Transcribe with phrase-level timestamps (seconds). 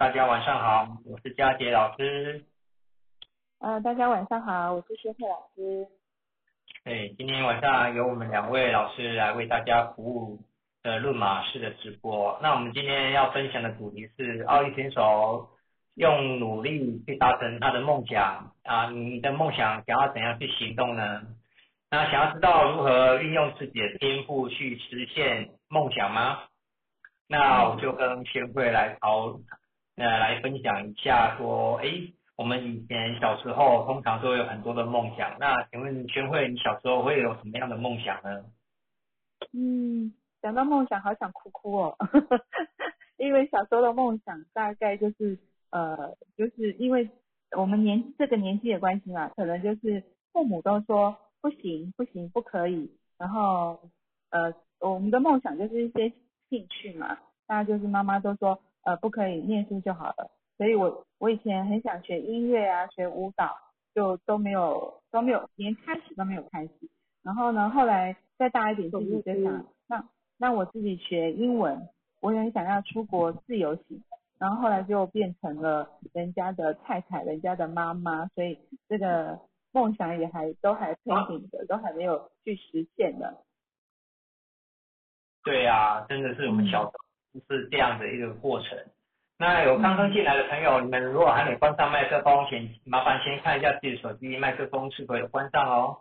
[0.00, 2.42] 大家晚上好，我是佳杰老师。
[3.58, 5.86] 呃，大家晚上好，我是薛慧老师。
[6.84, 10.40] 对，今天晚上由我们两位老师来为大家服务
[10.82, 12.38] 的论马式的直播。
[12.40, 15.50] 那我们今天要分享的主题是奥运选手
[15.96, 21.20] 用努力去达成他的梦想啊，你的梦想想要怎样去行动呢？
[21.90, 26.44] 那想要知道如何运用自己的天赋去实现梦想吗？
[27.28, 29.38] 那我就跟宣慧来讨
[30.00, 31.86] 呃来分享一下，说，哎，
[32.36, 35.36] 我们以前小时候通常都有很多的梦想。
[35.38, 38.44] 那请问宣慧，你小时候会有什么样的梦想呢？
[39.52, 41.96] 嗯，讲到梦想，好想哭哭哦，
[43.18, 45.38] 因为小时候的梦想大概就是
[45.70, 47.10] 呃，就是因为
[47.56, 51.16] 我们年这个年纪的关系嘛，可能就是父母都说。
[51.42, 52.90] 不行，不行，不可以。
[53.16, 53.80] 然后，
[54.28, 56.12] 呃，我们的梦想就是一些
[56.50, 57.16] 兴趣嘛。
[57.48, 60.30] 那就是妈妈都说，呃，不可以念书就好了。
[60.56, 63.56] 所以我我以前很想学音乐啊，学舞蹈，
[63.94, 66.72] 就都没有都没有，连开始都没有开始。
[67.22, 70.04] 然后呢，后来再大一点，自己就想，那
[70.38, 71.88] 那我自己学英文，
[72.20, 74.02] 我也很想要出国自由行。
[74.38, 78.26] 然后后来就变成了人家的太太，人家的妈妈。
[78.28, 78.58] 所以
[78.88, 79.38] 这个。
[79.72, 83.44] 梦想也还都还推行的，都还没有去实现的。
[85.44, 86.92] 对呀，真的是我们小时候
[87.48, 88.76] 是这样的一个过程。
[89.38, 95.96] 那有刚刚进来的朋友，你们如果还没关上麦克风，请麻烦先看一下自己手机麦克风是否有关上哦。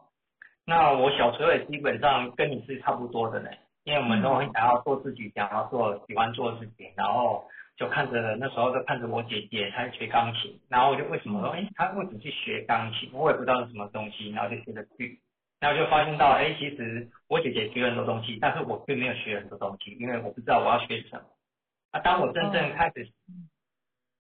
[0.65, 3.49] 那我小时候也基本上跟你是差不多的呢，
[3.83, 7.45] 因为我们都很想要做自己想要做、喜欢做的事情，然后。
[7.79, 13.09] 就看着那时候就看着我姐姐，她学钢琴，然后我就为什么说，哎，她为什么去学钢琴？
[13.13, 15.17] 我也不知道是什么东西，然后就学着去，
[15.59, 21.23] 然后就发现到，哎，其实我姐姐学很多东西，但是我并没有学很多东西，因为我不知道我要学什么。
[21.91, 23.09] 啊，当我真正开始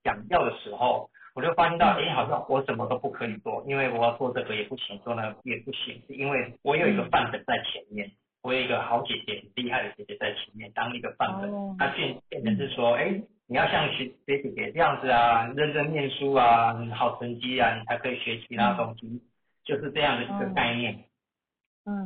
[0.03, 13.21] 想要的时候，我就发现到，哎，好像我什么都不可以做，因为我要做这个也不行，做那个也不行，是因为我有一个范本在前面，我有一个好姐姐，很厉害的姐姐在前面当一个范本，她变变成是说，哎。
[13.51, 19.23] 你要像学学姐姐这样子啊，认真念书啊，好成绩啊，你才可以学其他东西，
[19.63, 20.93] 就是这样的一个概念。
[20.93, 21.03] 嗯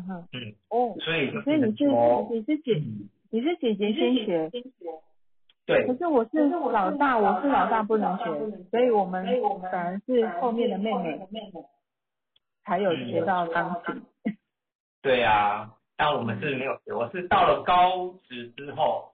[0.03, 0.27] 哼。
[0.31, 0.55] 嗯。
[0.69, 0.95] 哦。
[0.99, 1.85] 所以所以你是
[2.31, 2.81] 你是姐
[3.29, 4.49] 你是姐姐先学。
[5.65, 5.85] 对。
[5.87, 8.23] 可是我是老大，我是老大不能学，
[8.71, 9.25] 所以我们
[9.71, 11.19] 反而是后面的妹妹
[12.63, 14.03] 才有学到钢琴。
[15.01, 19.09] 对啊，但我们是没有学，我是到了高职之后。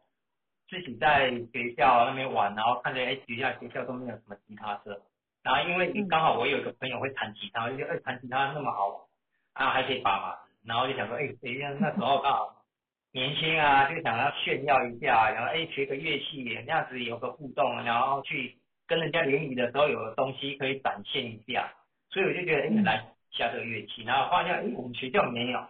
[0.70, 5.02] 自己在学校那边玩，然后看着哎，学校学校都没有什么吉他社，
[5.42, 9.08] 然后因为刚好我有一个朋友会弹吉他，我就觉得哎，弹吉他那么好，
[9.54, 12.64] 啊还可以拔嘛，然后就想说哎，等一下那时候刚好
[13.12, 21.72] 年轻啊，就想要炫耀一下，然后哎学个乐器，那样子有个互动，然后去跟人家联谊的时候有个东西可以展现一下，
[22.10, 25.64] 所以我就觉得哎，来下这个乐器，然后发现哎，我们学校没有。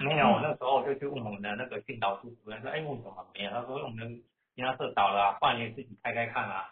[0.00, 3.50] 没有，我那时候我就去问我们的那个训导处主任说，哎，为什么没有？
[3.50, 4.22] 他说我们
[4.54, 6.70] 吉他社倒了，不然你自己开开看啊。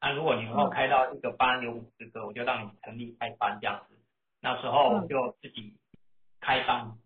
[0.00, 3.96] 那如果你以后开到一个班有五十个，我就让你成立开班这样子。
[4.40, 5.74] 那时候我就自己
[6.40, 6.98] 开放，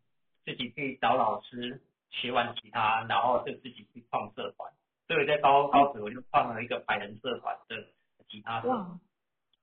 [0.45, 4.73] 自己去找老师学完吉他，然后就自己去创社团。
[5.09, 7.77] 所以在高高职我就创了一个百人社团的
[8.29, 8.87] 吉他社。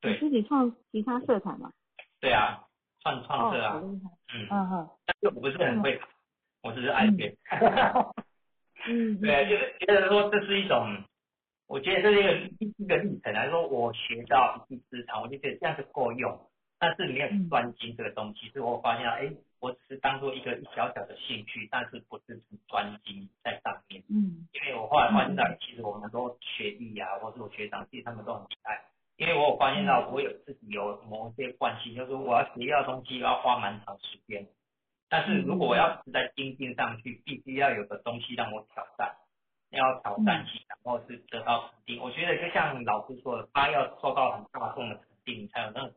[0.01, 0.19] 对。
[0.19, 1.71] 自己创吉他社团嘛？
[2.19, 2.65] 对啊。
[3.01, 4.01] 创创社啊，嗯
[4.33, 5.97] 嗯嗯，但是我不是很会，
[6.61, 7.33] 我只是爱学，
[8.85, 11.01] 嗯， 对，就是觉得说这是一种，
[11.65, 12.23] 我觉得这是一
[12.67, 16.37] 个一个历程来说，我学到一技之长，我就觉得这样就够用，
[16.77, 28.85] 但是没有专精这个东西，所以我发现哎，我只是当做一个小小的兴趣，但是不是很专精在上面，嗯，因为我后来发现到，其实我们都学弟啊，或者我学长，其实他们都很厉害。
[29.17, 34.47] 因为我有发现到，我有自己有某些惯性，就是我要学要东西要花蛮长时间，
[35.09, 39.17] 但是如果我要是在精进上去，必须要有个东西让我挑战，
[39.71, 42.01] 要挑战性，然后是得到肯定。
[42.01, 45.91] 我觉得就像老师说的，他要受到很大众的肯定，才有那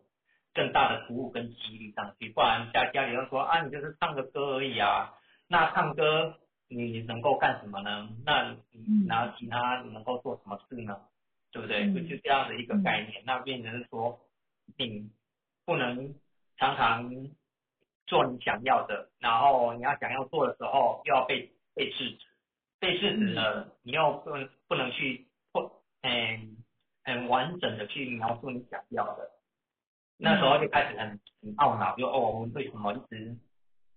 [0.54, 5.14] 更大的服务跟激励上去，不然家家里要说啊，你就是唱个歌而已啊，
[5.49, 6.38] 那唱歌
[6.69, 8.08] 你能够干什么呢？
[8.25, 11.00] 那你拿吉他你能够做什么事呢？
[11.50, 11.93] 对不对？
[11.93, 14.19] 就就这样的一个概念，那变成是说，
[14.78, 15.10] 你
[15.66, 16.14] 不能
[16.56, 17.10] 常常
[18.06, 22.26] 做你想要的，然后你要想要做的时候又要被被制止，
[22.81, 25.70] 被制止了，你又不能不能去不
[26.02, 26.56] 很
[27.04, 29.31] 很完整的去描述你想要的，
[30.17, 33.37] 那时候就开始很很懊恼，就哦，我们为什么一直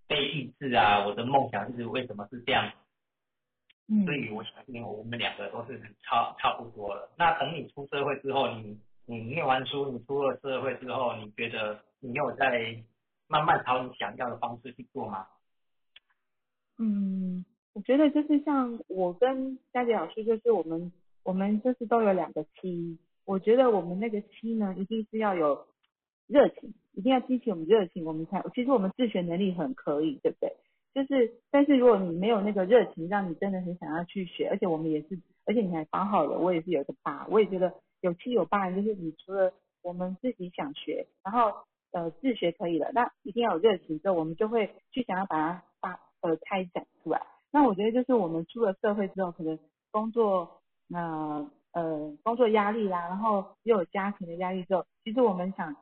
[0.07, 1.05] 被抑制啊？
[1.05, 2.71] 我的梦想一直为什么是这样？
[3.87, 7.07] 嗯所以我相信我们两个都是差差不多了。
[7.19, 12.83] 那等你出社会之后，你你念完书，你出了社会之后，你觉得你有在
[13.27, 15.27] 慢慢朝你想要的方式去做吗？
[16.79, 20.91] 嗯，我觉得就是像我跟佳杰老师，就是我们
[21.21, 25.67] 我们就是都有两个期，我觉得我们那个期呢，一定是要有
[26.27, 30.55] 热情，一定要激起我们热情，我们才其实我们自学能力很可以，对不对？
[30.93, 39.51] 就是但是如果你没有那个热情，让你真的很想要去学，而且我们也是，而且你还八号了，我也是有个八，我也觉得有七有八，就是你除了
[39.81, 41.53] 我们自己想学，然后
[41.91, 47.21] 呃自学可以了，那一定要有热情之后，我们就会去想要把它发呃开展出来。
[47.51, 49.59] 那我觉得就是我们出了社会之后，可能
[49.91, 50.61] 工作
[50.93, 55.75] 呃呃工作压力啦，然后又有家庭的压力之后，其实我们想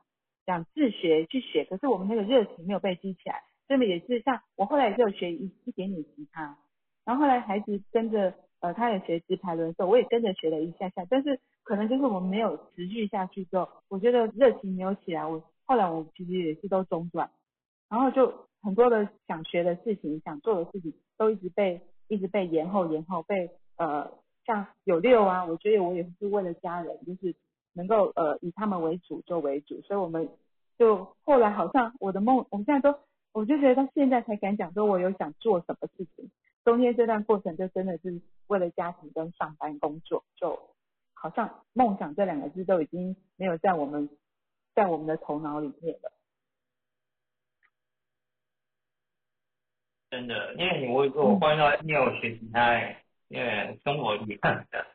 [0.45, 3.42] 想自学去学，可是我们那个热情没有被激起来。
[3.68, 6.57] 这么也是像我后来也有学一一点点吉他，
[7.06, 17.31] 然后后来孩子跟着呃他也学直排轮的时候，我也跟着学了一下下，但是可能就是我们没有持续下去之后，我觉得热情没有起来，我后来我其实也是都中断，
[17.90, 21.80] 然后就很多的想学的事情、想做的事情都一直被
[22.10, 24.12] 一直被延后延后，被呃
[24.45, 27.34] 像有六啊，我觉得我也是为了家人，就是
[27.73, 30.29] 能够呃以他们为主就为主，所以我们
[30.77, 32.99] 就后来好像我的梦，我们现在都。
[33.35, 36.29] 我就觉得到现在才敢讲说，我有想做什么事情。
[36.63, 40.69] 中间这段过程就真的是为了家庭跟上班工作，就
[41.15, 44.07] 好像梦想这两个字都已经没有在我们
[44.75, 46.11] 在我们的头脑里面了。
[50.11, 52.79] 真的，因为你我我关到你有学吉他，
[53.29, 54.85] 因为跟我一样的。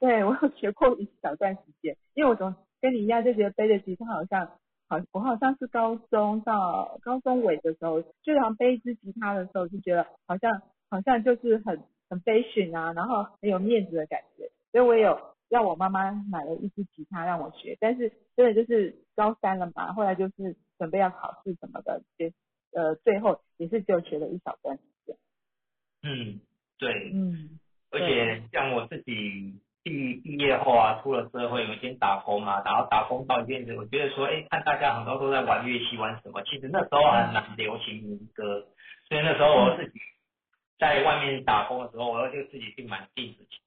[0.00, 4.50] 对，我有学过一小段时间，因为我总跟你一样就觉得背着吉他好像。
[4.90, 22.32] 好，我好像是高中到高中尾的时候，就好像背一支吉他的时候，就觉得好像好像就是很很 fashion 啊，然后很有面子的感觉，所以我也有让我妈妈买了一支吉他让我学，但是真的就是高三了嘛，后来就是准备要考试什么的，就
[22.72, 25.14] 呃最后也是就学了一小段时间。
[26.02, 26.40] 嗯，
[26.78, 27.60] 对，嗯，
[27.90, 29.60] 而且像我自己。
[29.84, 36.42] 毕毕业后啊，出了社会，有先打工嘛，然后打工到一阵子，我觉得说，哎，看大家很多都在玩乐器，玩什么？
[36.42, 38.66] 其实那时候很难流行民歌，
[39.08, 39.98] 所以那时候我自己
[40.78, 43.60] 在外面打工的时候，我要就自己去买电子琴，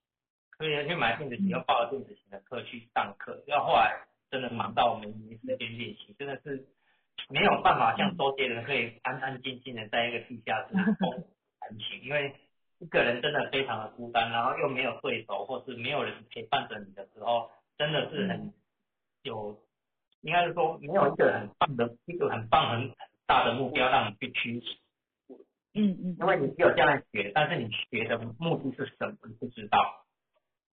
[0.57, 3.97] 所以去买电子琴，又报了电子琴的课去上课，要后来
[4.29, 6.67] 真的忙到没没时间练习，真的是
[7.29, 12.35] 没有办法像周杰伦可以安安静静的在一个地下室弹琴，因为。
[12.81, 18.51] 一个人真的非常的孤单，然后又没有对手，或是没有人陪伴着你的时候，真的是很
[19.21, 19.55] 有，
[20.21, 22.91] 应该是说没有一个很棒的一个很棒很
[23.27, 24.77] 大的目标让你去驱使。
[25.75, 26.17] 嗯嗯。
[26.19, 30.03] 因为你只有这样学，但是你学的目的是什么你不知道。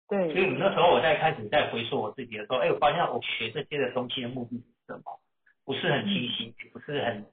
[0.09, 0.33] 对。
[0.33, 5.19] 所以那时候我在开始在回溯我自己的时候，哎，我发现我学这些的东西的目的是什么？
[5.63, 7.25] 不是很清晰，也不是很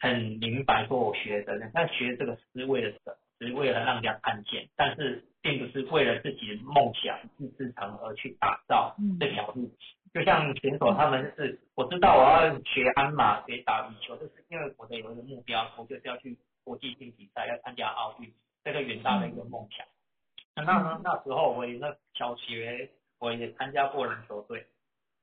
[0.00, 3.14] 很明白说我学的，那学这个是为了什么？
[3.38, 9.70] 是为了让人家看见，但是并不是为了自己的梦想、志志成而去打造这条路。
[10.14, 18.32] 就像选手他们是，我知道我要学鞍马、学打羽球，就是因为我的有一个目标，我就是要去国际性比赛，要参加奥运，
[18.64, 19.86] 这个远大的一个梦想。
[20.54, 24.66] 那那那时候我也那小学我也参加过篮球队，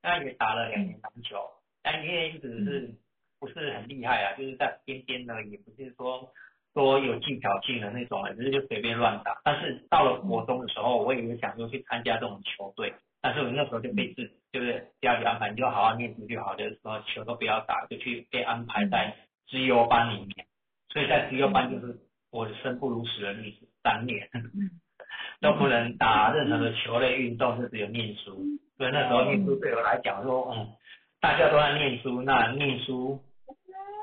[0.03, 1.49] 那也打了两年篮球，
[1.81, 2.93] 但因为一直是
[3.39, 6.31] 不是很厉害啊，就是在边边呢，也不是说。
[6.73, 9.39] 说有技巧性的那种，只是就随便乱打。
[9.43, 19.15] 但是到了国中的时候，我也有想说去参加这种球队，但是我那时候就被自就是家里安排，你就好好念书就好，就是说球都不要打，就去被安排在
[19.49, 20.47] 资优班里面。
[20.89, 21.95] 所以在资优班就是
[22.31, 24.29] 我生不如死的历史三年，
[25.41, 28.43] 都不能打任何的球类运动，就只有念书。
[28.77, 30.67] 所以那时候念书对我来讲说，嗯，
[31.19, 33.19] 大家都在念书，那念书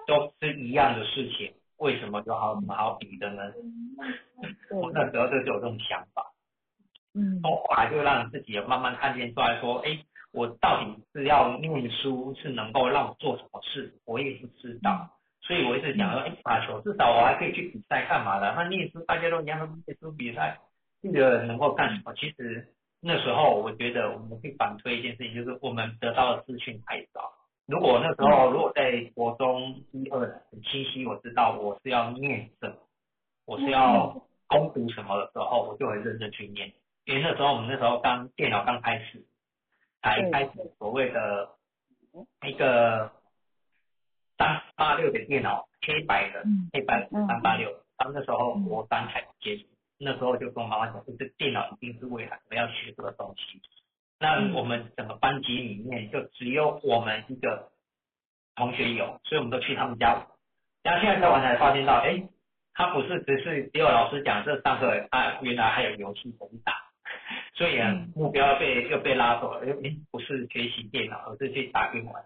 [0.07, 1.53] 都是一样的事情。
[1.81, 3.43] 为什么有好什么好比的呢？
[4.71, 6.33] 我那时候就是有这种想法，
[7.15, 9.99] 嗯，后来就让自己慢慢看见出来说，哎，
[10.33, 15.11] 我到底是要念书，是能够让我做什么事，我也不知道，
[15.41, 18.55] 所以我一直想说，哎，打球至少我还可以去比赛干嘛的？
[18.55, 20.59] 那念书大家都一样，念书比赛，
[21.03, 22.15] 这个能够干什么？
[22.15, 22.69] 其实
[23.01, 27.33] 那时候我觉得我们可以反推一件事情，就是我们得到的资讯太少。
[27.71, 30.19] 如果那时候如果在国中一二
[30.51, 32.75] 很清晰，我知道我是要念什么，
[33.47, 36.73] 我是要攻读什么的时候，我就会认真去念。
[37.05, 39.25] 因为那时候我们那时候刚电脑刚开始，
[40.03, 40.51] 才开始
[40.81, 41.49] 所谓的
[42.45, 43.13] 一个
[44.37, 49.65] 三八六的电脑，黑白的黑白三八六，他们那时候国三才接触，
[49.99, 53.63] 那时候就跟我妈妈讲，就是电脑一定是未来我要学这个东西。
[54.21, 57.71] 那我们整个班级里面就只有我们一个
[58.55, 60.27] 同学有，所以我们都去他们家。
[60.83, 62.23] 然后现在在玩才发现到，哎，
[62.75, 66.75] 他不是只是只有老师讲这上课，啊，原来还有游戏可以打，
[67.55, 72.23] 所以啊，目标被又被拉走了，因为不是学习电脑，而是去打电玩。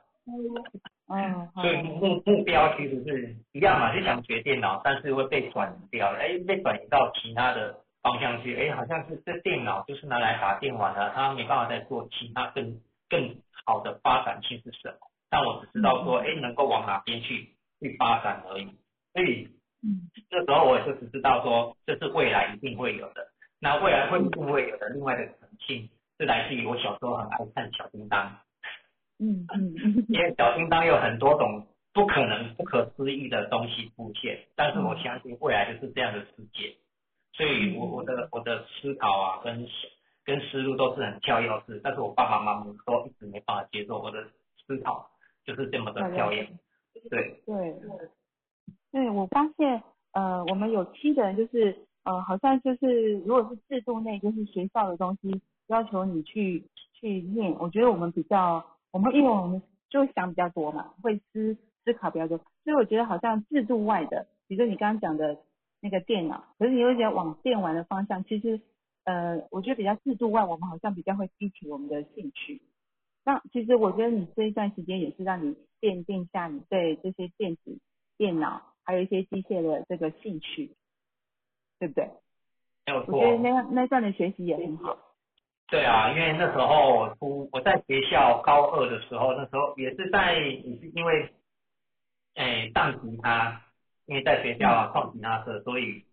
[1.09, 13.35] 嗯， 所以目目标其实是一样嘛，就想学电脑，但是会被转移掉，哎，被转移到其他的方向去，哎，好像是这电脑就是拿来打电玩的，它没办法再做其他更更
[13.65, 14.99] 好的发展性是什么？
[15.31, 18.69] 但我只知道说，哎，能够往哪边去去发展而已。
[19.15, 19.49] 所以，
[19.83, 23.27] 嗯，这时候我也就只知道说，这是未来一定会有的。
[23.59, 28.39] 那未来会不会有的另外的可能性，是来自于我小时候很爱看小叮当。
[29.19, 36.77] 嗯嗯，因为小叮当有很多种不可能、不可思议的东西出现，但是我相信未来就是这样的世界，
[37.35, 39.67] 所以我我的我的思考啊跟
[40.25, 44.25] 跟思路都是很跳跃式，但是我爸爸妈妈都一直没办法接受我的
[44.67, 45.11] 思考
[45.45, 46.49] 就是这么的跳跃，
[47.11, 47.77] 对对
[48.93, 56.65] 对，我发现呃我们有七个人就是呃好像就是如果是制度内就是学校的东西要求你去
[56.95, 58.65] 去念，我觉得我们比较。
[58.95, 59.61] 我们因为我们
[59.91, 65.37] 就想比较多嘛，会思思考比较多，所以我觉得好像制度外的，比如说你刚刚讲的
[65.85, 68.59] 那个电脑，可是你又觉得往电玩的方向，其实
[69.05, 72.63] 呃，我觉得比较制度外，我们好像比较会激起我们的兴趣。
[73.23, 77.79] 那其实我觉得你这一段时间也是让你奠定下你对这些电子
[78.17, 80.75] 电脑还有一些机械的这个兴趣，
[81.79, 82.09] 对不对？
[82.87, 84.97] 我觉得那那段的学习也很好。
[85.69, 91.31] 对啊，因为那时候我初我在学校高二的时候，那时候也是在也是因为，
[92.37, 93.63] 哎，上吉他，
[94.07, 96.05] 因为在学校啊上吉他社，所以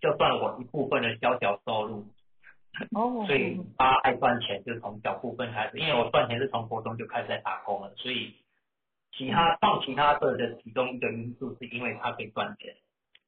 [0.00, 2.06] 就赚我一部分的小小收入。
[2.92, 3.24] 哦。
[3.26, 8.34] 所以他爱赚钱，就从小部分开始，因为我赚钱是从国中就开始在打工了，所以
[9.12, 12.74] 其他上其他社的其中一个因素是因为他可以赚钱，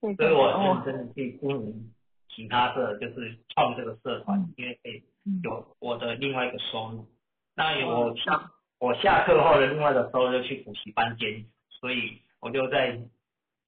[0.01, 1.93] 所以我认真的去经营
[2.29, 5.03] 其他社，就是创这个社团，因为可以。
[5.45, 7.07] 有我的另外一个收入，
[7.55, 8.51] 那我下
[8.81, 13.01] 我下课后的另外的收入就去补习班兼，所以我就在，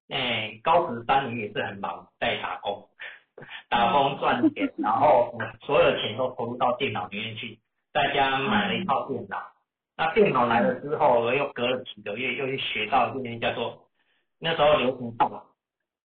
[0.09, 2.87] 哎，高职三年也是很忙，在打工，
[3.69, 7.59] 打工赚钱，然后所有钱都投入到电脑里面去，
[7.93, 9.37] 在家买了一套电脑，
[9.97, 13.87] 那电脑来了之后，我又隔了几个月又去学到一个叫做，
[14.39, 15.45] 那时候流行到。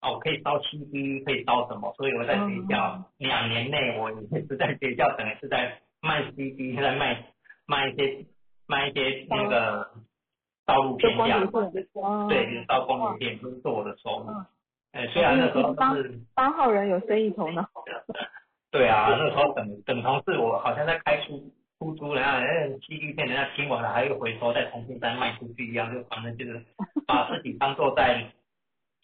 [0.03, 1.93] 哦，可以烧 CD，可以烧什么？
[1.93, 4.17] 所以我在学校两年内，我也
[4.49, 7.27] 是在学校等于是在卖 CD，在卖
[7.67, 8.25] 卖一些
[8.67, 9.91] 卖一些那个
[10.67, 11.47] 道路片这样，
[12.29, 14.27] 对，烧光碟片，都是我的收入。
[14.93, 17.69] 哎，虽然那时候是八号人有生意头脑。
[18.71, 26.65] 对啊，那时候等等同事，我好像在开出出租，然后哎 CD 片人家听完了，还有回收再重新再卖出去一样，就反正就是
[27.07, 28.33] 把自己当做在。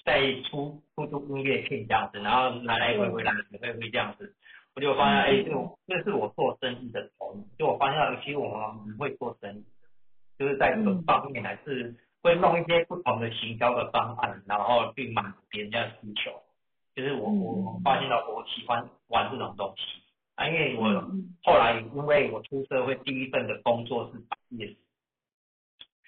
[0.04, 4.32] 在出出租音乐片这样子，然后来来回回来来回回这样子，
[4.76, 7.42] 我就发现哎，就这是我做生意的头脑。
[7.58, 8.46] 就我发现，其实我
[8.86, 9.64] 们会做生意，
[10.38, 16.30] 就是在这个方面还是会弄一些不同的行销的方案，然后去满足别人家的需求。
[16.94, 20.02] 就是我我发现到我喜欢玩这种东西。
[20.34, 20.84] 啊，因为我
[21.42, 24.76] 后来因为我出社会第一份的工作是业。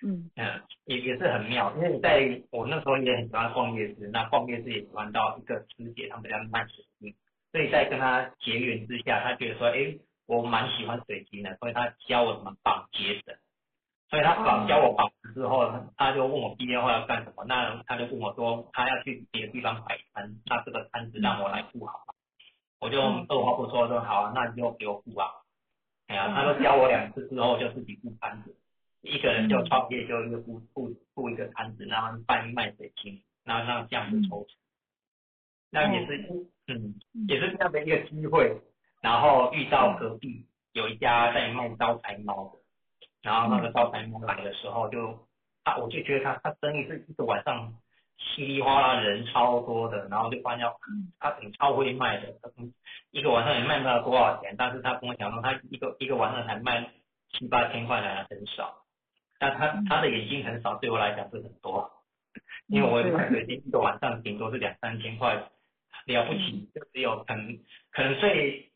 [0.02, 0.30] 嗯。
[0.36, 7.14] 嗯，也也是很妙，因为在我那时候也很喜欢逛夜市，那逛夜市也喜欢到一个师姐他们家卖水晶，
[7.52, 13.34] 所以在跟他结缘之下，他觉得说，哎，我蛮喜欢水晶的，所以他教我怎么绑结绳，
[14.10, 22.14] 所以他绑教我绑之后，他就问我毕业后要干什么，那他就问我说，他要去别的地方摆摊，那这个摊子让我来付好吗？
[22.80, 25.28] 我就二话不说说好啊，那你就给我付啊，
[26.06, 28.54] 哎呀，他说教我两次之后就自己付摊子。
[29.00, 34.56] 一个人就创业，就一个布布布一个摊子，然后卖卖水晶，然后让这样子抽成。
[35.70, 36.94] 那也是，嗯，
[37.28, 38.60] 也是这样的一个机会。
[39.00, 42.58] 然后遇到隔壁有一家在卖招财猫的，
[43.22, 45.26] 然后那个招财猫来的时候，就
[45.64, 47.74] 他我就觉得他他生意是一个晚上
[48.16, 50.66] 稀里哗啦人超多的，然后就发现
[51.18, 52.34] 他挺超会卖的，
[53.10, 56.90] 一个晚上也卖不到多少钱，但是他跟我讲说他一个一个晚上才卖
[57.32, 58.84] 七八千块还很少。
[59.40, 61.88] 但他他的眼睛很少，对我来讲是很多，
[62.66, 65.36] 因为我卖水晶一个晚上顶多是两三千块，
[66.06, 67.56] 了不起就只有可能
[67.92, 68.72] 可能最，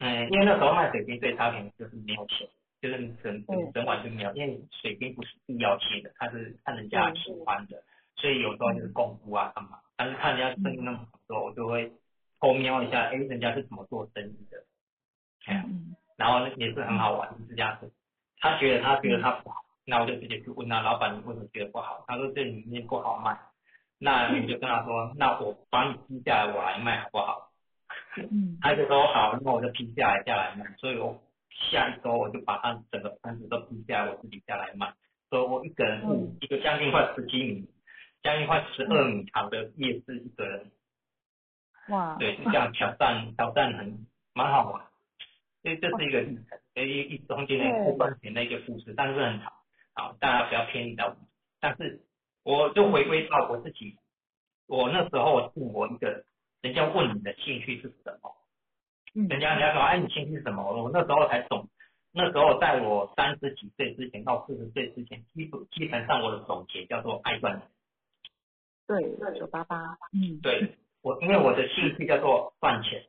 [0.00, 2.48] 嗯，因为那时候卖水晶最差评就是没有钱，
[2.82, 7.82] 就是整整整晚就没有，因为水晶不是必要切的，它是看人家喜欢的，
[8.16, 11.92] 所以有时候就是功夫啊干嘛，但是看人家生意那么多，我就会
[12.40, 14.64] 偷瞄一下，哎，人家是怎么做生意的，
[15.46, 17.90] 哎，嗯然后也是很好玩，就是这样子。
[18.40, 22.04] 他觉得他觉得他不好，那我就直接去问他老板，你为什么觉得不好？
[22.08, 23.38] 他说这里面不好卖。
[23.98, 27.52] 那你就跟他说，那我把你批下来，我来卖好不好？
[28.16, 30.66] 嗯他就说好，那我就批下来下来卖。
[30.78, 31.22] 所以我
[31.70, 34.92] 下一周我就把它整个摊子都批下来，我自己下来卖。
[35.30, 37.66] 所以我一个人雇一个将近快十几米，
[38.22, 40.70] 将近快十二米长的夜市一个人，
[41.88, 44.84] 哇，对，就这样挑战挑战很蛮好玩。
[45.62, 49.52] 所以这是一个历程，一一中间的不赚钱的一个故事，但是很好，
[49.94, 51.16] 好，大家不要偏离到。
[51.60, 52.00] 但是
[52.42, 53.96] 我就回归到我自己，
[54.66, 56.24] 我那时候问我一个，
[56.60, 58.34] 人家问你的兴趣是什么？
[59.14, 60.62] 嗯人家人家说，哎，你兴趣什么？
[60.82, 61.68] 我那时候才懂。
[62.14, 67.68] 那时候在我三十几岁之前到四十岁之前，基本基本上我的总结叫做爱赚钱。
[68.86, 73.02] 对九八八，嗯对我，因为我的兴趣叫做赚钱，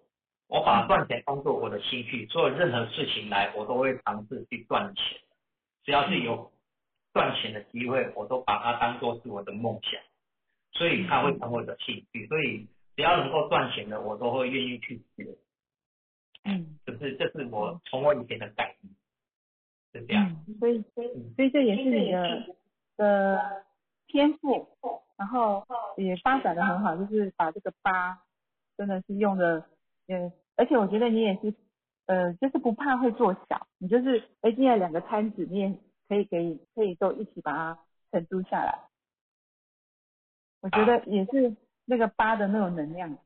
[0.48, 5.20] 我把赚钱当做我的兴趣，做任何事情来，我都会尝试去赚钱。
[5.84, 6.52] 只要是有
[7.14, 10.02] 赚钱的机会，我都把它当做是我的梦想，
[10.72, 12.26] 所以它会成为我的兴趣。
[12.28, 15.26] 所以只要能够赚钱的，我都会愿意去学。
[16.44, 18.94] 嗯就是这是我从我以前的概念，
[19.94, 20.44] 是这样。
[20.48, 22.56] 嗯，所以所以所以这也是你的
[22.98, 23.66] 的
[24.08, 24.68] 天赋，
[25.16, 25.66] 然后
[25.98, 28.22] 也发展的很好，就是把这个八
[28.78, 29.66] 真的是用的，
[30.08, 31.54] 呃，而且我觉得你也是，
[32.08, 37.80] 呃，就是不怕会做小，你就是哎，今天两个摊子，你也可以可以可以都一起把它
[38.12, 38.78] 承租下来，
[40.60, 43.18] 我觉得也是那个八的那种能量，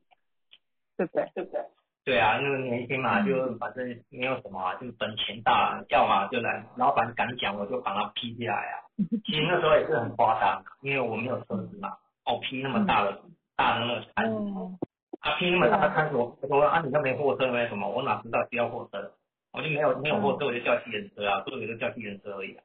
[0.95, 1.31] 对不对？
[1.33, 1.65] 对不对？
[2.07, 3.25] 对啊，因为年轻嘛，嗯。
[3.25, 8.79] 就反正没有什么啊，就是本钱大，要嘛就来，老板敢讲我就把它批下来啊。
[9.27, 11.89] 其实那时候也是很夸张，因为我没有车子嘛，
[12.23, 13.19] 哦批那么大的、
[13.57, 14.79] 大的那个摊子，嗯
[15.19, 19.11] 啊批那么大的摊子，我我说啊你那没货车没什么，我哪知道需要货车？
[19.51, 22.63] 我就没有没有货车，我就叫计程车啊，所以我就叫计程车而已啊。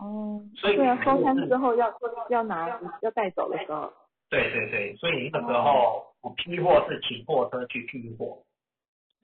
[0.00, 1.90] 哦，所以对啊，收摊之后要
[2.28, 3.90] 要拿要带走的时候，
[4.28, 8.36] 对对对，所以那个时候我批货是请货车去批货，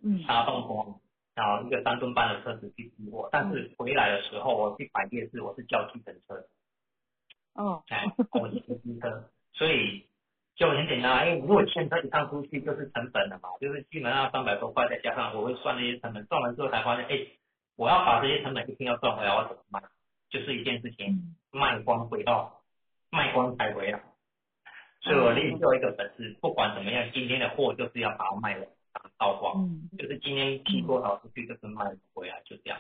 [0.03, 1.01] 嗯沙洞风，
[1.35, 6.47] 然后一个三吨半的车子去提货，但是回来的时候我去摆夜市，我是叫计程车。
[7.55, 10.07] 哦，哎，我是骑机车，所以
[10.55, 17.27] 就很简单啊，因为如果牵车一趟出去就是成本了嘛，就是基本上三百多块，再加上我会算那些成本，算完之后才发现，哎，
[17.77, 19.83] 我要把这些成本一定要赚回来，我怎么卖？
[20.31, 22.61] 就是一件事情，嗯卖光回到
[23.11, 24.03] 卖光才回来。
[25.01, 29.89] 所以我练就一个本事，不管怎么样，今天的货就是要把它卖完，把它倒光，嗯。
[29.99, 32.79] 就是今天批多少出去就是卖回来，就这样。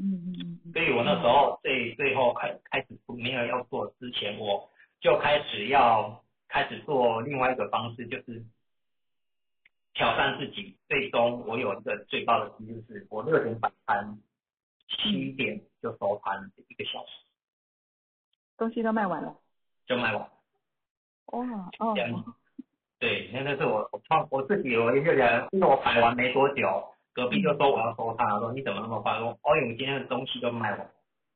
[0.00, 8.44] 嗯嗯嗯所以我那时候最最后开开始没有要做之前，我就开始要开始做另外一个方式，就是
[9.94, 10.76] 挑战自己。
[10.88, 14.18] 最终我有一个最高的记录是，我六点摆摊，
[14.88, 17.12] 七点就收摊，一个小时。
[18.56, 19.36] 东西都卖完了，
[19.86, 20.30] 就卖完。
[21.26, 22.24] 哇哦这，样
[22.98, 26.84] 对，那个是我我创我自己有一个人，因为我摆完没多久，
[27.14, 29.12] 隔壁就说我要收摊，我说你怎么那么快？
[29.14, 30.90] 我说哦，因为我今天的东西都卖完，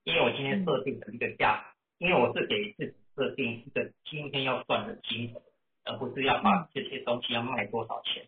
[0.05, 1.65] 因为我今天设定的一个价，
[1.99, 5.43] 因为我是给自己设定一个今天要赚的金额，
[5.85, 8.27] 而不是要把这些东西要卖多少钱。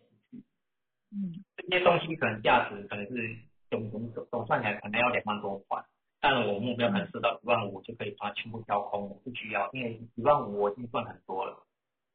[1.11, 3.35] 嗯这些东西可能价值可能是
[3.69, 5.83] 总总总总算起来可能要两万多块，
[6.21, 11.64] 但我目标可能是到一万五就可以把它全部交空，我不需要，因为一万五我已经赚很多了，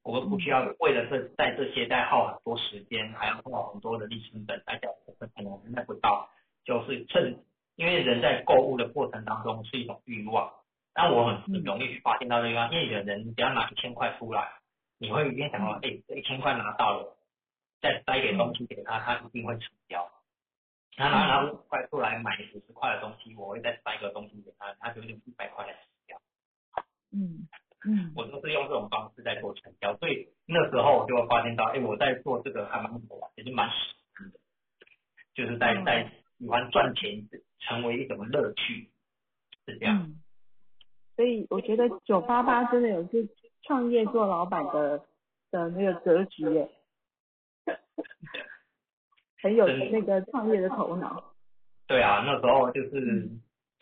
[0.03, 6.29] 我们不需要为了这在这些再耗很多时间，还要花很多的力成本来讲，我可能卖不到，
[6.65, 7.45] 就是趁
[7.77, 10.53] 因为人在购物的过程当中是一种欲望，
[10.95, 14.49] 但我很容易去发现到这个，因为有人只要拿一千块出来，
[14.99, 17.17] 你会一边想到，哎，这一千块拿到了。
[17.83, 20.07] 再塞点东西给他，他一定会成交。
[20.97, 26.21] 他拿拿五块出来买五十块的东西，我会再塞个东西给他，他就用一百块来成交。
[27.13, 27.49] 嗯
[27.87, 33.75] 嗯我都是用这种方式在做成交，所以那时候我就会发现到，哎，我在做这个还蛮好玩，也是蛮喜
[34.15, 34.39] 欢的，
[35.35, 37.27] 就是在嗯在喜欢赚钱
[37.61, 38.91] 成为一种乐趣，
[39.67, 39.97] 是这样。
[39.97, 40.21] 嗯，
[41.17, 43.29] 所以我觉得九八八真的有是
[43.63, 44.99] 创业做老板的
[45.51, 46.69] 的那个格局耶，
[49.43, 51.33] 很有那个创业的头脑。
[51.87, 53.29] 对啊，那时候就是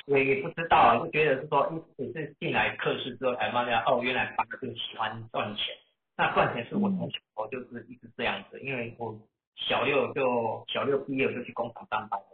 [0.08, 5.74] 也也不知道啊，就觉得是说，也是进来课室之后才发现，哦，原来爸爸就喜欢赚钱。
[6.16, 9.16] 那赚钱是我从小我就是一直这样子，因为我
[9.54, 12.26] 小六就小六毕业我就去工厂上班了，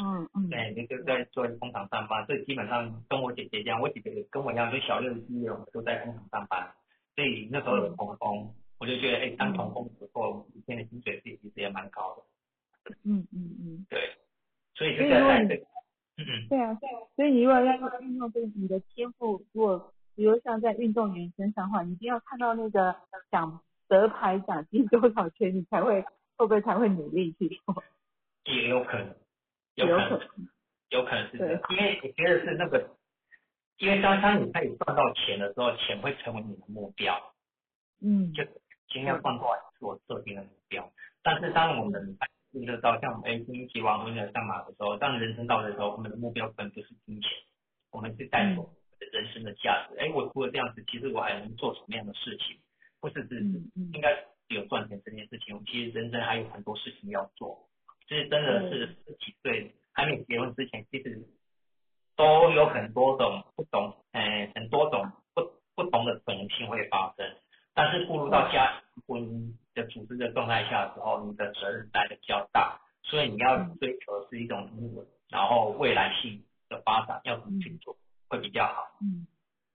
[0.00, 6.72] 嗯嗯对，就就在做工厂上班，所以基本上跟我姐姐一样，我姐姐跟我一样，就小六毕业我就在工厂上班，
[7.14, 12.94] 所以那时候有童工，我我就觉得哎，当童工时候一天的薪水其实也蛮高的。
[13.04, 13.86] 嗯嗯嗯。
[13.88, 13.98] 对，
[14.74, 15.64] 所以就在这个，
[16.16, 16.48] 嗯嗯。
[16.48, 16.98] 对啊，对啊。
[17.16, 22.96] 所以你如果要运用这个你的天赋，如果比如像在运动员身上的话，你一定要看到那个
[23.30, 26.02] 奖得牌奖金多少钱，你才会
[26.36, 27.82] 会不会才会努力去做？
[28.44, 29.14] 也有可能，
[29.74, 30.48] 有可能，
[30.90, 32.90] 有可能是这样，因为我觉得是那个，
[33.78, 37.18] 因为当当你开始赚到钱的时候，钱会成为你的目标，
[38.00, 38.44] 嗯，就
[38.88, 40.88] 尽量放过来做设定的目标。
[41.22, 42.16] 但是当我们
[42.54, 47.28] 进入到像我们 A 经济往那个上马的时候，当人生到的时候，我们的目标可能就是金钱，
[47.90, 48.70] 我们是带走
[49.12, 49.98] 人生的价值。
[49.98, 52.56] 哎，我除了这样子，其实我还能做什么样的事情？
[53.00, 53.40] 不是只
[53.92, 54.14] 应该
[54.48, 57.68] 只有赚钱这件事情，其实人生还有很多事情要做。
[58.06, 61.26] 其实真的是十几岁还没结婚之前，其实
[62.16, 67.34] 都有很多种不同，嗯，很多种不不同的可能性会发生。
[67.74, 77.96] 但是步入到家庭婚姻的组织的状态下的时候，你的责任来的比较大，所以你要追求的是一种平稳，然后未来性的发展要怎么去做
[78.28, 78.98] 会比较好。
[79.00, 79.26] 嗯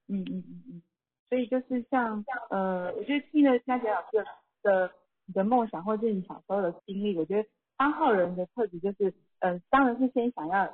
[0.08, 0.82] 嗯嗯嗯嗯。
[1.30, 4.26] 所以就是像呃，我觉得听了佳杰老师
[4.64, 4.92] 的
[5.26, 7.50] 你的梦想或者你小时候的经历，我觉得。
[7.80, 10.66] 三号人的特质就是，呃，当然是先想要，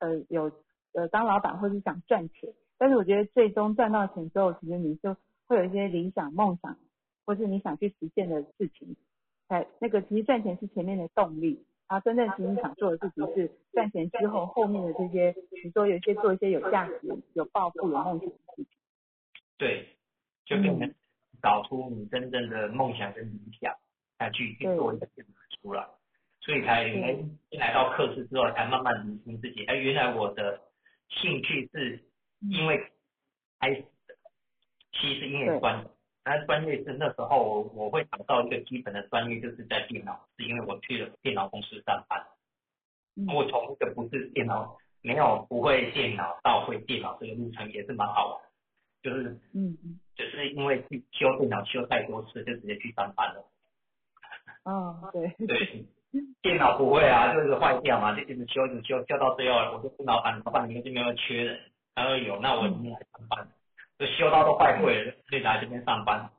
[0.00, 0.50] 呃，有，
[0.92, 6.76] 呃，当老板或是想赚钱，但是我觉得最终赚到钱之后，其实你就会有一些理想、梦想，
[7.28, 8.96] 或是你想去实现的事情，
[9.50, 18.66] 才那个其实赚钱是前面的动力，然后真正其实想做的事情是赚钱之后后面的这些，比如说有一些做一些有价值、有抱负、有梦想的事情。
[19.58, 19.86] 对，
[20.46, 20.94] 就可能
[21.42, 23.74] 找出你真正的梦想跟理想，
[24.18, 25.06] 来去去做一个
[25.60, 25.86] 出来。
[26.40, 26.84] 所以才
[27.50, 29.66] 来到课室之后，才慢慢理清自己。
[29.66, 30.58] 哎，原来我的
[31.10, 32.02] 兴趣是
[32.40, 32.90] 因为
[33.60, 34.14] 开始的，
[34.92, 35.84] 其实是因为专，
[36.28, 42.22] 那专业是那时候我会找到一个基本的专业，就是在电脑，是因为我去了电脑公司上班。
[43.34, 48.40] 我从一个不是电脑，没有不会电脑到会电脑这个路程也是蛮好玩，
[49.02, 53.44] 就是嗯嗯，就是因为去修电脑修太多次，就直接去上班了。
[54.64, 55.86] 哦，对对。
[56.40, 61.60] 电脑不会啊，就是坏掉嘛，就一直修，一直修，修到最后，我就跟老板，老板你们这边有缺人，
[61.94, 63.46] 他说有，那我今天来上班，
[63.98, 66.30] 就修到都坏会了，就来这边上班。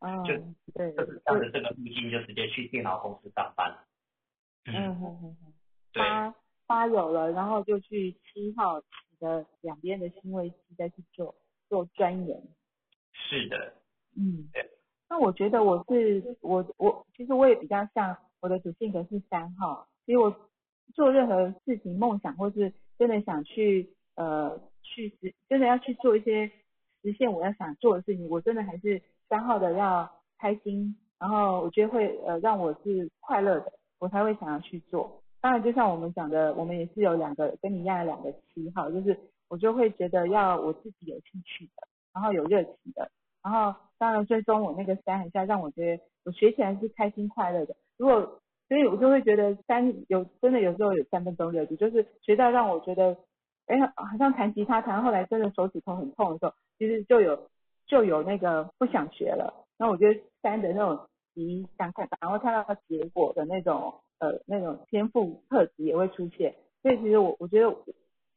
[0.00, 0.34] 嗯，就
[0.74, 3.76] 对，就是照着这个路径，就直接去电脑公司上班。
[4.66, 5.52] 嗯哼哼哼。
[5.92, 6.02] 对。
[6.02, 6.34] 八
[6.66, 8.80] 八有了，然后就去七号
[9.18, 11.34] 的两边的新位置再去做
[11.68, 12.42] 做钻研。
[13.12, 13.74] 是的。
[14.16, 14.48] 嗯。
[15.08, 18.16] 那我觉得我是我我其实我也比较像。
[18.40, 20.50] 我的主性格是三号，所以我
[20.92, 26.46] 做任何事情、梦想或是真的想去呃去实，真的要去做一些
[27.02, 35.20] 实现我要想做的事情，我真的还是三号的要开心，然后我觉得会呃让我是快乐的，我才会想要去做。
[35.40, 39.18] 当然，就像我们讲的，我们也是有两个跟你一样的两个七号，就是
[39.48, 43.10] 我就会觉得要我自己有兴趣的，然后有热情的，
[43.42, 47.76] 然后当然最终我那个三还是要让我觉得我学起来是开心快乐的。
[47.98, 53.14] 如果，所以我就会觉得三有真的有时候有三分钟热度，就是学到让我觉得，
[53.66, 57.48] 哎，好像弹吉他弹后来真的手指头很痛的时候，其实就有
[57.86, 59.66] 就有那个不想学了。
[59.78, 66.54] 那我觉得三的那种急想看，然后看到他结果的那种呃那种天赋特质也会出现。
[66.82, 67.74] 所以其实我我觉得，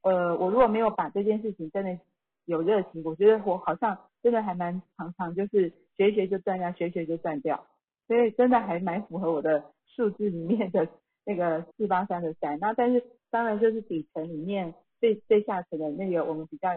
[0.04, 2.00] 呃，我如果没有把这件事情真的
[2.46, 7.66] 有热情，我觉得我好像真的还蛮常常就是学一学就断掉，学一学就断掉。
[8.08, 10.88] 所以真的还蛮符合我的数字里面的
[11.26, 16.70] 那个四八三的三，那但是当然就是底层里面最最下层的那个我们比较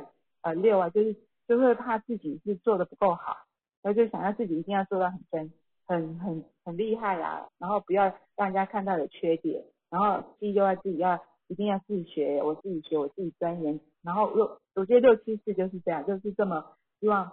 [0.42, 1.16] 呃六啊，就是
[1.48, 3.36] 就会怕自己是做的不够好，
[3.82, 5.52] 然后就想要自己一定要做到很真
[5.86, 8.04] 很很很厉害啊，然后不要
[8.36, 16.64] 让人家看到有缺点，然后七就要自己要一定要自学，我自己学我自己钻研，然后六我觉得六七四就是这样，就是这么
[17.00, 17.32] 希望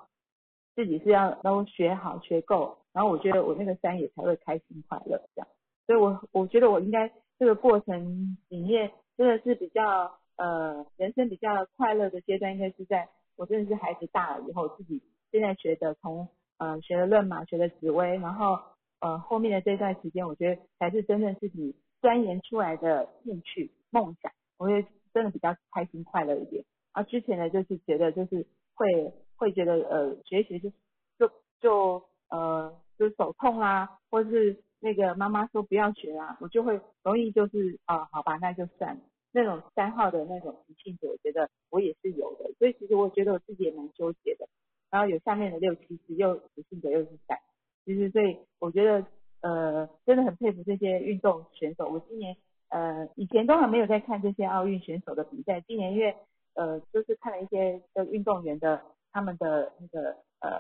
[0.76, 2.78] 自己是要都学好学够。
[2.94, 5.48] 然后我觉得我那个三也才会开心快乐这样，
[5.86, 18.60] 所以我我觉得我应该这个过程里面真的是比较呃人生比较快乐的阶段，应该是在我真的是孩子大了以后，自己现在学的从呃学了论马，学了紫薇，然后
[19.00, 26.64] 呃后面的这段时间，我觉得才是真正自己钻研出来的兴趣梦想，我觉得真的比较开心快乐一点。
[26.94, 30.72] 啊之前呢就是觉得就是会会觉得呃学习就
[31.20, 32.74] 就就呃。
[33.00, 39.02] 就手痛啊，或是那个妈妈说不要学啊，我就会容易就是啊，好吧，那就算了。
[39.38, 44.48] 那种三号的那种脾性子，我觉得我也是有的，所以其实我觉得我自己也蛮纠结的。
[44.90, 47.38] 然后有下面的六七十又脾性子又是三，
[47.86, 49.06] 其实所以我觉得
[49.42, 51.88] 呃真的很佩服这些运动选手。
[51.90, 52.36] 我今年
[52.70, 56.16] 呃以前都还没有在看这些奥运选手的比赛，今年因为
[56.56, 60.60] 呃就是看了一些的运动员的他们的那个呃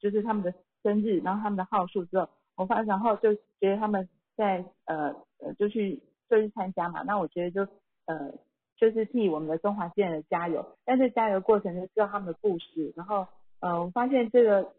[0.00, 7.72] 就是他们的生日，然后他们的号数之后，我发然后就觉得他们在呃呃就去就去参加嘛，那我觉得就
[8.06, 8.32] 呃。
[8.78, 13.28] 就是替我们的中华健人加油，但是加油过程就知道他们的故事，然后
[13.60, 14.72] 呃，我发现这个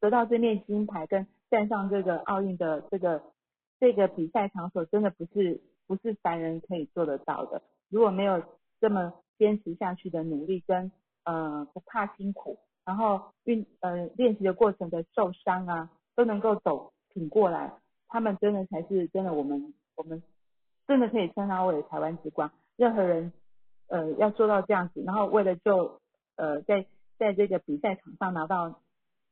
[0.00, 3.22] 得到这面金牌跟站上这个奥运的这个
[3.78, 7.62] 这个比赛场所，真的不是不是凡人可以做得到的。
[7.88, 8.42] 如果没有
[8.80, 10.90] 这么坚持下去的努力跟
[11.22, 17.72] 呃不怕辛苦，然后运呃练习的过程的受伤啊，都能够走挺过来，
[18.08, 20.20] 他们真的才是真的我们我们
[20.86, 22.50] 真的可以称他为台湾之光。
[22.76, 23.32] 任何人，
[23.88, 26.00] 呃，要做到这样子，然后为了就，
[26.36, 26.86] 呃，在
[27.18, 28.80] 在这个比赛场上拿到，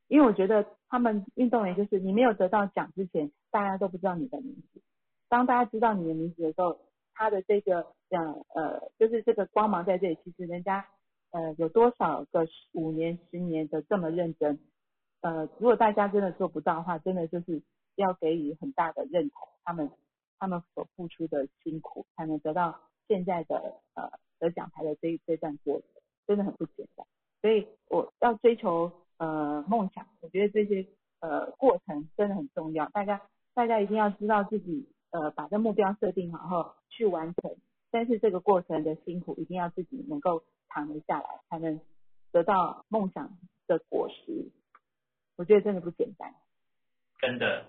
[0.08, 4.80] 因为我觉得他们运动员就是你没有得到奖之前，大家都不知道你的名字。
[5.28, 6.78] 当大家知道你的名字的时候，
[7.12, 10.18] 他的这个，呃呃，就是这个光芒在这里。
[10.24, 10.86] 其实人家，
[11.30, 14.58] 呃，有多少个五年、十年的这么认真，
[15.20, 17.62] 呃，如果大家真的做不到的话，真的就是
[17.96, 19.90] 要给予很大的认同，他们
[20.44, 22.78] 他们所付出的辛苦，才能得到。
[23.06, 25.88] 现在的呃得奖牌的这这段过程
[26.26, 27.06] 真的很不简单，
[27.42, 30.86] 所以我要追求呃梦想，我觉得这些
[31.20, 32.88] 呃过程真的很重要。
[32.88, 33.20] 大家
[33.52, 37.56] 大家一定要知道自己呃把这目标设定好后去完成，
[37.90, 41.78] 但是这个过程的辛苦一定要自己能够扛得下来，才能
[42.32, 44.50] 得到梦想的果实。
[45.36, 46.34] 我觉得真的不简单。
[47.20, 47.66] 真的，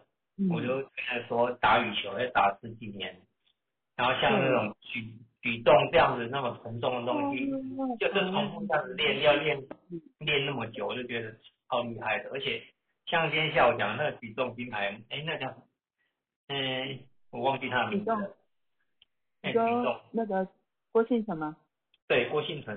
[0.49, 3.21] 我就觉得说打羽球要打十几年。
[3.95, 7.49] 然后像那种举举重这样子那么沉重的东西，
[7.97, 9.63] 就是重复这样子练，要练
[10.19, 11.33] 练那么久，我就觉得
[11.69, 12.29] 超厉害的。
[12.31, 12.61] 而且
[13.05, 15.55] 像今天下午讲那个举重金牌，哎，那叫
[16.49, 16.99] 嗯，
[17.31, 18.11] 我忘记他的名字。
[19.43, 19.53] 举重。
[19.53, 20.01] 举重。
[20.11, 20.47] 那个
[20.91, 21.55] 郭信成吗？
[22.09, 22.75] 对，郭信成。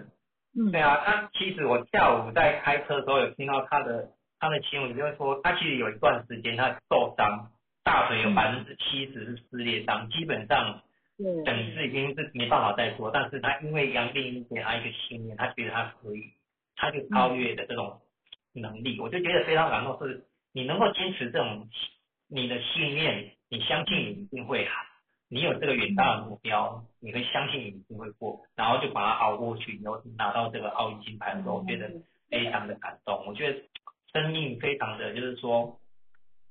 [0.55, 0.71] 嗯。
[0.71, 7.51] 对啊，他其实我下午在开车的时候有听到他的他的新闻，就是说他其实有一段时间他受伤，
[7.85, 10.83] 大腿有百分之七十是撕裂伤，基本上。
[11.45, 16.33] 等于是已经是没办法再做，但是他因为杨定一给他一个信念，他觉得他可以，
[16.77, 18.01] 他就超越的这种
[18.53, 19.99] 能力，我就觉得非常感动。
[19.99, 21.69] 是你能够坚持这种
[22.29, 24.71] 你的信念，你相信你一定会好，
[25.29, 31.91] 你有这个远大的目标，你会相信你一定会过，然后就把它熬过去，然后拿到这个奥运金牌的时候，我觉得
[32.31, 33.27] 非常的感动。
[33.27, 33.59] 我觉得
[34.23, 35.79] 生命非常的就是说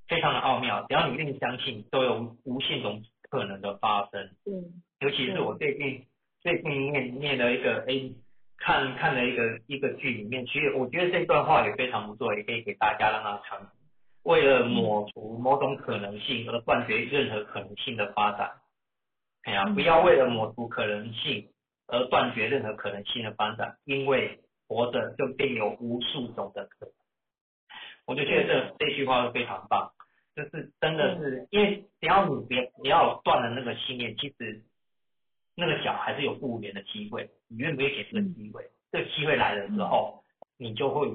[0.07, 3.03] 非常的奥妙，只要你愿意相信，都有无限种。
[3.29, 6.05] 可能的发生，嗯，尤其是我最近
[6.39, 8.13] 最近念念了一个诶，
[8.55, 13.69] 看看了一个一个剧里面，其实我觉得这段话也非常不错，也可以给大家让他尝。
[14.23, 18.49] 为了抹除某种可能性而断绝任何可能性的发展，
[19.43, 21.49] 哎呀，不要为了抹除可能性
[21.87, 26.93] 而断绝任何可能性的发展，因为活着就便有无数种的可能。
[28.07, 29.91] 我就觉得这这句话非常棒。
[30.35, 34.63] 就是真的是，因为只要你别你要断了那个信念，其实
[35.55, 37.29] 那个脚还是有复原的机会。
[37.47, 38.63] 你愿不愿意给这个机会？
[38.91, 40.23] 这个机会来的时候，
[40.57, 41.07] 你就会，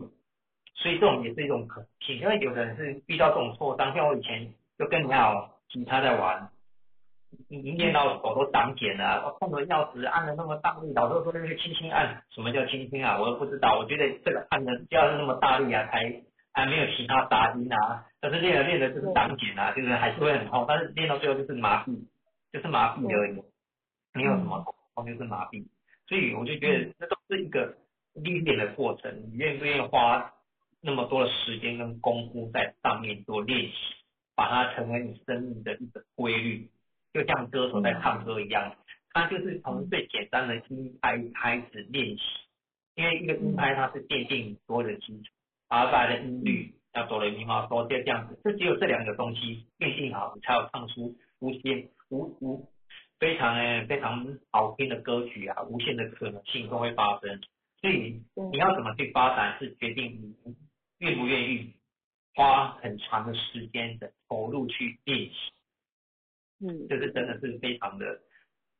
[0.75, 2.19] 所以这种也是一种可能性。
[2.19, 6.51] 因为有的人是遇到这种挫伤，像我以前就跟你讲，吉他在玩，
[7.49, 13.21] 你练到手都长茧了，我碰到钥匙按的那么大力，老师说那个轻轻按，什么叫轻轻啊？
[13.21, 13.79] 我都不知道。
[13.79, 18.07] 我觉得这个按的就要是那么大力啊，才还没有其他杂音啊。
[18.21, 22.07] 但是练着练着就是长茧啊，就是还是会很痛，但是练到最后就是麻痹，
[22.53, 23.43] 就是麻痹而已，
[24.12, 25.67] 没有什么痛，就是麻痹。
[26.07, 27.77] 所以我就觉得这都是一个
[28.15, 30.33] 历练的过程，你愿不愿意花
[30.81, 33.75] 那么多的时间跟功夫在上面做练习，
[34.35, 36.69] 把它成为你生命的一个规律，
[37.12, 38.77] 就像歌手在唱歌一样，
[39.12, 42.23] 他就是从最简单的音拍开始练习，
[42.95, 45.33] 因为一个音拍它是奠定所有的基础，
[45.73, 46.75] 而带来的音律。
[46.95, 52.69] 要哆来咪发嗦，就这样子，就只有这两个东西变性好，你才有唱出无限无无
[53.19, 57.41] 非常诶非常好听的歌曲啊，无限的可能性都会发生。
[57.81, 60.55] 所以你要怎么去发展，是决定你
[60.99, 61.73] 愿不愿意
[62.35, 65.35] 花很长的时间的投入去练习。
[66.61, 68.21] 嗯，这是真的是非常的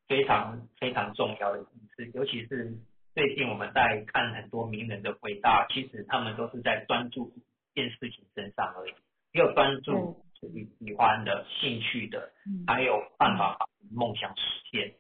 [0.07, 2.76] 非常非常重要的一次，尤其是
[3.14, 7.42] 最近我们在看很多名人的回答，其实他们都是在专注一。
[7.75, 8.92] 件事情身上而已，
[9.33, 12.31] 只有专注自己喜欢的兴趣的，
[12.66, 14.94] 还有办法把梦想实现。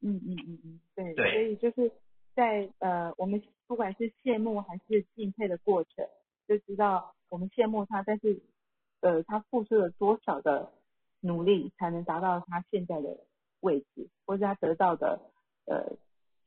[0.00, 1.14] 嗯嗯嗯嗯，对。
[1.14, 1.32] 对。
[1.32, 1.90] 所以就是
[2.32, 6.06] 在呃，我们不管是羡慕还是敬佩的过程，
[6.46, 8.40] 就知道我们羡慕他，但是
[9.00, 10.72] 呃他付出了多少的
[11.20, 13.18] 努力才能达到他现在的
[13.58, 15.20] 位置，或者他得到的
[15.66, 15.96] 呃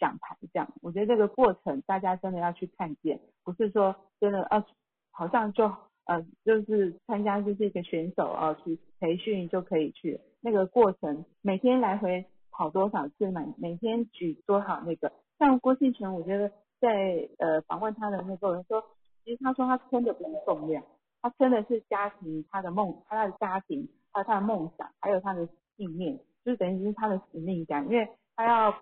[0.03, 0.67] 奖牌这样。
[0.81, 4.65] 我觉得这个过程大家真的要去看见，不是说真的啊，
[5.11, 5.63] 好像就
[6.03, 18.83] 呃就是参加就是一个选手啊去培训就可以去，那个过程每天来回跑多少次，每每天举多少那个，像郭信全，我觉得在呃访问他的那个人说，
[19.23, 20.83] 其实他说他撑的不是重量，
[21.21, 28.75] 他撑的是家庭，他的梦，他的家庭，还有他的梦想，还有他的信念，就等于是他的使命感，因为他要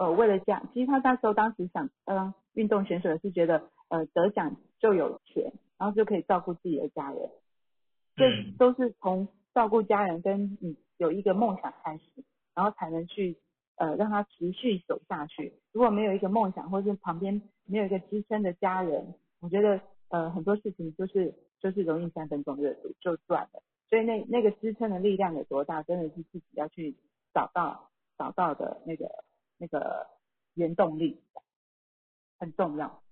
[0.00, 7.28] 呃为了这样，其实他那时候当时想当运动选手是觉得呃得奖就有钱，然后就可以照顾自己的家人，
[8.16, 13.36] 这嗯都是从照顾家人跟你有一个梦想开始，然后才能去
[13.76, 15.52] 呃让他持续走下去。
[15.72, 23.62] 如果没有一个梦想，或是旁边没有一个支撑的家人，我觉得呃很多事情就是就是容易三分钟热度就断了。
[23.90, 26.96] 所以那那个支撑的力量有多大，真的是自己要去
[27.34, 29.10] 找到找到的那个
[29.60, 30.06] 那个
[30.54, 31.20] 原动力，
[32.38, 33.02] 很重要。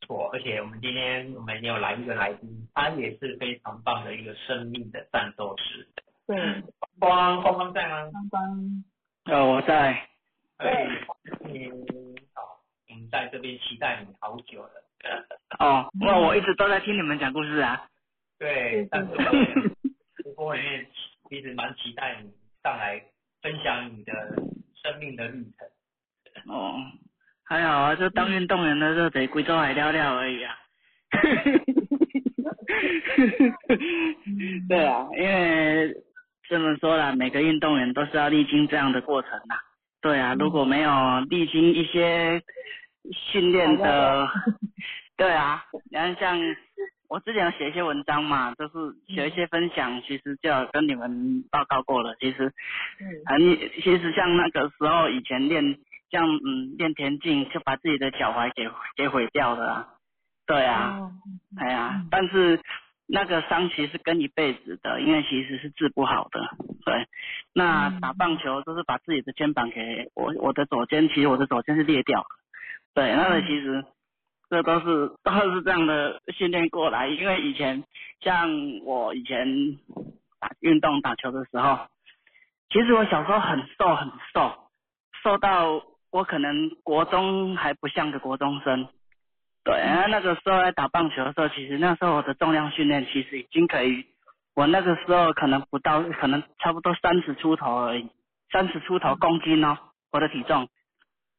[0.00, 5.88] 错，而且我们今天我们也有来一个来宾，他也是非常棒的一个生命的战斗士。
[6.26, 6.36] 对，
[6.98, 8.10] 光光光在吗？
[8.10, 8.84] 光光
[9.24, 10.08] 呃，我在，
[10.58, 10.88] 对，
[11.44, 11.68] 你，
[12.34, 14.70] 好，我们在这边期待你好久了。
[15.58, 17.88] 哦，那我一直都在听你们讲故事啊。
[18.38, 19.44] 对，但是我也
[20.16, 20.86] 直播里面
[21.30, 22.30] 一直蛮期待你
[22.62, 23.04] 上来
[23.42, 24.12] 分享你的
[24.82, 25.68] 生命的历程。
[26.54, 26.76] 哦，
[27.44, 30.54] 还好啊，就当运动员的热得贵州海聊聊而已啊。
[34.68, 35.94] 对啊，因为
[36.48, 39.60] 这么说啦，每个运动员都是要历经这样的过程啦。
[40.00, 42.40] 对啊，如果没有历经一些
[43.12, 44.28] 训练的，
[45.16, 46.38] 对啊，然后像
[47.08, 48.74] 我之前有写一些文章嘛，就是
[49.14, 52.14] 写一些分享，其实就有跟你们报告过了。
[52.20, 52.52] 其实，
[53.00, 55.78] 嗯啊，你其实像那个时候以前练，
[56.10, 59.88] 像嗯练田径，就把自己的脚踝给给毁掉了啊。
[60.46, 61.12] 对啊，哦
[61.58, 62.60] 哎呀，但是
[63.06, 66.40] 那个伤其实跟一辈子的，因为其实是治不好的。
[66.84, 67.06] 对，
[67.54, 72.26] 那嗯打棒球都是把自己的肩膀给我，我的左肩，其实我的左肩是裂掉了。
[72.94, 73.84] 对，那个其实
[74.50, 77.84] 这都是都是这样的训练过来，因为以前
[78.20, 78.48] 像
[78.84, 79.46] 我以前
[80.40, 81.86] 打运动打球的时候，
[82.70, 84.54] 其实我小时候很瘦很瘦，
[85.22, 88.88] 瘦到我可能国中还不像个国中生。
[89.64, 94.06] 对，然后那个时候在打棒球的时候，其实那时候我的重量训练其实已经可以，
[94.54, 98.08] 我那个时候可能不到，可能差不多三十出头而已，
[98.50, 99.76] 三十出头公斤哦，
[100.10, 100.68] 我的体重，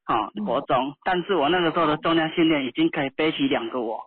[0.09, 0.43] 哦，嗯。
[0.43, 4.03] 国中，但是我那个时候的重量训练已经可以背起两个我，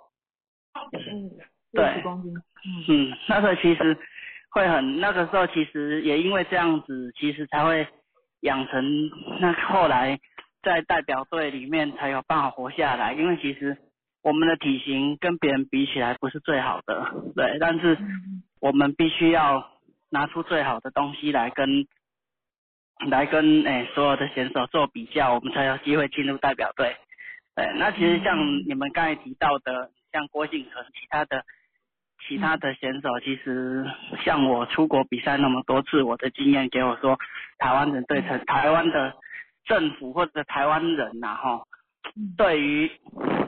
[0.93, 1.31] 嗯，
[1.73, 2.03] 对。
[2.05, 2.43] 嗯
[2.89, 3.97] 嗯，那时候其实
[4.51, 7.87] 会很，那个时候其实也因为这样子，其实才会
[8.41, 8.85] 养成
[9.41, 10.19] 那后来
[10.63, 13.79] 在代表队里面才有办法活下来，因为其实
[14.23, 18.43] 我们的体型跟别人比起来不是最好的，对，但是嗯。
[18.61, 19.73] 我们必须要
[20.09, 21.85] 拿出最好的东西来跟
[23.11, 26.97] 来跟诶、所有的选手做比较，我们才有机会进入代表队。
[27.55, 28.65] 对，那其实像嗯。
[28.67, 31.45] 你们刚才提到的，像郭敬存其他的
[32.27, 33.85] 其他的选手，其实
[34.25, 37.19] 像我出国比赛那么多次，我的经验给我说，
[37.59, 39.15] 台湾人对成台湾的
[39.65, 41.63] 政府或者台湾人呐、哈，
[42.17, 42.35] 嗯。
[42.37, 42.91] 对于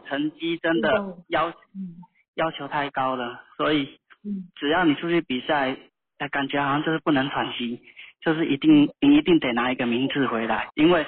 [0.09, 1.96] 成绩真的要嗯。
[2.35, 4.48] 要求太高了，所以嗯。
[4.57, 5.76] 只要你出去比赛，
[6.18, 7.80] 哎，感觉好像就是不能喘息，
[8.25, 10.71] 就是一定你一定得拿一个名次回来。
[10.75, 11.07] 因为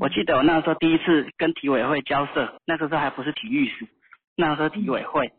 [0.00, 3.86] 我记得我那时候第一次跟体委会交涉，那个时候还不是体育署，
[4.34, 5.32] 那时候体委会，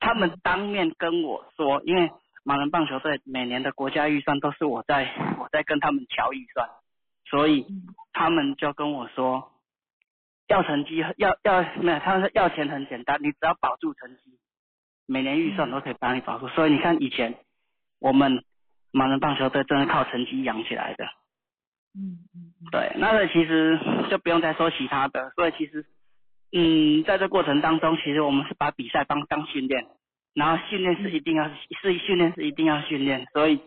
[0.00, 2.10] 他们当面跟我说，因为
[2.42, 6.68] 马人棒球队每年的国家预算都是我在我在跟他们调预算，
[7.26, 7.66] 所以
[8.12, 9.52] 他们就跟我说，
[10.48, 14.38] 要成绩要要没有，他们说要钱很简单，你只要保住成绩，
[15.06, 16.48] 每年预算都可以帮你保住。
[16.48, 17.34] 所以你看以前
[18.00, 18.42] 我们
[18.92, 21.04] 马人棒球队真的靠成绩养起来的。
[21.94, 23.78] 嗯嗯嗯对，那个其实
[24.08, 25.84] 就不用再说其他的，所以其实，
[26.52, 29.86] 嗯，在这过程当中，其实我们是把比赛当当训练，
[30.34, 33.60] 然后训练是一定要是训练是一定要训练，所以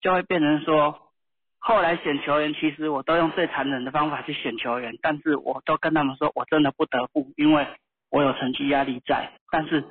[0.00, 1.12] 就会变成说，
[1.58, 7.66] 后来选球员，其实我都用最残忍的方法去选球员，但是我都跟他们说我真的不得不，因为
[8.10, 9.84] 我有成绩压力在，但是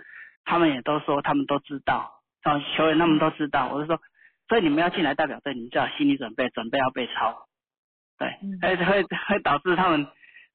[0.45, 4.01] 他们也都说他们都知道，然后球员他们都知道，我就说，
[4.48, 7.48] 所以你们要进来代表队，你们就要心理准备，准备要被抄。
[8.18, 10.08] 对嗯，会会会导致他们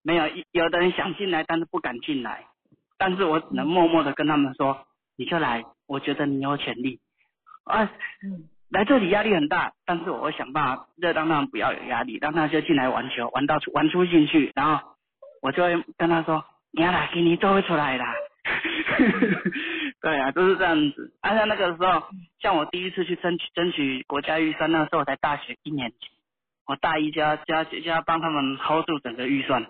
[0.03, 2.45] 没有有的人想进来，但是不敢进来，
[2.99, 4.87] 但是我只能默默的跟他们说，
[5.17, 6.99] 你就来，我觉得你有潜力，
[7.65, 7.85] 啊，
[8.25, 14.97] 嗯来这里压力很大，但是我会想办法让让他们不要有压力，让他就进来玩球，玩到出玩出兴趣，然后
[15.43, 18.15] 我就会跟他说，你要来，给你做会出来啦。
[20.03, 21.15] 对啊，都是这样子。
[21.21, 22.03] 按、照那个时候，
[22.41, 26.09] 像我第一次去争取争取国家预算，那时候我才大学一年级，
[26.67, 29.65] 我大一就要就要就要帮他们 hold 住整个预算。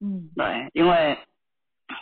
[0.00, 1.18] 嗯对，因为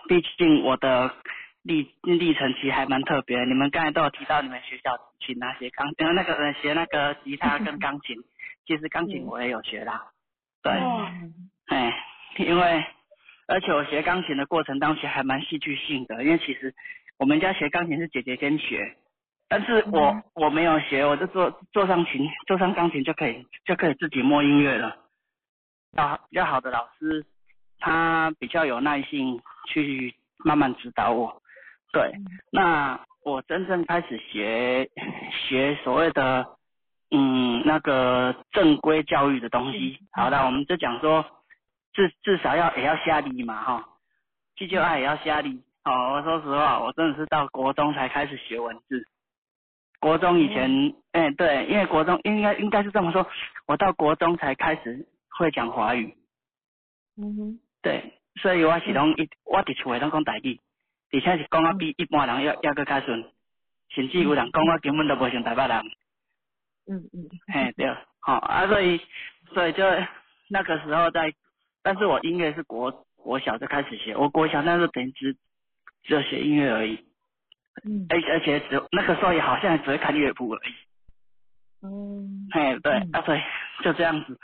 [0.07, 1.15] 毕竟我的
[1.63, 3.45] 历历程其实还蛮特别。
[3.45, 8.17] 你们刚才都有提到你们学校去那些钢，琴那个呃学那个吉他跟钢琴，
[8.67, 10.05] 其实钢琴我也有学啦。
[10.63, 12.05] 对，嗯哎，
[12.37, 12.85] 因为
[13.47, 16.75] 而且我学钢琴的过程当中还蛮戏剧性的，因为其实
[17.21, 18.97] 我们家学钢琴是姐姐先学，
[19.47, 24.97] 但是我、嗯我没有学，我就坐坐上琴，坐上钢琴就可以就可以自己摸音乐了。
[25.95, 27.27] 啊，比较好的老师，
[27.79, 31.43] 他比较有耐心去慢慢指导我。
[31.93, 32.11] 对，
[32.51, 34.89] 那我真正开始学
[35.31, 36.47] 学所谓的
[37.11, 39.99] 嗯那个正规教育的东西。
[40.13, 41.23] 好的，我们就讲说
[41.93, 43.89] 至至少要也要下力嘛哈，
[44.57, 45.63] 既就爱也要下力。
[45.85, 49.07] 哦，我说实话，我真的是到国中才开始学文字。
[49.99, 53.27] 国中以前，哎、对，因为国中应该应该是这么说，
[53.67, 56.15] 我到国中才开始会讲华语。
[57.17, 57.61] 嗯哼。
[57.83, 58.13] 对，
[58.43, 60.61] 所以我是拢一，我伫厝诶拢讲台语，
[61.13, 63.25] 而且是讲啊比一般人要要搁较顺，
[63.89, 65.79] 甚至有人讲我根本都无像台北人，
[66.89, 67.29] 嗯嗯。
[67.53, 69.01] 嘿对，好、啊所以
[69.55, 69.83] 所以就
[70.49, 71.33] 那个时候在，
[71.83, 75.37] 但是我音乐是国国小就开始学，我国小那时候等于只
[76.03, 77.05] 只有学音乐而已，
[77.85, 78.07] 嗯。
[78.09, 80.73] 而而且只那个时候也好像只会看乐谱而已，
[81.83, 83.11] 嗯哎对，嗯。
[83.13, 83.41] 啊所以
[83.83, 84.39] 就这样子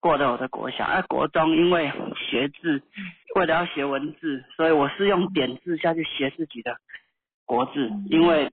[0.00, 2.82] 过了我的国小，啊国中因为学字，
[3.36, 6.76] 为了要学文字，所以我是用点字下去学自己的
[7.44, 8.46] 国字，因为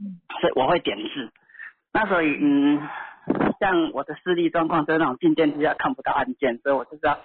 [0.00, 0.20] 嗯。
[0.40, 1.30] 所以我会点字。
[1.92, 2.88] 那所以嗯，
[3.60, 7.20] 像我的视力状况就是那种进电梯要看不到按键，所以我就知道，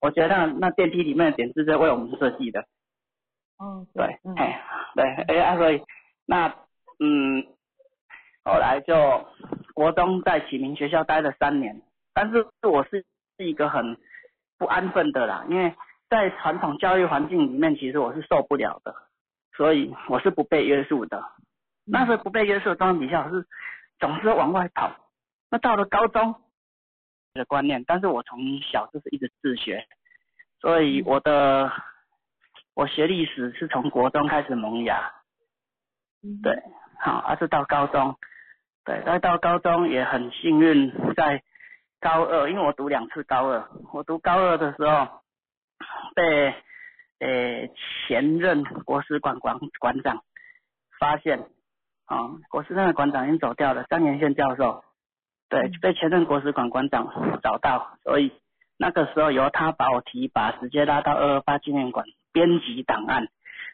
[0.00, 2.66] 我觉得那那电梯里面的点字是为我们设计的。
[3.60, 5.82] 哦对，嗯哎，对，哎啊，所以
[6.26, 6.48] 那
[6.98, 7.46] 嗯，
[8.42, 8.94] 后来就
[9.74, 11.82] 国中在启明学校待了三年，
[12.14, 13.04] 但是我是
[13.36, 13.98] 是一个很
[14.56, 15.74] 不安分的啦，因为
[16.08, 18.94] 在传统教育环境里面，其实我是受不了的，
[19.54, 21.22] 所以我是不被约束的。
[21.84, 23.46] 那时候不被约束的状况底下，我是
[23.98, 24.90] 总是往外跑。
[25.50, 26.34] 那到了高中
[27.34, 29.86] 的观念，但是我从小就是一直自学，
[30.60, 31.70] 所以我的
[32.80, 35.12] 我学历史是从国中开始萌芽，
[36.22, 36.40] 嗯。
[36.42, 36.62] 对，
[36.98, 38.16] 好，而、是到高中，
[38.86, 41.42] 对，再到高中也很幸运，在
[42.00, 45.20] 高二，因为我读两次高二，我读高二的时候
[46.14, 46.54] 被
[47.18, 47.68] 呃
[48.08, 50.24] 前任国史馆馆馆长
[50.98, 51.38] 发现，
[52.06, 54.82] 啊、国史馆的馆长已经走掉了，张延宪教授，
[55.50, 55.72] 对，嗯。
[55.82, 58.32] 被前任国史馆馆长找到，所以
[58.78, 63.28] 那个时候由他把我提拔，直接拉到二二八纪念馆编辑档案。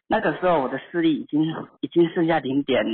[0.09, 1.43] 那个时候我的视力已经
[1.81, 2.85] 已经剩下零点，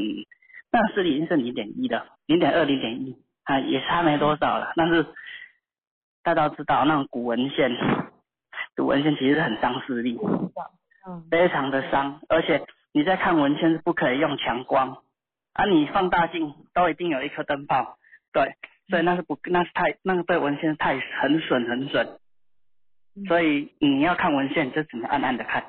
[0.70, 4.72] 那个视力已经剩零点一了，零点二、零点一啊，也差没多少了。
[4.76, 5.06] 但是
[6.22, 7.70] 大家都知道，那种古文献，
[8.76, 10.18] 古文献其实是很伤视力，
[11.06, 15.02] 嗯非常的伤，而且你在看文献是不可以用强光，
[15.52, 17.98] 啊，你放大镜都一定有一颗灯泡，
[18.32, 18.54] 对，
[18.88, 22.18] 所以那是不那是太那个对文献太很损很损，
[23.28, 25.64] 所以你要看文献就只能暗暗的看，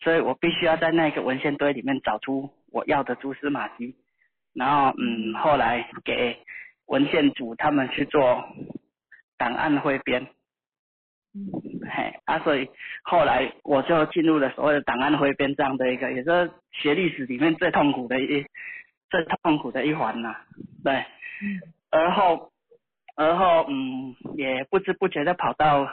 [0.00, 3.96] 所以我必须要在那个文献堆里面找出我要的蛛丝马迹，
[4.54, 6.38] 然后嗯后来给
[6.86, 8.44] 文献组他们去做
[9.36, 10.26] 档案汇编，
[11.94, 12.68] 嘿啊，所以
[13.02, 18.44] 后来我就进入了所谓的档案汇编这样的一个，也是学历史里面最痛苦的一
[19.10, 20.36] 最痛苦的一环呐、
[20.84, 20.92] 对，
[21.42, 21.60] 嗯。
[21.90, 22.52] 而后
[23.16, 25.88] 而后嗯也不知不觉的跑到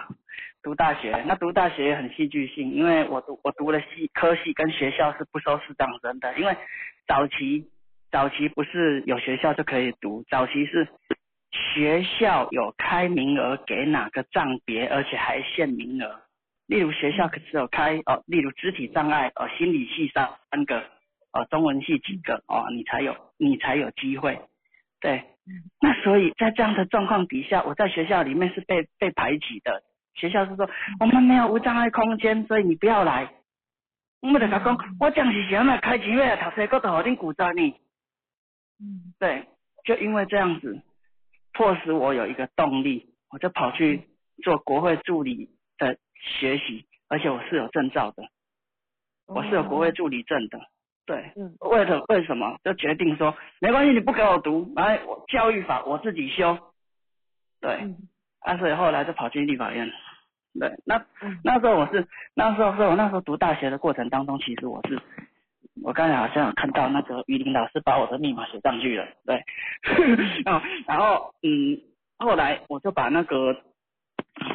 [0.66, 6.58] 读大学，那读大学也很戏剧性，因为我读我读了系科系跟学校是不收视障生的，因为
[7.06, 7.70] 早期
[8.10, 10.88] 早期不是有学校就可以读，早期是
[11.52, 16.20] 学校有开名额给哪个障别，而且还限名额。
[16.66, 20.80] 例如学校可只有开哦，例如肢体障碍哦，心理系上三个
[21.32, 24.40] 哦，中文系几个哦，你才有你才有机会。
[25.00, 25.26] 对，
[25.80, 29.84] 那所以在这样的状况底下，我在学校里面是被被排挤的。
[30.16, 33.30] 学校是说我们没有无障碍空间，所以你不要来。
[34.22, 37.76] 我们就甲讲，我这样是想要开钱要来读书，搁都互恁鼓噪呢。
[38.80, 39.14] 嗯。
[39.20, 39.46] 对，
[39.84, 40.82] 就因为这样子，
[41.54, 44.08] 迫使我有一个动力，我就跑去
[44.42, 48.24] 做国会助理的学习，而且我是有证照的，
[49.28, 50.60] 我是有国会助理证的。
[51.06, 52.58] 对，嗯，为什为什么？
[52.64, 56.58] 就决定说没关系，你不给我读，来我教育法我自己修，
[57.62, 57.96] 对，嗯。
[58.40, 59.96] 啊，所以后来就跑进立法院，对，
[60.86, 65.00] 那嗯那时候我是那时候是我那时候读大学的过程当中，其实我是
[65.84, 69.44] 我刚才好像有看到那个于林老师把我的密码写上去了，对，
[70.46, 71.80] 哦，然后嗯，
[72.18, 73.56] 后来我就把那个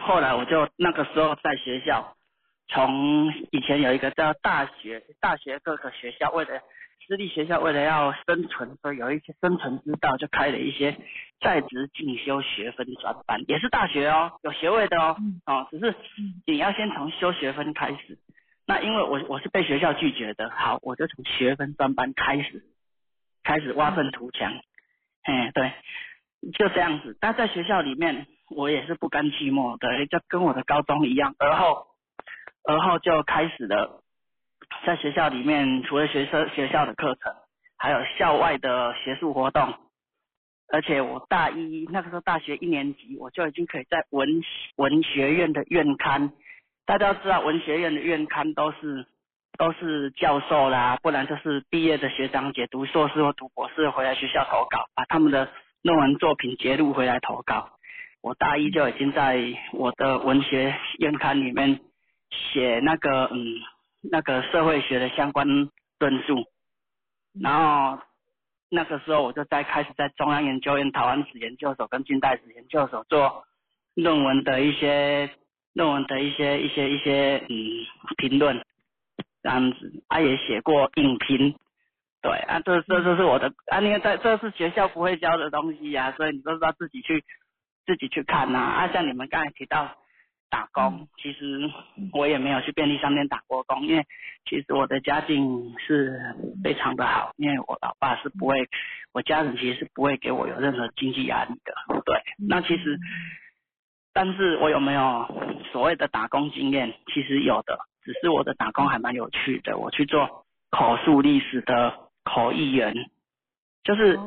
[0.01, 2.17] 后来我就那个时候在学校。
[2.73, 6.51] 从以前有一个叫大学，大学各个学校为了
[7.11, 10.97] 私立学校为了要生存，所以有一些生存之道，就开了一些
[11.41, 18.17] 在职进修学分专班，也是大学哦，有学位的哦，嗯哦，只是嗯你要先从修学分开始。
[18.65, 22.63] 那因为我我是被学校拒绝的，好，我就从学分专班开始，
[23.43, 24.55] 开始挖粪图强，
[25.25, 25.73] 哎，对，
[26.53, 27.19] 就这样子。
[27.21, 31.89] 但在学校里面，我也是不甘寂寞的，就跟我的高中一样，而后。
[32.63, 34.03] 而后就开始了，
[34.87, 37.35] 在学校里面，除了学生学校的课程，
[37.77, 39.75] 还有校外的学术活动。
[40.73, 44.29] 而且我大一那个时候大学一年级，我就已经可以在文
[44.77, 46.33] 文学院的院刊。
[46.87, 49.07] 大家都知道，文学院的院刊都是
[49.59, 55.51] 都是教授啦，不然就是毕业的学长姐读硕士或读博士回来学校投稿，把他们的
[55.83, 57.71] 论文作品截录回来投稿。
[58.23, 59.43] 我大一就已经在
[59.73, 61.81] 我的文学院刊里面。
[62.33, 63.59] 写那个嗯
[64.03, 65.47] 那个社会学的相关
[65.99, 66.47] 论述，
[67.39, 68.03] 然后
[68.71, 73.45] 那个时候我就在开始在中央研究院台湾史研究所跟近代史研究所做
[73.95, 75.29] 论文的一些
[75.75, 77.87] 论文的一些一些一些嗯
[78.17, 78.65] 评论，
[79.43, 81.55] 这样子，啊也写过影评，
[82.23, 82.33] 对。
[82.49, 87.23] 啊这这就是我的啊因为在这是学校不会教的东西呀、啊，所以你都是要自己去
[87.85, 88.59] 自己去看呐。
[88.61, 89.95] 啊像你们刚才提到。
[90.51, 91.71] 打工，其实
[92.13, 94.05] 我也没有去便利商店打过工，因为
[94.45, 96.21] 其实我的家境是
[96.63, 98.69] 非常的好，因为我老爸是不会，
[99.13, 101.73] 我家人其实是不会给我有任何经济压力的。
[102.05, 102.99] 对，那其实，
[104.13, 106.93] 但是我有没有所谓的打工经验？
[107.15, 109.79] 其实有的，只是我的打工还蛮有趣的。
[109.79, 111.95] 我去做口述历史的
[112.25, 112.93] 口译员，
[113.85, 114.19] 就是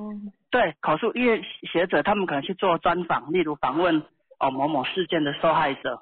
[0.49, 4.03] 对口述，因为学者他们可能去做专访，例如访问
[4.39, 6.01] 哦某某事件的受害者。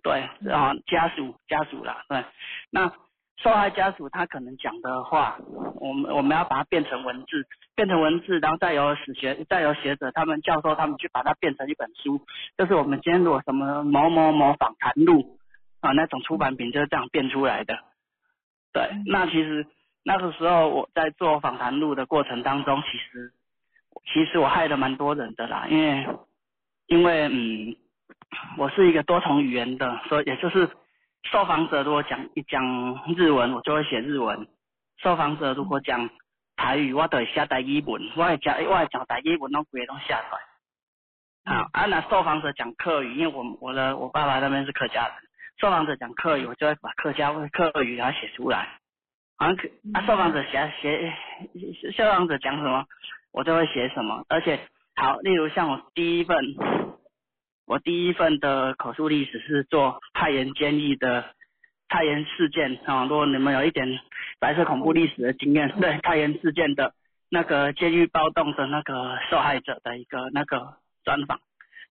[0.00, 2.24] 对，啊，家属家属啦，对，
[2.70, 2.90] 那
[3.36, 5.38] 受害家属他可能讲的话，
[5.80, 12.24] 我们我们要把它变成文字，变成文字，然后再由史学再由学者他们教授他们去把它变成一本书，
[12.56, 15.38] 就是我们今天如果什么某某某访谈录
[15.80, 17.78] 啊那种出版品就是这样变出来的。
[18.72, 19.66] 对，那其实
[20.04, 23.32] 那个时候我在做访谈录的过程当中，其实
[24.06, 26.06] 其实我害了蛮多人的啦，因为
[26.86, 27.76] 因为嗯。
[28.56, 30.68] 我是一个多重语言的，所以也就是
[31.30, 32.62] 受访者如果讲一讲
[33.16, 34.46] 日文，我就会写日文；
[34.98, 36.10] 受访者如果讲
[36.56, 41.54] 台语，我都会写台语文，我会讲我会讲台语文，拢规个拢写出来。
[41.54, 45.12] 好，啊那受访者讲客语，因为我我的我爸爸那边是客家人，
[45.58, 48.68] 受访者讲客语，我就会把客家客语给他写出来。
[49.36, 49.48] 啊，
[49.94, 51.12] 啊受访者写写
[51.92, 52.84] 受访者讲什么，
[53.32, 54.24] 我就会写什么。
[54.28, 54.60] 而且
[54.94, 56.36] 好，例如像我第一份。
[57.64, 61.24] 我第一份的口述历史是做太原监狱的
[61.88, 63.86] 太原事件啊，如果你们有一点
[64.40, 66.92] 白色恐怖历史的经验，对太原事件的
[67.30, 71.40] 那个监狱暴动的那个受害者的一个那个专访，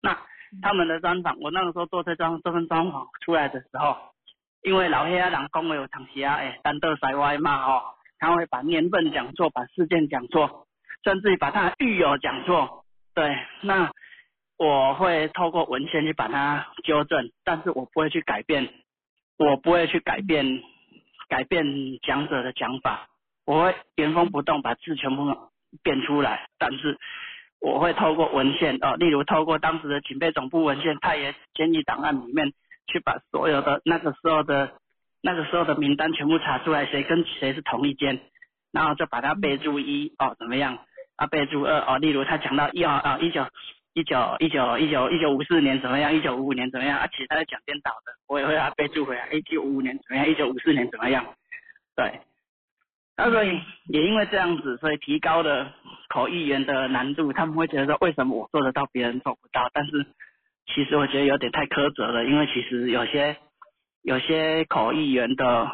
[0.02, 0.18] 那
[0.62, 3.96] 他们的专访，我那个时候做这张这份专访出来的时候，
[4.64, 7.84] 因为老黑啊人讲话有常时啊，哎，单得塞歪嘛哦，
[8.18, 10.68] 他会把年份讲错，把事件讲错，
[11.04, 13.92] 甚至于把他狱友讲错，对，那。
[14.60, 18.68] 我会透过文献去把它纠正，但是我不会去改变，
[19.38, 20.62] 我不会去改变
[21.30, 21.66] 改变
[22.02, 23.08] 讲者的讲法，
[23.46, 25.34] 我会原封不动把字全部
[25.82, 27.00] 变出来，但是
[27.62, 32.52] 我会透过文献哦，例如透过当时的警备总部文献、太原监狱档案里面
[32.88, 34.74] 去把所有的那个时候的
[35.22, 38.20] 那个时候的名单全部查出来，谁跟谁是同一间，
[38.74, 40.80] 然后就把它备注一哦怎么样
[41.16, 43.46] 啊备注二哦，例如他讲到一啊啊一九。
[44.00, 46.14] 一九一九一九一九五四年怎么样？
[46.16, 46.98] 一九五五年怎么样？
[47.00, 49.28] 啊，其实他在讲颠倒的，我也会把备注回来。
[49.34, 50.26] 一九五五年怎么样？
[50.26, 51.26] 一九五四年怎么样？
[51.98, 52.22] 对，
[53.18, 55.76] 那所以也因为这样子，所以提高了
[56.08, 57.34] 口译员的难度。
[57.34, 59.70] 他们会觉得说，为什么我做得到，别人做不到？
[59.74, 60.06] 但是
[60.74, 63.36] 其实我觉得有点太苛责了，因为其实有些
[64.02, 65.70] 有些口译员的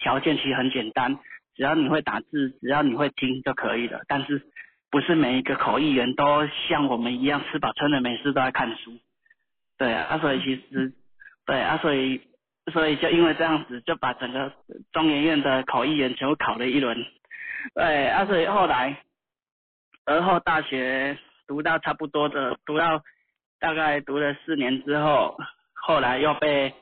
[0.00, 1.16] 条件其实很简单，
[1.54, 4.00] 只要你会打字，只要你会听就可以了。
[4.08, 4.42] 但是
[4.92, 8.92] 不是每一个口译员都像我们一样吃饱撑的，没事都在看书。
[9.78, 10.92] 对啊，所以其实，
[11.46, 12.20] 对啊，所以
[12.72, 14.52] 所以就因为这样子，就把整个
[14.92, 16.96] 中研院的口译员全部考了一轮，
[17.74, 19.02] 对，啊，所以后来，
[20.04, 21.18] 而后大学
[21.48, 23.02] 读到差不多的，读到
[23.58, 25.36] 大概读了四年之后，
[25.72, 26.74] 后来又被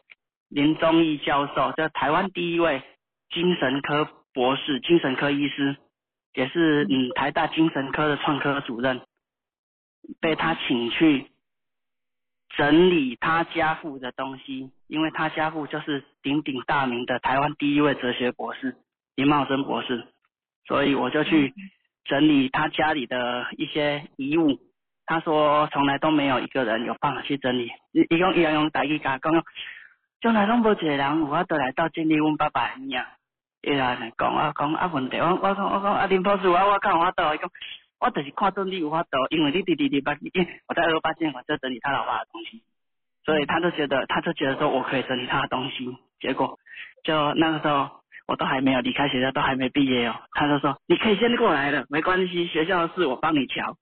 [0.49, 2.83] 林宗义教授，就台湾第一位
[3.31, 5.77] 精神科博士、精神科医师，
[6.35, 9.01] 也是嗯台大精神科的创科主任，
[10.21, 11.27] 被他请去
[12.57, 18.77] 整理他家父的东西，因为他家父就是鼎鼎大名的台湾第一位哲学博士
[19.15, 20.07] 林茂生博士，
[20.67, 21.55] 所以我就去
[22.05, 24.59] 整理他家里的一些遗物。
[25.07, 29.45] 他说从来都没有一个人有办法去整理，伊伊讲伊要用台语甲讲，
[30.21, 33.20] 从来拢无一个人有法度来到整理阮爸爸的物。
[33.63, 37.51] 伊来讲啊讲啊问题，我我讲我讲啊林博士，我我讲有法度，伊讲
[38.01, 40.31] 我就是看到你有法度，因为你弟弟弟把你
[40.67, 42.63] 我在二八监管就整理他老爸的东西，
[43.25, 46.59] 所以他就觉得他就觉得说我可以整理他的东西，结果
[47.05, 47.91] 就那个时候
[48.27, 53.77] 我都还没有离开学校，都还没毕业哦，他就说你可以先过来了，没关系，学校的事我帮你瞧。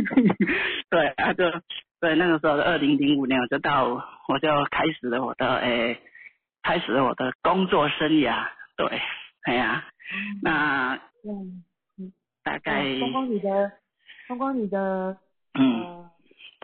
[0.90, 1.44] 对，啊就
[2.00, 3.84] 对那个时候二零零五年，我就到
[4.26, 6.00] 我就开始了我的诶，
[6.64, 8.48] 开始了我的工作生涯。
[8.80, 8.98] 对，
[9.42, 9.84] 哎呀，
[10.42, 11.62] 那嗯
[11.98, 12.10] 嗯，
[12.42, 13.70] 大概光光你的，
[14.26, 15.18] 光光你的，
[15.52, 16.08] 嗯，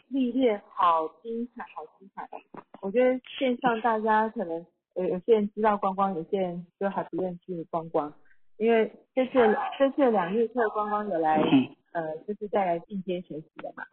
[0.09, 2.39] 历练好精彩，好精彩的。
[2.81, 4.65] 我觉得线上大家可能
[4.95, 8.11] 有有些人知道光光，有些人就还不认识光光，
[8.57, 9.33] 因为这次
[9.79, 11.37] 这次两日课光光有来，
[11.93, 13.85] 呃，就是带来进阶学习的嘛。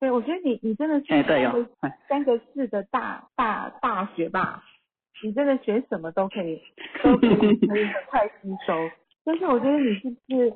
[0.00, 1.64] 对，我觉得你你真的是哎对哦，
[2.08, 4.64] 三个四的大大大学吧。
[5.22, 6.60] 你真的学什么都可以，
[7.02, 8.74] 都可以可以很快吸收。
[9.24, 10.52] 但是我觉得你是不是，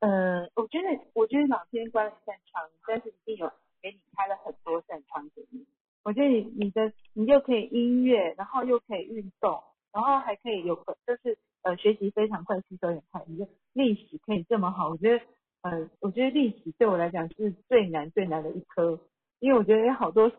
[0.00, 5.64] 呃，我觉得我觉得老天关了一扇窗，但是一定有给你开了很多扇窗给你。
[6.04, 9.62] 我觉得你你的你又可以音乐，然后又可以运动，
[9.94, 10.76] 然后还可以有
[11.06, 13.24] 就是呃学习非常快，吸收也快。
[13.26, 15.24] 你的历史可以这么好，我觉得
[15.62, 19.00] 呃我觉得历史对我来讲是最难最难的一科，
[19.40, 20.30] 因为我觉得有好多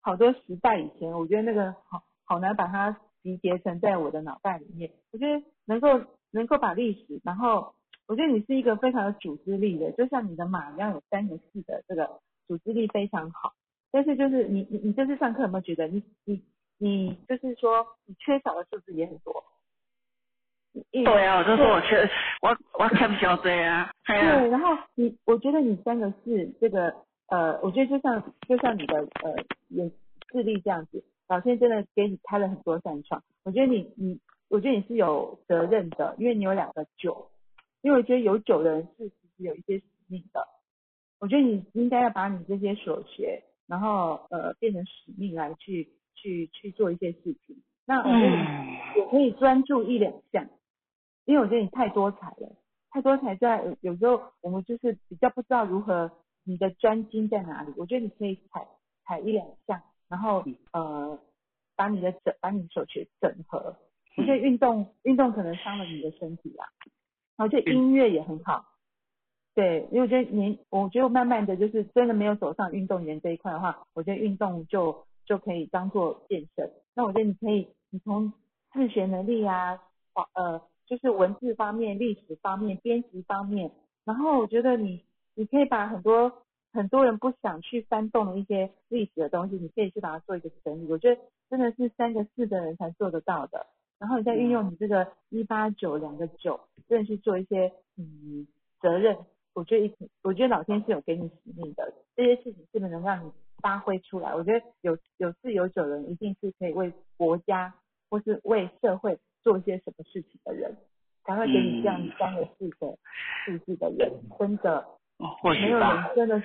[0.00, 2.02] 好多时代以前，我觉得那个好。
[2.24, 4.90] 好难把它集结成在我的脑袋里面。
[5.12, 6.00] 我觉得能够
[6.30, 7.74] 能够把历史，然后
[8.06, 13.52] 我觉得你是一个非常有组织力的，就像你的马一样有三个四的这个组织力非常好。
[13.90, 16.42] 但是就是你你你这次上课有没有觉得你你
[16.78, 19.44] 你就是说你缺少的数字也很多？
[20.90, 22.08] 对啊，我就说我缺
[22.40, 23.90] 我我看不晓得啊。
[24.06, 24.16] 对，
[24.48, 26.94] 然后你我觉得你三个四这个
[27.28, 29.36] 呃，我觉得就像就像你的呃
[29.68, 29.92] 眼
[30.30, 31.04] 智力这样子。
[31.32, 34.20] 老天真的给你开了很多扇窗，我觉得你你，
[34.50, 37.30] 我觉得你是有责任的，因为你有两个九，
[37.80, 40.46] 因为我觉得有九的人是其实有一些使命的，
[41.20, 47.56] 我觉得你应该要把你这些所学，然后呃变成使命来去去去做一些事情。
[47.86, 50.46] 那我觉得你也可以专注一两项，
[51.24, 52.54] 因为我觉得你太多才了，
[52.90, 56.10] 太多才在有时候我们就是比较不知道如何
[56.44, 58.68] 你的专精在哪里，我觉得你可以采
[59.06, 59.80] 采一两项。
[60.12, 61.18] 然后呃，
[61.74, 63.74] 把你的整把你手学整合，
[64.18, 66.68] 我觉得运动运动可能伤了你的身体啊。
[67.38, 68.62] 然后就音乐也很好，
[69.54, 76.70] 对，因为我觉得年，我觉得慢慢的就是真的没有走上运动员这一块的话，我觉得运动就就可以当做健身。
[76.94, 78.30] 那我觉得你可以，你从
[78.74, 79.80] 自学能力啊，
[80.34, 83.70] 呃，就是文字方面、历史方面、编辑方面，
[84.04, 85.02] 然后我觉得你
[85.34, 86.30] 你可以把很多。
[86.72, 90.90] 很多人不想去翻动的一些历史的东西，你可以去把它做一个整理。
[90.90, 91.20] 我觉得
[91.50, 93.66] 真的是三个四的人才做得到的。
[93.98, 96.58] 然后你再运用你这个一八九两个九，
[96.88, 98.46] 真的去做一些嗯
[98.80, 99.16] 责任。
[99.54, 104.34] 我觉得一，我觉得老天是有给你使命的，这些事情是不是能让你发挥出来？
[104.34, 107.74] 我觉得有有四有九人，一定是可以为国家
[108.08, 110.74] 或是为社会做一些什么事情的人，
[111.24, 112.98] 才会给你这样三个四的
[113.44, 114.84] 数字的人，真的。
[115.42, 116.42] 没有人真的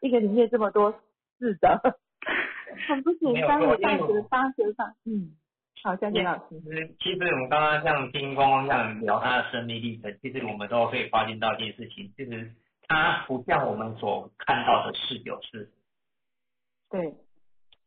[0.00, 0.92] 一个里面这么多
[1.38, 1.98] 字的，
[2.88, 3.60] 很不简单。
[3.60, 5.32] 我大学八学上，嗯，
[5.82, 6.60] 好，谢谢老师。
[6.60, 12.52] 其实，其实我们刚刚像听光光这样聊他的生命历程，其实我们都可以发现到一件事情，其实
[12.86, 15.70] 他不像我们所看到的四九四。
[16.90, 17.14] 对。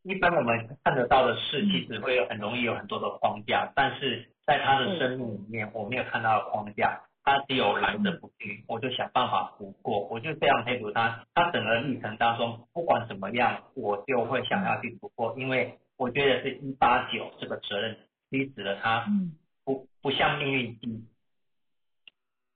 [0.04, 7.00] 一般我们看得到的事，其实会有很容易有很多的框架，但是在他的生命里面，我没有看到框架。
[7.24, 11.26] 他只有来者不拒，我就想办法补过，我就这样佩服他。
[11.34, 17.98] 他整个历程当中，不管怎么样，我就会想要去补过，因为我觉得是一八九这个责任
[18.30, 19.06] 逼死了他，
[19.64, 21.08] 不不向命运低。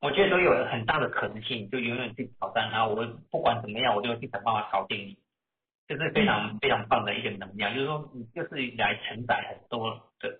[0.01, 2.85] 我觉得都有很大的可能性，就永远去挑战他。
[2.85, 5.17] 我不管怎么样，我就去想办法搞定你，
[5.87, 7.73] 这是非常非常棒的一个能量。
[7.73, 10.39] 就是说，你就是来承载很多的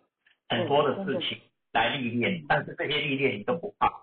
[0.50, 1.40] 很多的事情
[1.72, 3.97] 来历练，但是这些历练你都不怕。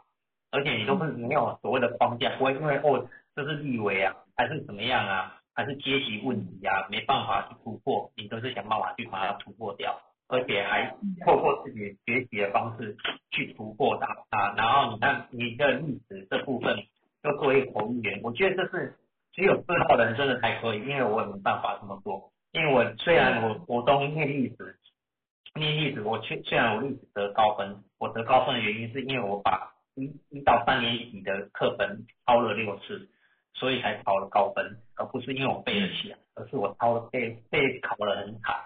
[0.54, 10.94] 而且你都是没有所谓的框架，不会因为哦这是立委啊，还是怎么样啊，还是阶级问题啊，没办法去突破，你都是想办法去把它突破掉，而且还
[11.26, 12.96] 透过自己学习的方式
[13.32, 14.54] 去突破它啊。
[14.56, 16.78] 然后你看你的历史这部分
[17.24, 18.96] 又作为口译员，我觉得这是
[19.32, 22.30] 只有知道的人真的才可以，因为我也没办法这么做。
[22.52, 24.78] 因为我虽然我我都念历史，
[25.56, 33.08] 念历史，我虽虽然我历史得高分，我得高分的原因是因为我把一一到三年级的课本抄了六次，
[33.54, 38.56] 所以才考了高分，而不是因为我背得起来，而是我抄了背背考了很惨，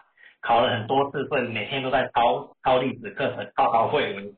[0.40, 4.34] 考了很多次，所以每天都在抄抄历史课本，抄到会。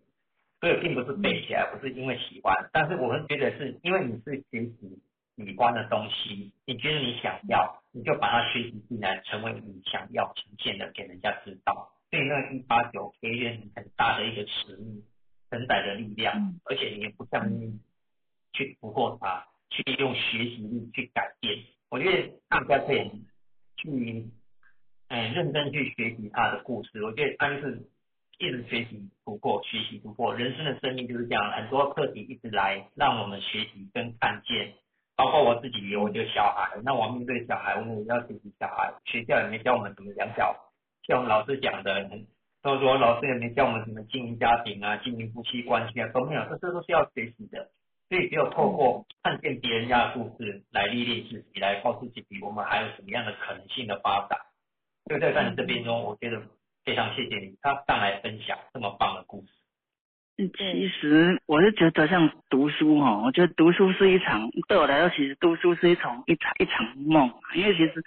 [0.61, 5.01] 所以并不是背起来，不是因为喜欢，但是我们觉得是因为你是学习
[5.37, 11.89] 喜欢的东西，你觉得你想要，你就把它学习进来，成为你想要呈现的，给人家知道。
[12.11, 15.03] 所以那一八九给予你很大的一个使命。
[15.51, 17.81] 承载的力量，而且你也不像你
[18.53, 21.59] 去突破它，去用学习力去改变。
[21.91, 23.11] 我觉得大家可以
[23.77, 24.31] 去，
[25.09, 27.03] 哎，认真去学习他的故事。
[27.03, 27.83] 我觉得他就是
[28.39, 30.35] 一直学习突破，学习突破。
[30.35, 34.75] 人生的生命就是这样，很多课题一直来让我们学习跟看见。
[35.17, 38.95] 包括我自己，我就小孩，那我面对小孩，我们也要学习小孩。
[39.05, 40.57] 学校里面教我们怎么养小，
[41.03, 42.27] 像我们老师讲的很。
[42.63, 47.71] 他说，老师也没教我们怎么经营家庭啊，经营夫妻关系啊，都没有，这些都是要学习的。
[48.09, 54.39] 所以只有透过看见别人家的故事来历练自己，来告诉自己我们还有什么样的可能性的发展。
[55.09, 56.43] 就在你这边中，我觉得
[56.85, 59.49] 非常谢谢你，他上来分享这么棒的故事。
[60.49, 67.31] 其实我是觉得像读书哈，我觉得读书是一场对我来说，其实读书是一场一场一场梦。
[67.55, 68.03] 因为其实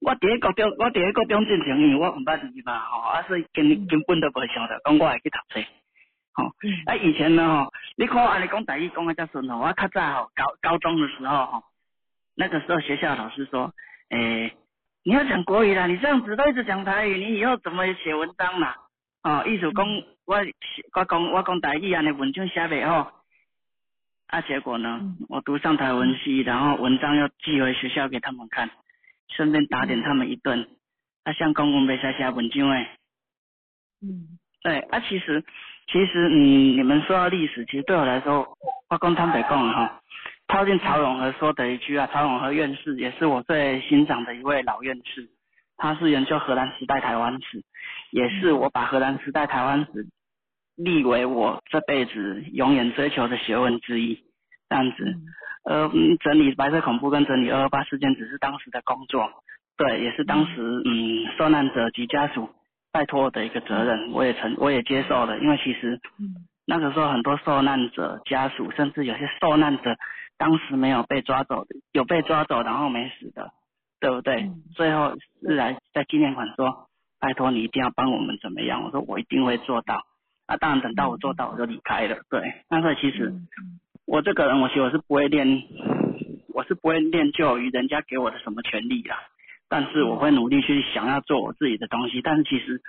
[0.00, 5.66] 我第一个中，我第一个中进前，因为我唔捌字嘛吼，啊所以根根本都袂想着讲我会去读书。
[6.32, 6.44] 吼，
[6.86, 11.62] 啊以前呢吼，你看安尼讲台语讲啊遮顺吼，我较早吼高高中的时候吼，
[12.34, 13.72] 那个时候学校老师说，
[14.10, 14.52] 诶，
[15.04, 18.76] 你要讲国语啦，你这样子都一直讲台语，你以后怎么写文章啦？
[19.26, 19.84] 哦，意思讲
[20.24, 20.36] 我
[20.94, 23.24] 我讲我讲台语安尼文章写袂好，
[24.28, 28.70] 啊结果呢，我读上台文系，然后文章要寄回学校给他们看，
[29.30, 30.68] 顺便打点他们一顿。
[31.24, 32.88] 啊，像公公没写写文章诶。
[34.00, 34.38] 嗯。
[34.62, 35.42] 对，啊其实
[35.88, 38.56] 其实嗯，你们说到历史，其实对我来说，
[38.88, 40.00] 我讲坦白讲哈，
[40.46, 45.28] 套进曹永和说的一句啊，曹永和院士也是我最欣赏的一位老院士。
[45.78, 47.62] 他是研究荷兰时代台湾史，
[48.16, 50.06] 也是我把荷兰时代台湾史
[50.74, 54.24] 立为我这辈子永远追求的学问之一。
[54.70, 55.14] 这样子，
[55.66, 55.90] 呃，
[56.20, 59.30] 整理白色恐怖跟整理二二八事件只是当时的工作，
[59.76, 62.48] 对，也是当时嗯受难者及家属
[62.90, 66.00] 拜托我的一个责任，我也承我也接受了，因为其实
[66.64, 69.94] 那个时候很多受难者家属，甚至有些受难者
[70.38, 73.52] 当时没有被抓走的，有被抓走然后没死的。
[73.98, 74.50] 对不对？
[74.74, 76.86] 最后是来在纪念馆说，
[77.26, 78.84] 拜托你一定要帮我们怎么样？
[78.84, 80.06] 我说我一定会做到。
[80.46, 82.16] 啊，当然等到我做到我就离开了。
[82.30, 83.34] 对，但是其实
[84.06, 85.60] 我这个人，我其实我是不会练，
[86.54, 89.16] 我是不会练就于人家给我的什么权利啦。
[89.68, 92.22] 但是我会努力去想要做我自己的东西。
[92.22, 92.80] 但是其实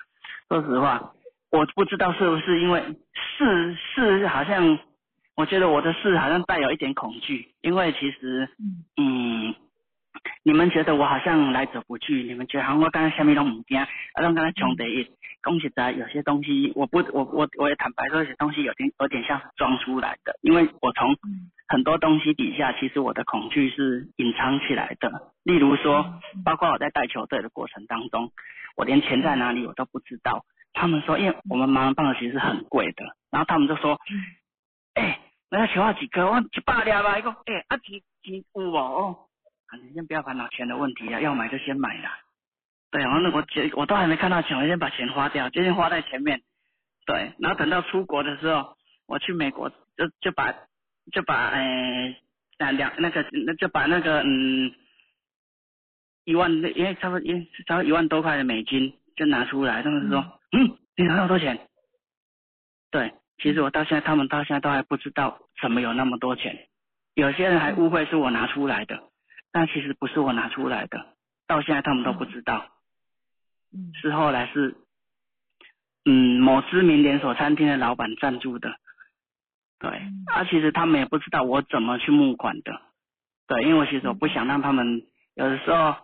[0.50, 1.14] 说实话，
[1.50, 2.80] 我不知道是不是因为
[3.16, 4.78] 事事好像，
[5.36, 8.48] 我觉得我的事好像带有一点恐惧，因为其实
[8.98, 9.56] 嗯。
[10.44, 12.24] 你们觉得我好像来者不拒？
[12.24, 13.78] 你们觉得好像我刚刚下面都唔惊？
[13.80, 15.08] 啊，刚刚穷得一，
[15.42, 21.16] 恭喜在有些东西，我不，我我我也坦白说，有些东西有点有点像是装出来的，因为我从
[21.68, 25.32] 很多东西底下，其实我的恐惧是隐藏起来的。
[25.44, 28.32] 例如说，包括我在带球队的过程当中，
[28.76, 30.46] 我连钱在哪里我都不知道。
[30.74, 34.00] 他们说，因为我们盲人棒球其实很贵的，然后他们就说，
[34.94, 35.20] 哎，
[35.50, 36.30] 那个球要几颗？
[36.30, 37.18] 我一百粒吧。
[37.18, 39.27] 一个，哎，啊几几有哦。
[39.76, 42.20] 你先不要烦恼钱的问题啊，要买就先买啦。
[42.90, 46.42] 对，然后那我钱我都还没看到钱，我先把钱花掉，就先花在前面。
[47.06, 50.54] 对，然后等到出国的时候，我去美国就就把
[51.12, 52.16] 就把诶
[52.58, 54.74] 两那个那就把那个嗯
[56.24, 61.60] 一万，因为差不多因差不多一万多块的美金就拿出来，他们是说嗯你拿那么多钱？
[62.90, 66.68] 对，其实我到现在他们到现在都还不知道怎么有那么多钱，
[67.16, 69.04] 有些人还误会是我拿出来的。
[69.58, 71.04] 但其实不是我拿出来的，
[71.48, 72.68] 到现在他们都不知道。
[73.74, 74.76] 嗯，是后来是，
[76.06, 78.76] 嗯，某知名连锁餐厅的老板赞助的。
[79.80, 79.90] 对，
[80.28, 82.80] 啊，其实他们也不知道我怎么去募款的。
[83.48, 85.02] 对，因为我其实我不想让他们，
[85.34, 85.96] 有的时候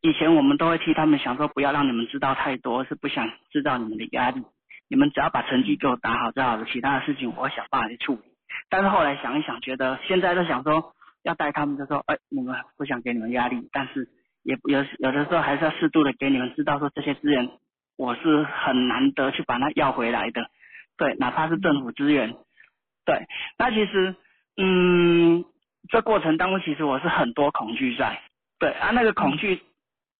[0.00, 4.42] 以前我们都会替他们想说，不要让你们知道太多，是不想知道你们的压力。
[4.88, 8.22] 你们只要把成绩给我打好就好了，其他的事情我会想办法去处理。
[8.68, 10.96] 但是后来想一想，觉得现在都想说
[11.28, 14.08] 要带他们，就说，哎，你们不想给你们压力，但是
[14.42, 17.48] 也有有的时候还是要适度的给你们知道说这些资源
[17.96, 20.50] 我是很难得去把它要回来的，
[20.96, 22.34] 对，哪怕是政府资源，
[23.04, 23.26] 对，
[23.58, 24.16] 那其实，
[24.56, 25.44] 嗯，
[25.88, 28.20] 这过程当中其实我是很多恐惧在，
[28.58, 29.60] 对啊，那个恐惧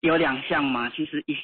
[0.01, 1.37] 有两项嘛，其实一。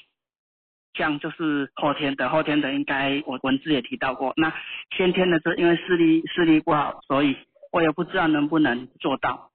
[0.96, 4.32] 像就是后天的，后天的应该我文字也提到过。
[4.36, 4.54] 那
[4.96, 7.36] 先天的这因为视力视力不好，所以
[7.72, 9.50] 我也不知道能不能做到。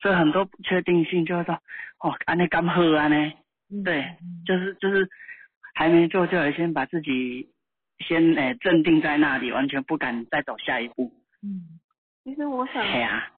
[0.00, 1.54] 所以很多不确定性就是说，
[2.00, 3.32] 哦，安尼刚喝安呢？
[3.84, 4.16] 对，
[4.46, 5.08] 就是就是
[5.74, 7.48] 还没做就先把自己
[7.98, 11.12] 先诶镇定在那里，完全不敢再走下一步。
[11.42, 11.80] 嗯，
[12.22, 12.84] 其实我想，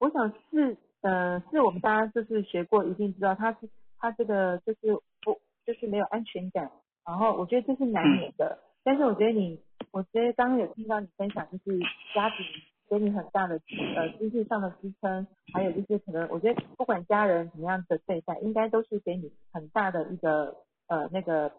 [0.01, 4.93] 我想是呃是我们大家就是学过，一定知道他是他这个就是
[5.23, 6.71] 不就是没有安全感。
[7.07, 9.59] 然后我觉得这是难免的，但是我觉得你，
[9.93, 11.79] 我觉得刚刚有听到你分享，就是
[12.15, 12.45] 家庭
[12.89, 13.61] 给你很大的
[13.97, 21.53] 呃经济上的支撑，还有就是可能我觉得不管家人怎么样的对待，应该都是给你很大的一个呃那个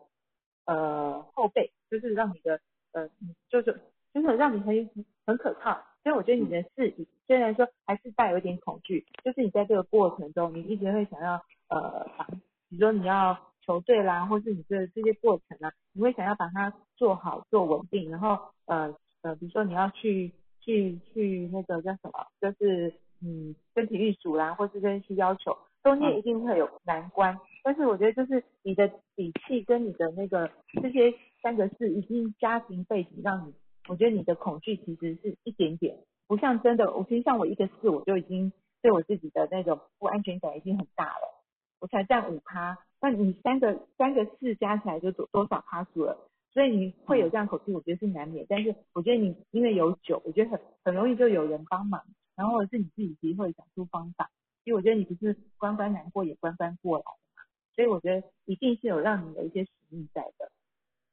[0.65, 2.59] 呃后背，就是让你的
[2.93, 3.09] 呃
[3.49, 3.80] 就是
[4.13, 4.89] 就是让你很
[5.25, 5.82] 很可靠。
[6.03, 6.93] 所以我觉得你的事
[7.27, 11.34] 虽然说还是带有一点恐惧，就是你在这个过程中，你一直会想要
[11.69, 12.25] 呃把，
[12.69, 13.38] 比如说你要。
[13.65, 20.34] 球队啦，或是你的这些过程啊，你会想要把它做好、做稳定，然后呃呃，比如说你要去
[20.70, 22.93] 去去那个叫什么，就是
[23.24, 27.36] 嗯跟体育组啦，或是跟去要求，中间一定会有难关。
[27.63, 30.51] 但是我觉得就是你的底气跟你的那个
[30.82, 31.11] 这些
[31.41, 33.53] 三个字，已经家庭背景让你，
[33.88, 35.97] 我觉得你的恐惧其实是一点点，
[36.28, 36.93] 不像真的。
[36.93, 38.53] 我其实像我一个四，我就已经
[38.84, 41.43] 对我自己的那种不安全感已经很大了，
[41.80, 42.78] 我才占五趴。
[43.01, 48.45] 那你三个三个四加起来就多多少趴数了，所以你会有这样口气，我觉得是难免。
[48.50, 52.04] 但是我觉得你因为有酒，我觉得很很容易就有人帮忙，
[52.36, 54.32] 然后或者是你自己其实会想出方法。
[54.64, 57.43] 因为我觉得你不是关关难过也关关过来嘛，
[57.76, 60.52] 所以我觉得一定是有让你有一些使命在的。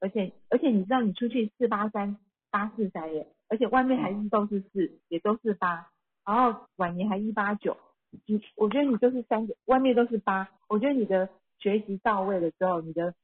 [0.01, 2.18] 而且而且你知道你出去四八三
[2.51, 5.89] 八四三耶，而且外面还是都是四，也都是八，
[6.24, 7.76] 然后晚年还一八九，
[8.26, 11.28] 你我觉得你就是三个，外面都是八，我觉得你的。
[11.59, 13.14] 学习到位了之后，你的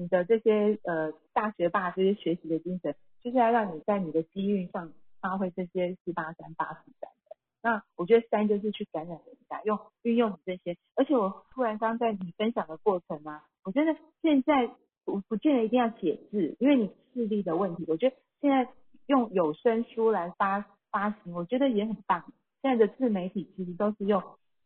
[0.00, 4.90] 你的这些呃大学霸这些学习的精神，就是要让你在你的机运上
[5.20, 7.36] 发挥这些四八三八四三的。
[7.60, 10.78] 那我觉得三就是去感染人家，用运用你这些。
[10.96, 14.70] 而且我突然刚在你分享的过程啊，我觉得现在
[15.04, 18.72] 不不见得一定要写字，因为你视力的问题，我觉得现在
[19.04, 22.24] 用有声书来发发行，我觉得也很棒。
[22.62, 24.22] 现在的自媒体其实都是用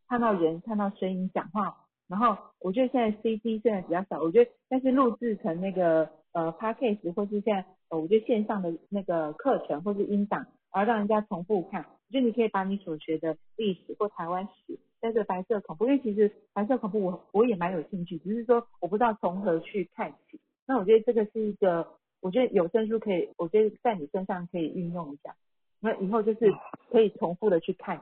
[0.07, 1.81] 看到人、看到声音讲话。
[2.15, 20.39] 然后我觉得现在 CD 现在比较少，我觉得但是录制成那个呃 podcast 或是现在呃我觉得线上的那个课程或是音档，然后让人家重复看，我觉得你可以把你所学的历史或台湾史，在这白色恐怖，因为其实白色恐怖我我也蛮有兴趣，只是说我不知道从何去看起。
[20.69, 21.85] 那我觉得这个是一个，
[22.21, 25.35] 我觉得有声书可以，我觉得在你身上可以运用一下，
[25.81, 26.55] 那以后就是
[26.93, 28.01] 可以重复的去看，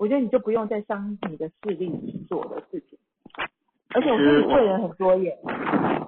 [0.00, 2.98] 我觉得你就不用再伤你的视力去做的事情。
[3.94, 5.36] 而且我们贵人很多耶，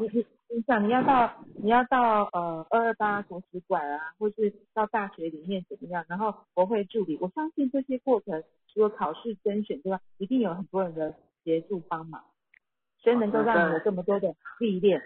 [0.00, 1.30] 你你你想你要到
[1.62, 11.14] 你要到呃二二八图书馆啊，或是到大学里面怎么样，然后国会助理，我相信这些过程除了考试甄选之外，一定有很多人的
[11.44, 12.22] 协助帮忙，
[13.02, 15.02] 所以能够让你有这么多的历练。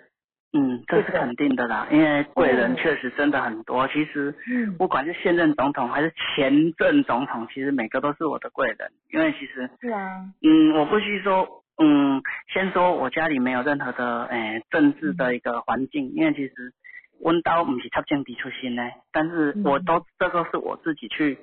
[0.53, 3.87] 嗯，这是肯定的啦，因为贵人确实真的很多。
[3.89, 4.35] 其实，
[4.79, 11.65] 不管是现任总统还是前任总统，其实每个都是我的贵人，因为其实是啊，嗯，我不须说。
[11.81, 12.21] 嗯，
[12.53, 16.73] 先说我家里没有任何的诶政治的一个环境，因为其实
[17.21, 21.39] 温刀不是插政地出身呢，但是我都这个是我自己去，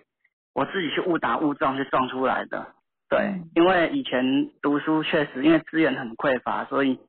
[0.53, 2.67] 我自己去误打误撞去撞出来的。
[3.07, 6.99] 对，因为以前读书确实因为资源很匮乏，所以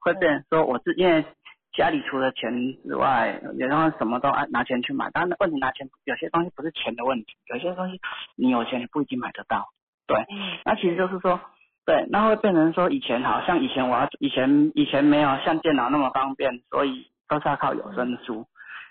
[0.00, 1.24] 会变成说我是因为
[1.72, 2.52] 家里除了钱
[2.82, 8.00] 之外，有时候什么都拿拿钱去买，但是问题拿钱有些东西不是钱的问题，有些东西
[8.34, 9.68] 你有钱你不一定买得到。
[10.08, 10.26] 对，
[10.64, 11.40] 那其实就是说。
[11.84, 18.46] 对，那会变成说以前好像以前我要以前以前没有像电脑那么方便，所以都是要靠有声书。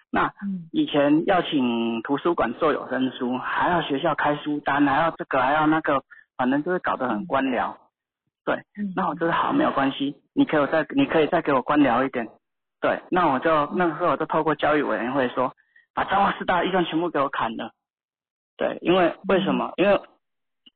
[0.09, 0.33] 那
[0.73, 6.03] 以前要请图书馆做有声书，还要学校开书单，还要这个还要那个，
[6.35, 7.75] 反正就是搞得很官僚。
[8.43, 8.61] 对，
[8.93, 12.27] 那我就是好没有关系，你可以再你可以再给我官僚一点。
[12.81, 15.55] 对，那我就那个时候我就透过教育委员会说，
[15.93, 17.71] 把彰化师大预算全部给我砍了。
[18.57, 19.71] 对，因为为什么？
[19.77, 20.01] 因为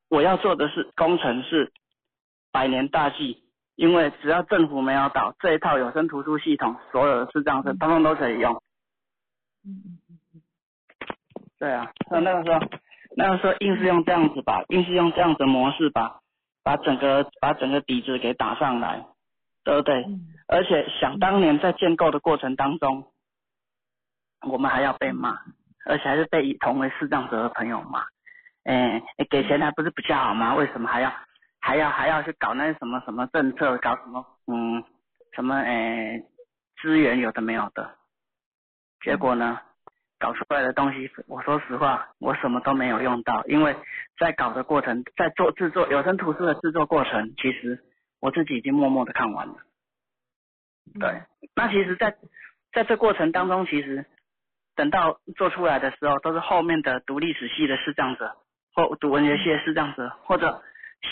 [0.10, 1.74] 我要做的是工程是。
[2.56, 3.44] 百年大计，
[3.76, 8.54] 因为只要政府没有倒，这一套有声图书系统，所有的视障生通通都可以用。
[9.66, 10.42] 嗯嗯嗯嗯。
[11.60, 12.60] 对啊，那那个时候，
[13.18, 16.22] 那个时候硬是用这样子吧，硬是用这样的模式把
[16.64, 19.06] 把整个把整个底子给打上来，
[19.66, 20.02] 对不对？
[20.04, 23.12] 嗯而且想当年在建构的过程当中，
[24.48, 25.40] 我们还要被骂，
[25.88, 28.06] 而且还是被以同为视障者的朋友骂。
[28.64, 30.54] 哎、哎给钱还不是比较好吗？
[30.54, 31.12] 为什么还要
[31.66, 34.84] 还要还要去搞那些什么什么政策，搞什么嗯
[35.34, 36.22] 什么哎
[36.80, 37.96] 资源有的没有的？
[39.04, 39.60] 结果呢，
[40.20, 43.76] 搞出来的东西，我说实话，我什么都没有用到，因为
[44.20, 47.84] 在搞的过程，在做制作有声图书的制作过程，其实
[48.20, 49.56] 我自己已经默默的看完了。
[51.00, 51.24] 对，
[51.56, 52.16] 那其实在，
[52.74, 54.06] 在这过程当中，其实
[54.76, 58.38] 等到做出来的时候，都是后面的读历史系的视障者，
[58.76, 60.62] 或读文学系的视障者，或者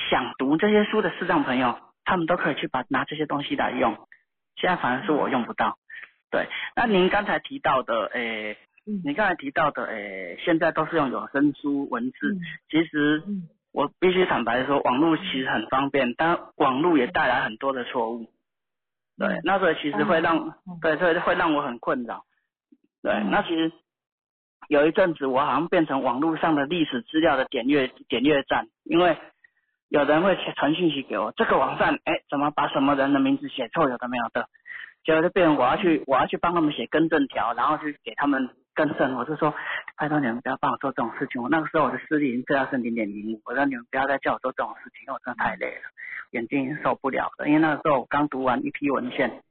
[0.09, 3.95] 想读这些书的视障朋友，他们都可以去把拿这些东西来用。
[4.55, 5.77] 现在反而是我用不到。
[6.29, 12.39] 对，那您刚才提到的，诶、嗯你刚才提到的，诶、现在都是用有声书文字，嗯
[12.69, 18.31] 其实嗯我必须坦白说，网络其实很方便，但网络也带来很多的错误。
[19.17, 22.25] 对嗯，那所以其实会让，嗯对，所以会让我很困扰。
[23.01, 23.71] 对，嗯那其实
[24.69, 29.17] 有一阵子我好像变成网络上的历史资料的点阅点阅站，因为
[29.93, 34.47] 有人会传信息给我，这个网站，哎，怎么把什么人的名字写错，有的没有的，
[35.05, 39.53] 结果就变成我要去我要去帮他们写更正条，然后去给他们更正，我就说，
[39.95, 45.83] 拜托你们不要帮我做这种事情，我那个时候我的视力已经退到是零点零五，我说你们不要再叫我做这种事情，因为我真的太累了，
[46.31, 49.43] 眼睛已经受不了了，因为那个时候我刚读完一批文献，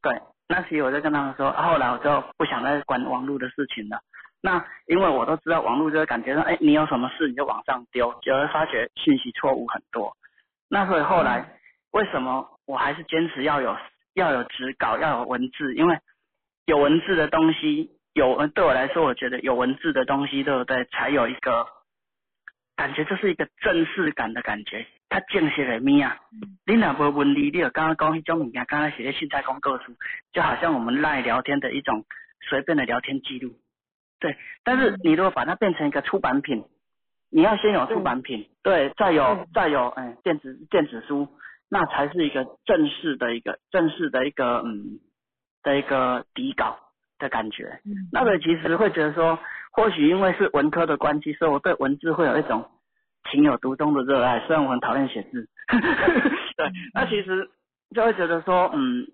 [0.00, 3.98] 对，那时我就跟他们说，后来我就不想再管网络的事情了。
[4.44, 10.16] 那因为我都知道网络就是感觉到，哎，你有什么事你就往上丢，就会发觉信息错误很多。
[10.68, 11.58] 那所以后来
[11.92, 13.76] 为什么我还是坚持要有
[14.14, 15.74] 要有纸稿，要有文字？
[15.74, 15.96] 因为
[16.66, 20.84] 有文字的东西，有对我来说，我觉得有文字的东西，对不对？
[20.86, 21.66] 才有一个
[22.74, 24.84] 感觉，就是一个正式感的感觉。
[25.08, 26.18] 它正式的物啊，
[26.66, 29.94] 你若无文字，你就刚刚讲迄种物件，刚刚写在信在公告书，
[30.32, 32.04] 就好像我们赖聊天的一种
[32.48, 33.54] 随便的聊天记录。
[34.22, 36.64] 对，但是你如果把它变成一个出版品，
[37.30, 41.28] 你要先有出版品，对，再有再有哎电子电子书，
[41.68, 45.00] 那才是一个正式的一个正式的一个嗯
[45.64, 46.78] 的一个底稿
[47.18, 47.80] 的感觉。
[47.84, 49.38] 嗯那个其实会觉得说，
[49.72, 52.70] 或许因为是文科的关系，所以我对文字会有一种
[53.30, 54.38] 情有独钟的热爱。
[54.46, 55.48] 虽然我很讨厌写字，
[56.56, 57.50] 对，那其实
[57.94, 59.06] 就会觉得说，嗯，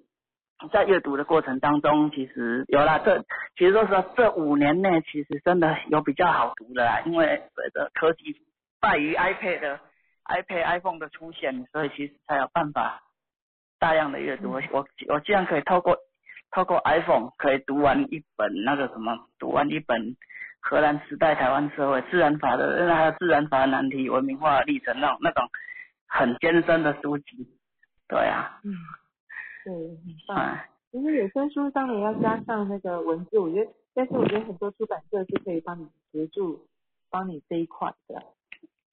[0.72, 2.98] 在阅读的过程当中，其实有啦。
[3.04, 3.22] 这
[3.56, 8.34] 其实说实话，这五年内其实真的有比较好读的啦，因为随着科技
[8.80, 9.80] 败于 iPad 的
[10.24, 13.02] iPad、iPhone 的出现，所以其实才有办法
[13.78, 14.50] 大量的阅读。
[14.50, 15.96] 我我我竟然可以透过
[16.50, 20.16] 透过 iPhone 可以读完一本那个什么，读完一本
[20.60, 25.48] 荷兰时代台湾社会自然法的，还有自然法的难题、文明化的历程那种那种
[26.08, 27.48] 很艰深的书籍。
[28.08, 28.72] 对啊，嗯，
[29.64, 30.36] 对，很棒。
[30.36, 36.66] 啊，其实有声书当然要加上那个文字，我觉得，但是我觉得很多出版社是可以帮你协助，
[37.10, 38.22] 帮你这一块的。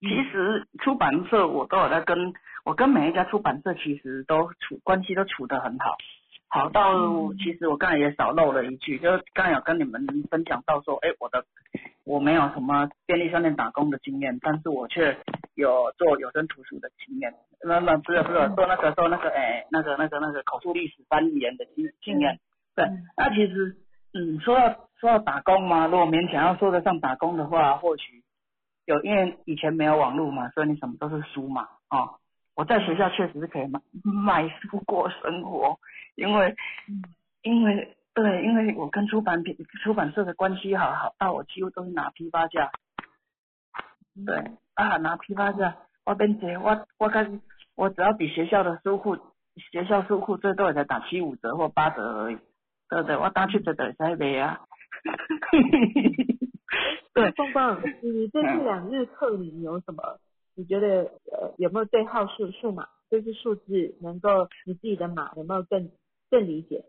[0.02, 5.98] 其实出版社我都有在跟，我跟每一家出版社其实都处关系都处得很好，
[6.56, 11.44] 好到嗯其实我刚才也少漏了一句，就是刚才有跟你们分享到说，哎，我的
[12.06, 15.18] 我没有什么便利商店打工的经验，但是我却
[15.56, 22.40] 有做有声图书的经验，那那不是不是做那个做那个哎那个那个那个口述历史翻译员的经经验，
[22.74, 23.76] 对嗯，那其实
[24.14, 28.24] 嗯说到说到打工嘛，如果勉强要说得上打工的话，或许
[28.86, 32.16] 有，因为以前没有网络嘛，所以你什么都是书嘛，哦，
[32.56, 35.80] 我在学校确实是可以卖卖书过生活，
[36.16, 36.56] 因为
[36.88, 37.04] 嗯
[37.42, 42.72] 因为对，因为我跟出版品出版社的关系好好到我几乎都是拿批发价，
[44.26, 45.76] 对啊，拿批发价，
[46.06, 47.42] 我变节我我跟
[47.76, 49.18] 我只要比学校的书库
[49.72, 52.38] 学校书库最多也才打七五折或八折而已，
[52.90, 53.18] 对不对？
[53.18, 54.62] 我打七折就会使卖啊。
[57.14, 60.20] 对，凤凤，你这次两日课你有什么？
[60.56, 65.90] 你觉得呃有没有对号数数码，就是数字能够你自己的码有没有更
[66.30, 66.84] 更理解？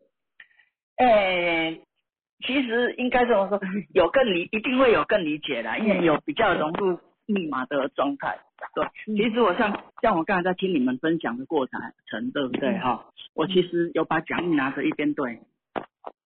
[0.99, 1.83] 诶、
[2.47, 3.61] 其实应该这么说，
[3.93, 8.39] 有更理，一定会有更理解的，因为有比较融入密码的状态。
[8.75, 13.11] 对，嗯其实我像像我刚才在听你们分享的过程，对不对哈？
[13.35, 15.41] 我其实有把讲义拿着一边对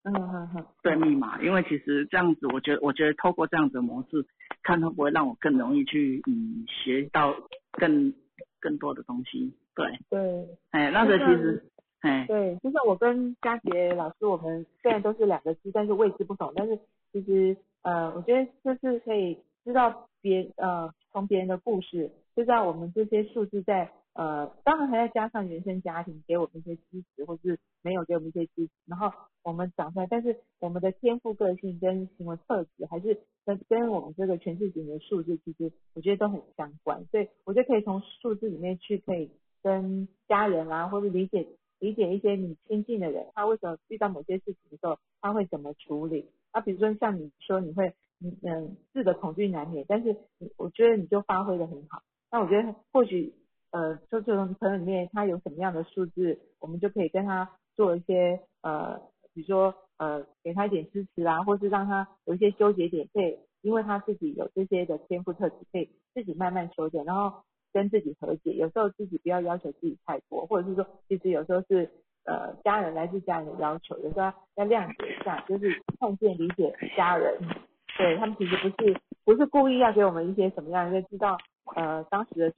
[0.05, 4.25] 嗯嗯嗯，对密码，因为其实这样子，我觉得我觉得透过这样子的模式，
[4.63, 7.35] 看会不会让我更容易去嗯学到
[7.73, 8.15] 更
[8.61, 9.53] 更多的东西。
[9.75, 10.49] 对，对。
[10.71, 11.63] 哎，那个其实，
[12.01, 16.79] 哎，对，就像我跟佳杰老师，我们虽然都是两个字，但是位置不同，但是
[17.13, 23.91] 其实呃，我觉得就是可以知道别呃从别人的故事，知道我们这些数字在
[24.21, 29.11] 呃，当然还要加上原生家庭给我们一些支持，或是没有给我们一些支持，然后
[29.43, 39.31] 我们长出来，但是我们的天赋个性跟行为特质，还是跟跟我们这个全世界的数字，其实我觉得都很相关，所以我觉得可以从数字里面去可以
[39.63, 41.47] 跟家人啊，或者理解
[41.79, 46.29] 理解一些你亲近的人，他为什么遇到某些事情的时候，他会怎么处理？
[46.51, 50.15] 啊，比如说像你说你会嗯嗯字的恐惧难免，但是
[50.59, 53.33] 我觉得你就发挥的很好，那我觉得或许。
[53.73, 59.01] 呃，就这种朋友里面，他有什么样的数字，我们就可以跟他做一些呃，
[59.33, 67.43] 比如说呃，给他一点支持啊，或是让他有一些纠结点，可以因为他自己有这些的天赋特质，可以自己慢慢修正，然后
[67.73, 68.53] 跟自己和解。
[68.55, 71.89] 有时候自己不要要求自己太多，或者是说，其实有时候是
[72.25, 77.39] 呃家人来自家人的要求，有时候要谅解一下，就是看见理解家人，
[77.97, 81.39] 对他们其实不是不是故意要给我们一些什么样，就知道。
[81.77, 82.51] 呃，当时的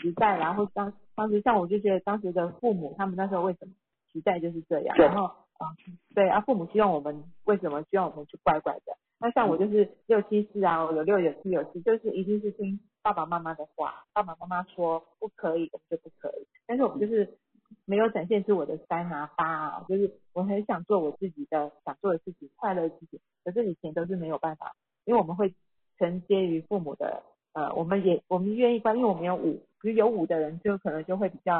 [0.00, 3.72] 时代，然后当当时像我就觉得当时的父母，他们那时候为什么
[4.12, 5.24] 时代就是这样，然后
[5.58, 5.74] 啊，
[6.14, 8.96] 对啊，父母希望我们为什么希望我们去乖乖的？
[9.18, 16.46] 那像我就是六七四啊，有六有七有七，就是一定是听爸爸妈妈的话，爸爸妈妈说不可以，我们就不可以。
[16.66, 17.38] 但是我们就是
[17.84, 25.54] 没有展现出我的三啊八啊，就是我很想做我自己的想做的事情，快乐的事情，可是以前都是没有办法，因为我们会
[25.98, 27.22] 承接于父母的。
[27.54, 31.56] 呃，我们也我们愿意关，因为我们有五，比如有五的人，就可能就会比较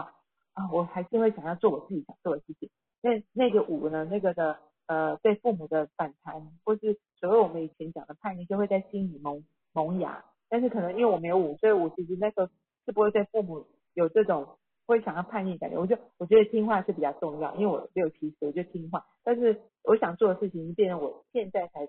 [0.54, 2.70] 啊，我还是会想要做我自己想做的事情。
[3.02, 6.34] 那那个五呢，那个的呃，对父母的反弹，
[6.64, 10.24] 或是所谓我们以前讲的叛逆，就会在心里萌萌芽。
[10.48, 12.48] 但是可能因为我没有五，所以我其实那个
[12.86, 14.48] 是不会对父母有这种
[14.86, 15.78] 会想要叛逆感觉。
[15.78, 21.86] 我就我觉得听话是比较重要，因为我六七岁我就听话，但是我想做的事情变成我现在才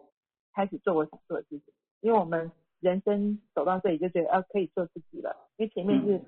[0.54, 2.51] 开始做我想做的事情，因为我们。
[2.84, 6.22] 人生走到这里就觉得呃可以做自己了，因为前面是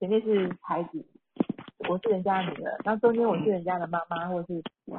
[0.00, 1.04] 前面是孩子，
[1.88, 4.92] 我是人家的女儿，然后中间我是人家的妈妈或是妻子，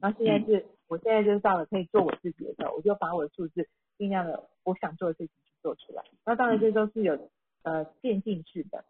[0.00, 6.02] 然后现在是我现在就是到了可以做我自己的时候，我就把我的数字尽量的我想做的事情去做出来。
[6.24, 7.30] 那当然这都是有
[7.62, 8.82] 呃渐进式的，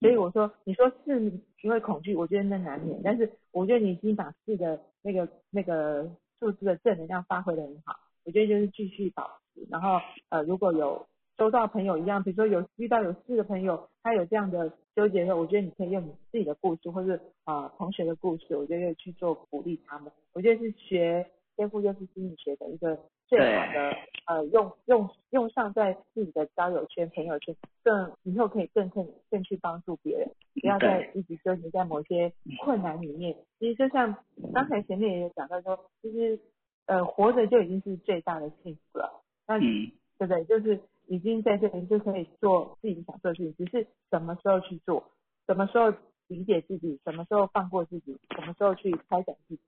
[0.00, 6.10] 所以我说你说是因为恐惧，我觉得那难免，但是我觉得你已经把四的那个那个
[6.40, 7.94] 数字的正能量发挥的很好，
[8.24, 9.30] 我觉得就是继续保。
[9.70, 20.12] 然后呃，如果有收到朋友一样，比如说有遇到有事的朋友，他有这样的纠结的时候，我觉得你可以用你自己的故事，或是啊同学的故事，我觉得去做鼓励他们。
[20.32, 21.26] 我觉得是学
[21.56, 23.96] 天赋又是心理学的一个最好的
[24.26, 30.30] 呃用用用上在自己的交友圈、朋友圈，更以后可以更更更去帮助别人，
[30.60, 32.32] 不要再一直纠结在某些
[32.64, 33.36] 困难里面。
[33.58, 34.16] 其实就像
[34.52, 36.38] 刚才前面也有讲到说，就是
[36.86, 39.22] 呃活着就已经是最大的幸福了。
[39.46, 40.44] 那对不对？
[40.44, 45.10] 就是已经在这里就可以做自己想做的事情，只是什么时候去做，
[45.46, 45.92] 什么时候
[46.28, 49.60] 理解自己，什么时候放过自己，什么时候去开展自己。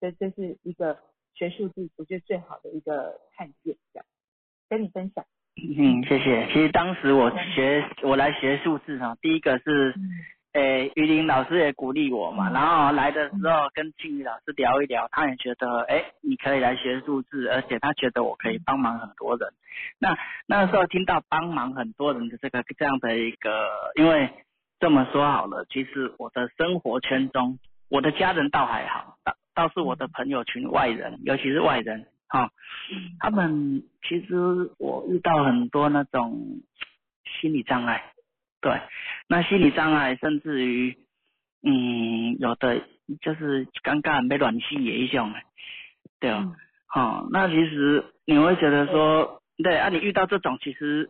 [0.00, 0.98] 这这是一个
[1.34, 4.06] 学数字，我觉得最好的一个看见，这样
[4.68, 5.24] 跟你分享。
[5.56, 6.46] 嗯，谢谢。
[6.46, 9.94] 其实当时我学我来学数字哈，第一个是。
[10.52, 19.48] 诶，于林老师也鼓励我嘛，然后来的时候跟庆宇老师聊一聊，他也觉得，诶，你可以来学数字，而且他觉得我可以帮忙很多人。
[20.00, 24.28] 那那时候听到帮忙很多人的这个这样的一个，因为
[24.80, 32.50] 这么说好了，其实我的生活圈中，我的家人倒还好，倒倒是我的朋友群外人，尤其是外人，哈，
[33.20, 34.34] 他们其实
[34.78, 36.60] 我遇到很多那种
[37.40, 38.02] 心理障碍。
[38.60, 38.78] 对，
[39.26, 40.96] 那心理障碍，甚至于，
[41.62, 42.82] 嗯，有的
[43.22, 45.32] 就是尴尬没暖气也一种，
[46.18, 46.54] 对哦，
[46.86, 51.08] 好，那其实你会觉得说，对啊，你遇到这种，其实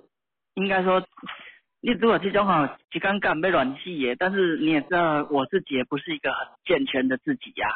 [0.54, 1.04] 应该说，
[1.80, 7.68] 你如果这种哈，就尴尬没暖气也，但是你也知道，我自己也不是一个很健全的自己呀，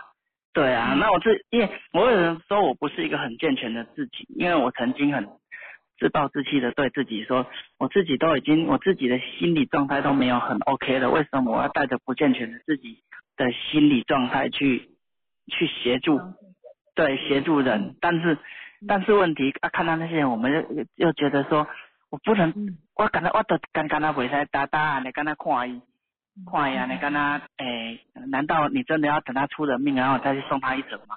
[0.52, 5.28] 对啊，那我这，因为我有人说我不是一个很健全的自己，因为我曾经很。
[5.98, 7.46] 自暴自弃的对自己说
[7.78, 12.98] ：“我自己都已经，我自己的心理状态都没有很 OK 了，为什么我要带着不健全的自己
[13.36, 14.90] 的心理状态去
[15.46, 16.20] 去协助，
[16.94, 17.96] 对协助人？
[18.00, 18.38] 但是
[18.88, 21.66] 但是问题啊，看到那些人，我们又又觉得说，
[22.10, 25.80] 我不能，我感觉我都刚刚他袂使打打，你跟他看伊，
[26.50, 31.16] 看伊啊，你跟他，诶，难道你真的要等他出人命，然后再去送他一程吗？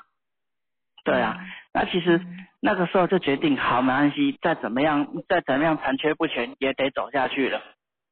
[1.11, 1.37] 对啊。”
[1.73, 2.19] 那其实
[2.59, 7.61] 那个时候就决定好，没关系，再怎么样，再怎么样残缺不全也得走下去了。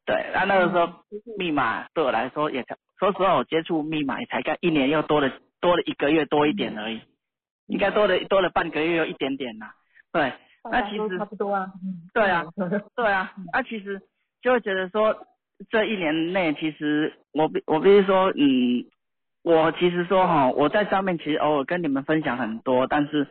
[0.05, 1.03] 对，那那个时候
[1.37, 7.01] 密码对我来说也才，说实话我接触密码也才干一年，又多了多了一个月多一点而已，
[7.65, 9.65] 应该多了多了半个月又一点点呐。
[10.13, 10.31] 对，
[10.71, 11.65] 那其实差不多啊。
[11.83, 12.45] 嗯，对啊，
[12.95, 13.99] 对啊，那其实
[14.43, 15.17] 就会觉得说，
[15.71, 18.85] 这一年内其实我必我必须说，嗯，
[19.45, 23.27] 我其实说哈，我在上面其实偶尔跟你们分享很多，但是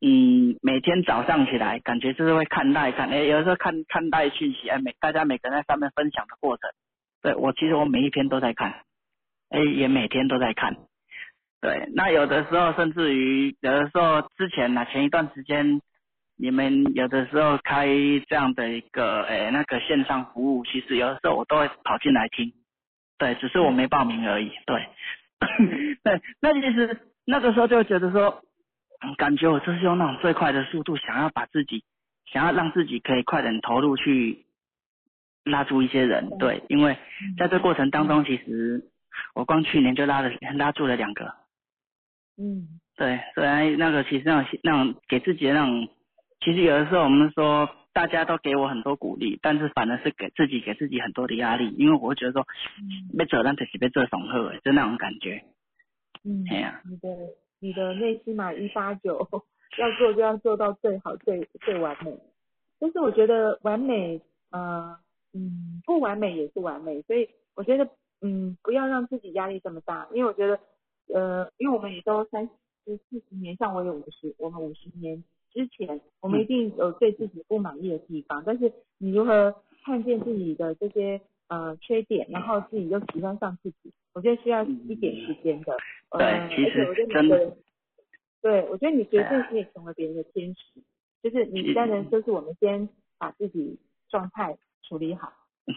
[0.00, 6.70] 嗯，每天早上起来感觉就是会看待看，哎，有的时候看看待讯息，哎，每大家每个人在上面分享的过程，
[7.20, 8.82] 对我其实我每一篇都在看，
[9.48, 10.76] 哎，也每天都在看。
[11.60, 15.82] 对，那有的时候甚至于有的时候之前呢，前一段时间
[16.38, 17.86] 你们有的时候开
[18.28, 22.52] 这样的一个哎那个线上服务，其实有的时候我都会跑进来听，
[23.18, 24.86] 对，只是我没报名而已，对，
[26.04, 28.42] 对，那其实那个时候就觉得说，
[29.16, 31.82] 感觉我就是用那种最快的速度，想要把自己，
[32.32, 34.44] 想要让自己可以快点投入去
[35.44, 36.96] 拉住一些人，对，因为
[37.38, 38.84] 在这过程当中，其实
[39.34, 41.34] 我光去年就拉了拉住了两个。
[42.36, 45.88] 嗯，对，虽然那个其实那种那种给自己的那种，
[46.40, 47.68] 其实有的时候我们说
[48.00, 52.46] 大家都给我很多鼓励，但是反而是给自己给自己很多的压力，因为我会觉得说，
[53.18, 55.44] 被责任就是被这恐吓，就那种感觉。
[56.24, 57.08] 嗯，哎呀，你的
[57.58, 59.28] 你的内心嘛一八九，
[59.78, 62.18] 要做就要做到最好最最完美，
[62.78, 64.96] 但是我觉得完美，呃，
[65.34, 67.86] 嗯，不完美也是完美，所以我觉得，
[68.22, 70.58] 嗯，不要让自己压力这么大，因为我觉得。
[71.12, 72.48] 呃，因为我们也都三
[72.84, 78.42] 十四十年，像我有五十，我们五十年之前，我们一定有对自己不满意的地方。
[78.44, 79.54] 但是你如何
[79.84, 85.76] 看见自己的这些呃缺点，然后自己又喜欢上自己，我觉得需要一点时间的。
[86.12, 87.56] 对，其实真的。
[88.42, 90.80] 对，我觉得你绝对可以成为别人的天使，
[91.22, 93.78] 就是你当然就是我们先把自己
[94.08, 95.30] 状态处理好。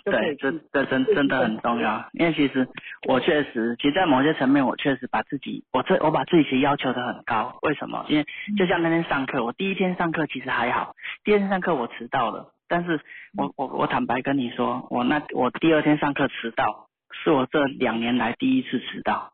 [0.06, 2.68] 对，这这真真的很重要，因为其实
[3.08, 7.58] 我确实，其实，在某些层面，我确实把自己，我这我把自己其实要求的很高。
[7.62, 8.06] 为什么？
[8.10, 8.26] 因为
[8.58, 13.00] 就像那天上课，我第一天上课其实还好，第二天上课我迟到了，但是
[13.38, 19.34] 我我我坦白跟你说，我那我第二天上课迟到，是我这两年来第一次迟到。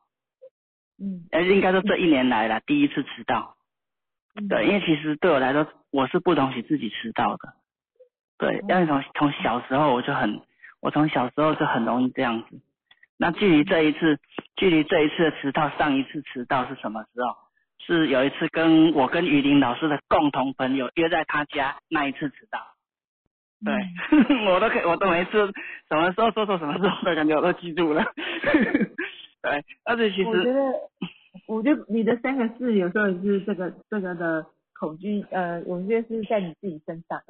[1.02, 1.26] 嗯。
[1.32, 3.56] 哎，应该说这一年来了第一次迟到。
[4.48, 7.54] 对，因为其实对我来说，我是不容许自己迟到的。
[8.38, 10.42] 对，因为从从小时候我就很。
[10.82, 12.60] 我从小时候就很容易这样子。
[13.18, 14.18] 那距离这一次，
[14.56, 17.36] 距离这一次的迟到，上一次迟到是什么时候？
[17.80, 22.60] 是有一次跟我跟雨林老师的共同朋友约在他家那一次迟到。
[23.66, 23.74] 对，
[24.48, 25.32] 我都可以，我都每次
[25.90, 28.06] 什么时候说错什么时候的感觉我都记住了。
[29.42, 30.62] 对，而且其实我觉得，
[31.48, 34.46] 我觉得你的三个字有时候也是这个这个的
[34.80, 37.22] 恐惧，呃，我觉得是在你自己身上。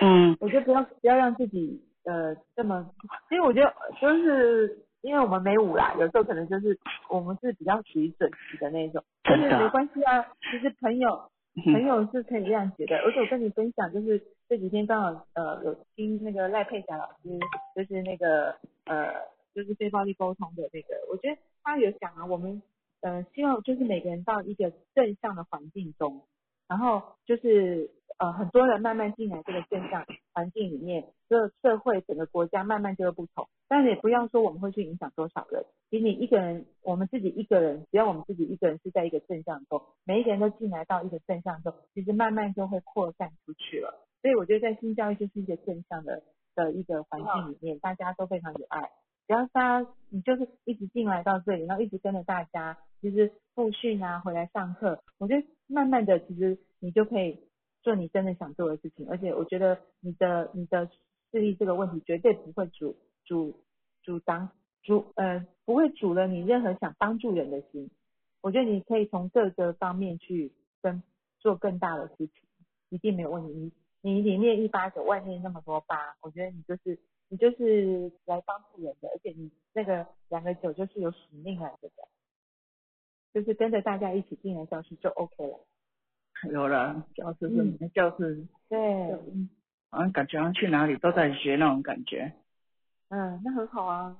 [0.00, 0.36] 嗯。
[0.40, 1.84] 我觉得不要不要让自己。
[2.04, 2.88] 呃，这么，
[3.28, 10.24] 其实我觉得就是因为我们没舞啦，有时候可能就是我们是比较属于准时的那种，但是没关系啊。
[10.50, 11.30] 其实朋友
[11.72, 17.38] 朋友是可以这样觉得，而且我跟你分享，就是这几天刚好呃有听那个赖佩霞老师，
[17.74, 18.54] 就是那个
[18.86, 19.12] 呃
[19.54, 22.62] 就是非暴力沟通的那个，我觉得他有讲啊，我们
[23.02, 26.22] 呃希望就是每个人到一个正向的环境中，
[26.68, 27.90] 然后就是。
[28.20, 33.46] 呃，很多人慢慢进来这个正向环境里面，这社会整个国家慢慢就会不同。
[33.68, 43.94] 但是也不要说我们会去影响多少人，比你一个人，我们自己一个人，只要我们自己一个人是在一个正向中，每一个人都进来到一个正向中，其实慢慢就会扩散出去了。
[44.20, 46.24] 所以我觉得在新教育就是一个正向的
[46.56, 48.90] 的一个环境里面，大家都非常有爱。
[49.28, 57.38] 只要大家你就是一直进来到这里，然后一直跟着大家，其实复训啊，回来上课，我觉得慢慢的其实你就可以。
[57.80, 60.90] 做你真的想做的事情，而且我觉得你的你的
[61.30, 63.54] 视力这个问题绝对不会阻阻
[64.02, 64.50] 阻挡
[64.82, 67.88] 阻呃不会阻了你任何想帮助人的心。
[68.42, 70.52] 我觉得你可以从各个方面去
[70.82, 71.02] 跟
[71.38, 72.32] 做更大的事情，
[72.90, 73.72] 一定没有问题。
[74.02, 76.98] 你你里面一八九，外面那么多八，我觉得你就是
[77.28, 81.90] 你就是来帮助人的，而且你那个两个九就是有使命来的，
[83.32, 85.60] 就是跟着大家一起进来教室就 OK 了。
[86.52, 88.78] 有了教室是你的教室，对，
[89.90, 92.32] 好像感觉好像去哪里都在学那种感觉。
[93.08, 94.16] 嗯，那很好啊，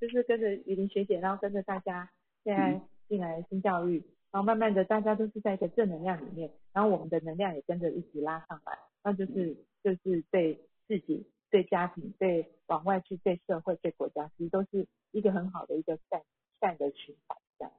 [0.00, 2.10] 就是跟着雨林学姐，然后跟着大家
[2.42, 10.58] 现在进来新教育，然后慢慢的大家都是在一个正能量里面，然后我们的能量也跟着一起拉上来，那就是就是对
[10.88, 16.22] 自己、对家庭、对往外去、对社会、对国家，其实都是一个很好的一个善
[16.60, 17.72] 善的循环，这样。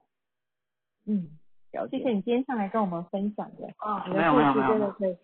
[1.06, 1.38] 嗯。
[1.90, 5.16] 谢谢你今天上来跟我们分享的，啊，你的故事真的可以，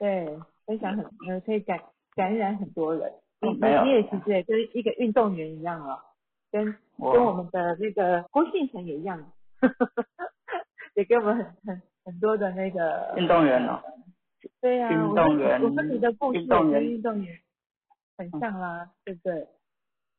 [0.00, 1.78] 对，分享很呃可以感
[2.16, 3.12] 感染很多人。
[3.40, 6.00] 你你你也其实也跟一个运动员一样哦，
[6.50, 6.64] 跟
[6.98, 9.30] 跟我们的那个郭信成也一样，
[10.94, 13.80] 也给我们很很很多的那个运动员哦。
[14.60, 17.38] 对呀、运我动员我跟你的故事运动员跟运动员
[18.16, 19.46] 很像啦，对不对？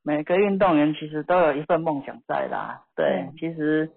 [0.03, 2.83] 每个运动员其实都有一份梦想在啦。
[2.95, 3.89] 对，嗯其实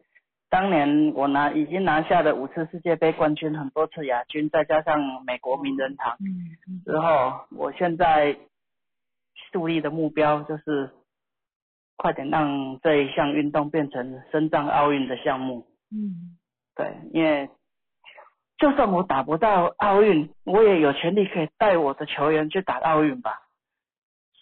[0.48, 6.16] 当年我拿已经拿下了五次世界杯冠军，很多次亚军，再加上美国名人堂
[6.85, 8.36] 之后，我现在
[9.52, 10.90] 树立的目标就是
[11.97, 15.66] 快点让这一项运动变成深藏奥运的项目。
[15.90, 16.36] 嗯，
[16.77, 17.51] 对，因为
[18.59, 23.43] 就算我打不到奥运，我也有权利可以带我的球员去打奥运吧。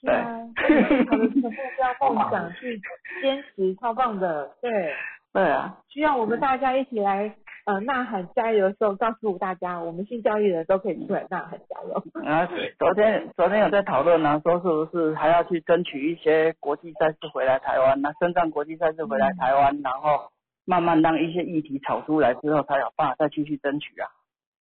[0.04, 2.80] 对有他的目标梦想去
[3.22, 4.94] 坚持，超棒的，对。
[5.32, 12.04] 对啊，需要我们大家一起来呃呐喊加油的时候，告诉大家，我们性教育的都可以出来呐喊加油。
[12.24, 12.48] 啊
[12.78, 20.30] 昨天昨天有在讨论呢，说是不是还要去争取一些国际赛事回来台湾，那深圳国际赛事回来台湾，然后
[20.64, 24.08] 慢慢让一些议题炒出来之后，才有办法再继续争取啊。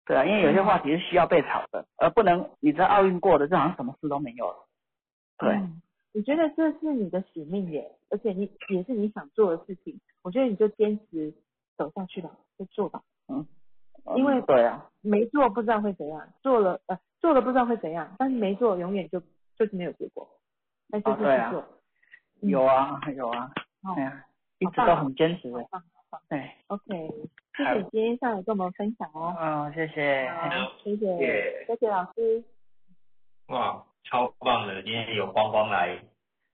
[0.06, 4.68] 对啊，因为有些话题是需要被炒的，而不能你这奥运过的，就好像什么事都没有了。
[5.43, 5.82] 对，嗯，
[6.14, 11.32] 我觉得这是你的使命耶，而且你也是你想做的事情，我觉得你就坚持
[11.77, 13.02] 走下去吧，就做吧。
[13.28, 13.47] 嗯
[14.16, 19.20] 因为嗯对啊，没做不知道会怎样，做了呃做了不知道会怎样，但是没做永远就
[19.56, 20.28] 就是没有结果，
[20.89, 21.62] 那就哦对啊是去做。
[22.40, 23.52] 嗯有啊有啊，
[23.85, 24.24] 哦哎呀，
[24.59, 25.64] 一直都很坚持的
[26.28, 27.09] 对，，OK，
[27.56, 29.35] 谢谢你今天上来跟我们分享哦。
[29.40, 30.28] 嗯，谢谢
[30.82, 32.43] 谢谢谢谢老师。
[33.47, 34.82] 哇，超棒的！
[34.82, 35.98] 今天有光光来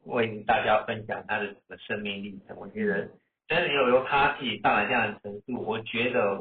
[0.05, 3.10] 为大家分享他的生命历程，我觉得
[3.48, 6.39] 真的有由他自己上来这样的程度，我觉得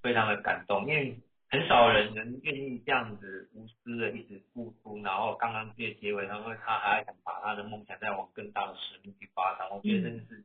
[0.00, 1.18] 非常的感动，因为
[1.50, 10.44] 很少人能愿意这样子无私的一直付出，然后刚刚这些结尾，然后他还想把他的梦想再往更大的使命去发展，我觉得真的是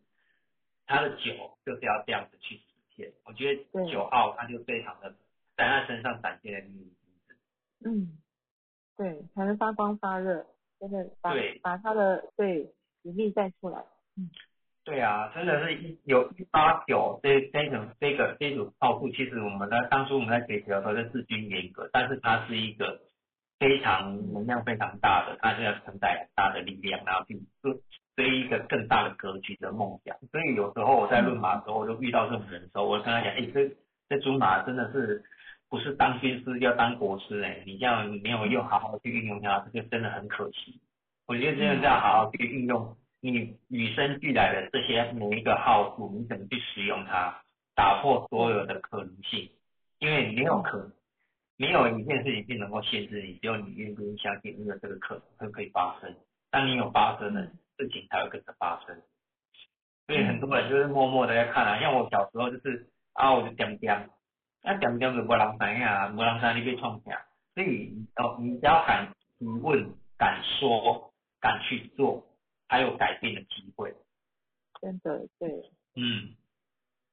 [0.88, 2.64] 他的酒就是要这样子去实
[2.96, 5.14] 现，我觉得九号他就非常的
[5.56, 7.38] 在他身上展现了秘密精神。
[7.86, 8.18] 嗯，
[8.98, 10.46] 对，才能发光发热，
[10.80, 12.74] 真的把对把他的对
[13.04, 13.84] 使命带出来。
[14.18, 14.30] 嗯
[14.86, 23.02] 对啊，真的是一有一八九这这种这个这种泡布，其实我们在当初我们在学习的时候是治军严格，但是它是一个
[23.58, 27.74] 非常能量非常大的，它是要承载很大的力量，然后去追
[28.16, 30.16] 追一个更大的格局的梦想。
[30.32, 33.76] 所以有时候我在论马的时候，我就遇到这种人的时候，我跟他讲，哎，这
[34.08, 35.24] 这竹马真的是
[35.76, 40.80] 不是当军师要当国师哎、你这样没有用好好去运用它，这个真的很可惜。
[41.28, 47.42] 我觉得真的是要好好去运用你与生俱来的这些每一个好处，你怎么去使用它，
[47.76, 49.52] 打破所有的可能性，
[50.00, 50.94] 因为没有可，
[51.58, 56.16] 没有一件事情是能够限制你，只有你愿不愿意相信你有这个可能会可以发生。
[56.52, 57.42] 当你有发生的
[57.78, 58.96] 事情，才会跟着发生。
[60.08, 64.10] 所以很多人就是默默的在看啊，像我小时候就是啊，我就点点，
[64.66, 72.26] 那点点就无人知啊，无人知你被创啥，所以哦，你只要敢提问、敢说、敢去做，
[72.68, 73.94] 还有改变的机会。
[74.82, 75.50] 真的，对，
[75.96, 76.36] 嗯，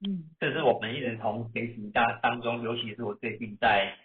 [0.01, 0.31] 嗯。
[0.41, 3.97] 这是我们一直从学习当当中，尤其是我最近在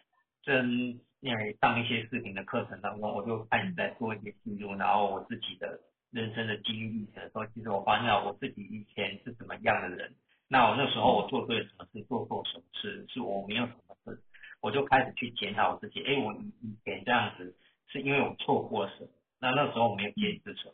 [0.44, 5.80] 真因为上一些视频的课程当中，我就看你在做一些记录，然后我自己的
[6.12, 10.14] 人生的经历历程的时候，其实我发现我自己以前是什么样的人，
[10.50, 14.22] 那我那时候我做对了什么事，做错什么事，是我没有什么事，
[14.62, 17.56] 我就开始去检讨我自己，哎，我以以前这样子
[17.88, 19.10] 是因为我错过了什么，
[19.40, 20.74] 那那时候我没有坚持什么，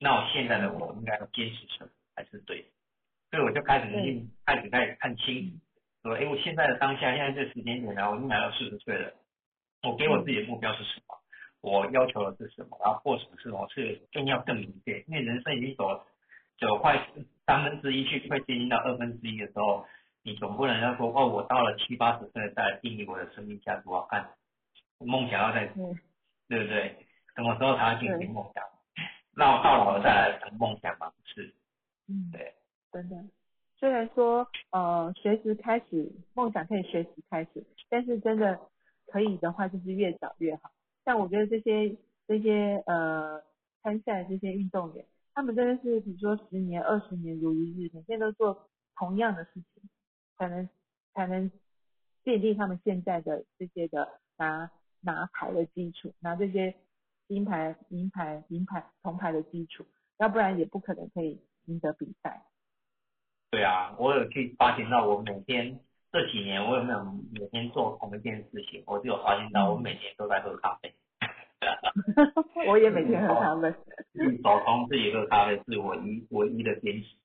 [0.00, 2.68] 那我现在的我应该要坚持什么才是对的，
[3.30, 5.50] 所以我就开始去开始开始看清
[6.02, 9.12] 楚，说，哎，我现在的当下，现在这时间点呢，我已经来到四十岁了，
[9.82, 11.16] 我给我自己的目标是什么？
[11.60, 12.76] 我要求的是什么？
[12.84, 16.04] 然后或者是我是更要更明确，因为人生已经走了
[16.58, 16.96] 走快
[17.46, 19.84] 三分之一去快接近到二分之一的时候，
[20.22, 24.30] 你总不能要说哦，我到了七八十岁再来定义我的生命价值，我要看
[24.98, 25.98] 梦想要在嗯
[26.48, 26.96] 对不对？
[27.34, 28.62] 什么时候才会进行梦想？
[29.34, 31.10] 那我到老了再来谈梦想吗？
[31.10, 31.54] 不是，
[32.08, 32.54] 嗯，对，
[32.92, 33.16] 真的。
[33.78, 38.60] 虽然说呃随时开始梦想可以随时开始，但是真的
[39.06, 40.70] 可以的话，就是越早越好。
[41.04, 41.96] 像我觉得这些
[42.28, 43.42] 这些呃
[43.82, 49.82] 参赛的这些运动员，他们真的是比如说十年、二十年如一日，每天都做同样的事情，
[50.36, 50.68] 才能
[51.14, 51.50] 才能
[52.24, 56.74] 奠定他们现在的这些的拿拿牌的基础，拿这些
[57.28, 59.86] 金牌、银牌、银牌、铜牌的基础，
[60.18, 62.44] 要不然也不可能可以赢得比赛。
[63.50, 65.80] 对啊，我有去发现到我每天
[66.10, 70.94] 这几年我有没有每天做同一件事情，我就有发现到我每天都在喝咖啡。
[72.68, 73.72] 我也每天喝咖啡。
[74.12, 77.16] 自己手工自己喝咖啡是我一唯一的坚持。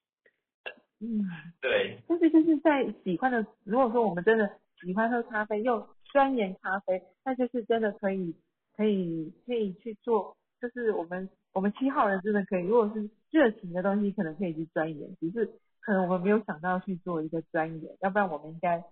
[0.99, 1.21] 嗯，
[1.61, 4.49] 对，但是就是在喜欢的，如果说我们真的
[4.81, 8.35] 喜欢喝咖啡，又钻研咖啡，那就是真的可以
[8.75, 15.45] 可以可以去做，就是我们我们七号人真的可以，如果是热情的东西，可能可以去钻研，只是
[15.81, 18.83] 可能我们没有想到去做一个钻研，要不然我们应该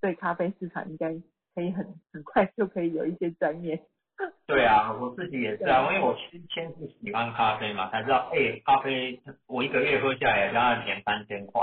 [0.00, 1.12] 对咖啡市场应该
[1.56, 3.80] 可以很很快就可以有一些钻研。
[4.46, 11.62] 对啊，我自己也是啊，因为我先先是喜欢咖啡嘛，才知道哎，咖啡我一个月喝下来要两三千块，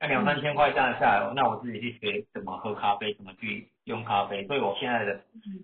[0.00, 5.20] 那两三千块这样下来，那我自己去学怎么喝咖啡，怎么去用咖啡，所以我现在的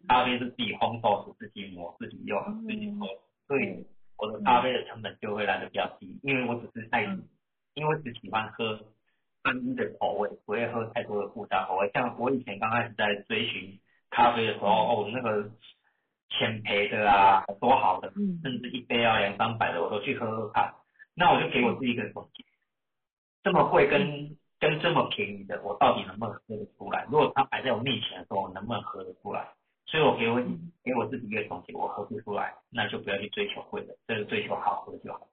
[0.09, 3.06] 咖啡是自己烘豆子、自己磨、自己用、自己喝，
[3.48, 3.86] 所以
[4.18, 7.05] 我的咖啡的成本就会来的比较低，因为我只是爱，
[7.72, 8.78] 因为只喜欢喝
[9.42, 11.90] 单一的口味，不会喝太多的复杂口味。
[11.94, 13.78] 像我以前刚开始在追寻
[14.10, 15.48] 咖啡的时候，哦，那个。
[16.31, 18.11] 浅焙的啊，多好的，
[18.43, 20.74] 甚至一杯要两三百的，我都去喝喝看。
[21.15, 22.44] 那我就给我自己一个总结：
[23.43, 27.05] 这么贵跟跟这么便宜的，我到底能不能喝得出来？
[27.11, 29.48] 如果它摆在我面前的时候，我能不能喝得出来？
[29.86, 30.40] 所以我给我
[30.85, 35.27] 给我自己一个总结：我喝不出来，那就不要去追求贵的，这个追求好喝就好。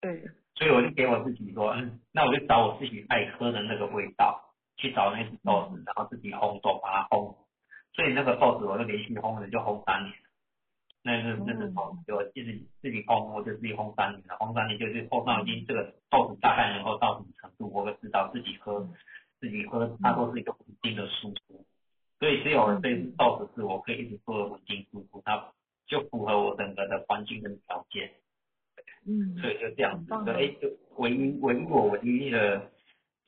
[0.00, 0.22] 对。
[0.54, 4.42] 所以我就给我自己说，嗯，那我就找我自己爱喝的那个味道，
[4.76, 7.34] 去找那只豆子，然后自己烘豆，把它烘。
[7.98, 10.14] 所以那个豆子我就连续烘了，就烘三年。
[11.02, 14.36] 那是那是豆，就自己自己烘，我就自己烘三年了。
[14.38, 18.88] 烘三年就是烘到已经这个豆子大概能够到什么程度，我就知道自己喝，
[19.40, 21.66] 自己喝它都是一个稳定的输出。
[22.20, 25.52] 所以只有这只豆子是我可以一直做稳定输出，它
[25.88, 28.12] 就符合我整个的环境跟条件。
[29.08, 29.34] 嗯。
[29.40, 32.70] 所以就这样子，就哎，就唯一唯一我唯一的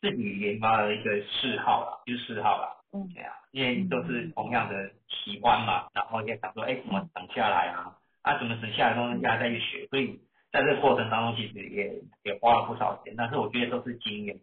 [0.00, 2.84] 自己研发的一个嗜好了，就是嗜好了。
[2.92, 7.98] 嗯，对啊，因为都是同样的习惯嘛，然后也想说，哎，怎么省下来啊？
[8.22, 9.86] 啊，怎么省下来东西，大家再去学。
[9.88, 10.20] 所以
[10.52, 14.38] 在这个过程当中，其实也也花了不少钱，但是我觉得都是经验。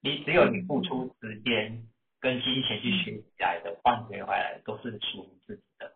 [0.00, 1.86] 你只有你付出时间
[2.20, 5.92] 跟金钱去学起来的，换回来都是属于自己的。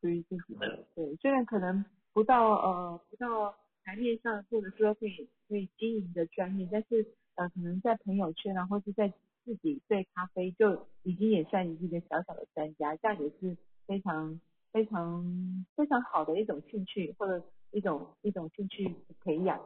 [0.00, 3.54] 属于自己的，对，虽然可能不到呃不到
[3.84, 9.12] 台面上或者说可以可以经营的专业，但是呃可能在朋友圈啊，或是在
[9.44, 13.56] 自己对咖啡就已经也算一个小小的专家，这样也是
[13.86, 14.40] 非常
[14.72, 18.94] 非常非常好的一种兴趣，或者一种一种兴趣
[19.24, 19.60] 培养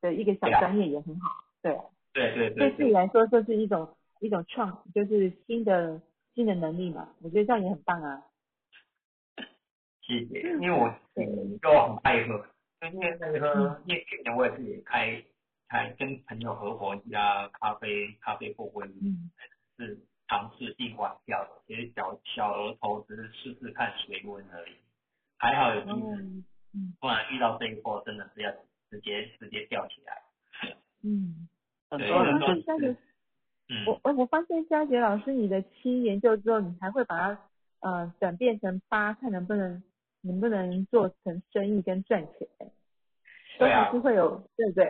[0.00, 1.30] 的一个小专业也很好，
[1.62, 1.78] 对。
[2.12, 2.70] 对对对。
[2.70, 6.00] 对自己来说，这是一种一种创，就是新的
[6.34, 8.22] 新的能力嘛，我觉得这样也很棒啊。
[10.02, 10.92] 谢谢，因为我
[11.62, 12.44] 就很爱喝，
[12.92, 15.24] 因为那个因为去年我也是开。
[15.72, 19.30] 还跟朋友合伙一家咖啡咖啡货柜，嗯，
[19.78, 24.72] 是尝试性玩掉的，其实小小额投资试试看水温而已，
[25.38, 26.16] 还好有机会，
[26.74, 28.52] 嗯，不然遇到这一波真的是要
[28.90, 30.22] 直接直接吊起来，
[31.02, 31.48] 嗯，
[31.88, 32.10] 对，
[33.68, 37.40] 嗯，我我我发现佳杰老师你的七研究之后，你还会把它
[37.80, 39.82] 呃转变成八，看能不能
[40.20, 42.46] 能不能做成生意跟赚钱。
[43.58, 44.84] 对啊，是会有，对不对？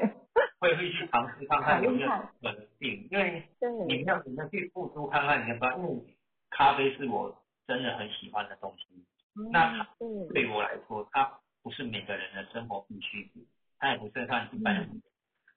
[0.60, 2.09] 会 会去尝试看看有没有
[2.43, 3.43] 稳定，因为
[3.89, 5.76] 你要你要去付出看看，你要不要？
[5.78, 6.16] 因为
[6.51, 7.36] 咖啡是我
[7.66, 9.05] 真的很喜欢的东西，
[9.51, 9.86] 那
[10.32, 13.47] 对我来说，它不是每个人的生活必需品，
[13.78, 15.02] 它也不是看一般人，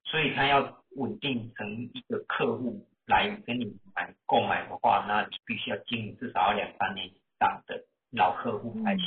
[0.03, 9.05] 所以它要稳定成一个客户来跟你买购买的话，那你必须要经营至少要两三年以上的老客户才行。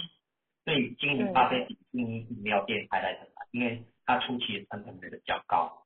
[0.65, 5.85] 所以经营咖啡比经营饮料店还来得难，因为它初期的成本来的较高，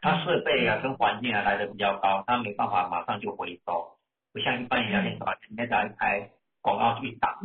[0.00, 3.98] 它设备啊跟环境啊来的比较高，它没办法马上就回收，
[4.32, 7.38] 不像一般饮料店，把前面打一台广告去打，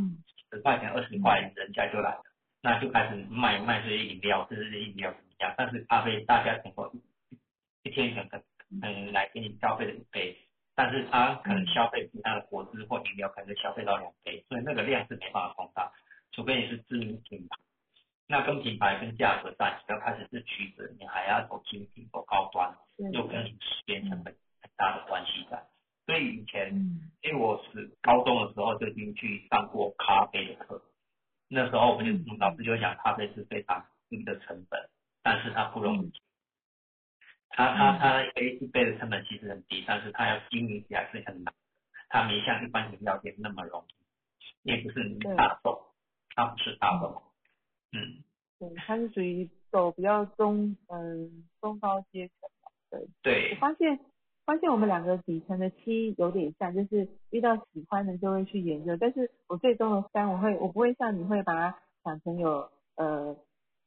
[0.51, 2.23] 十块钱二十块人家就来了，
[2.61, 5.53] 那就开始卖卖这些饮料，这些饮料怎么样？
[5.57, 6.91] 但是咖啡大家能够
[7.83, 8.43] 一天可能
[8.83, 10.37] 嗯来给你消费的一杯，
[10.75, 15.91] 但是他可能消费其他的果汁或饮料可能消费到两杯，所以那个量是没办法放大，
[16.31, 17.57] 除非你是知名品牌。
[18.27, 22.75] 那跟品牌跟价格战要开始是取舍，你还要走精品走高端，
[23.13, 25.63] 又跟你时间成本很大的关系在。
[26.07, 26.73] 所以以前，
[27.21, 30.81] 因为我是高中的时候就已经去上过咖啡的课，
[31.47, 34.89] 那时候我们就老师就讲咖啡是非常低的成本，
[35.21, 36.13] 但是它不容易。
[37.49, 41.53] 它它它一杯一杯的成本其实很低，但是它要经营起来是很难，
[42.09, 45.79] 它没像一般饮料店那么容易，也不是大众，
[46.35, 47.21] 它不是大众。
[47.91, 48.23] 嗯，
[48.59, 52.49] 对，它是属于走比较中，嗯，中高阶层
[52.89, 53.07] 对。
[53.21, 53.51] 对。
[53.53, 53.99] 我发现，
[54.45, 63.35] 发现我们两个底层的七有点像，就是遇到喜欢的就会去研究，但是我最终的三，我会，我不会像你会把它想成有，呃，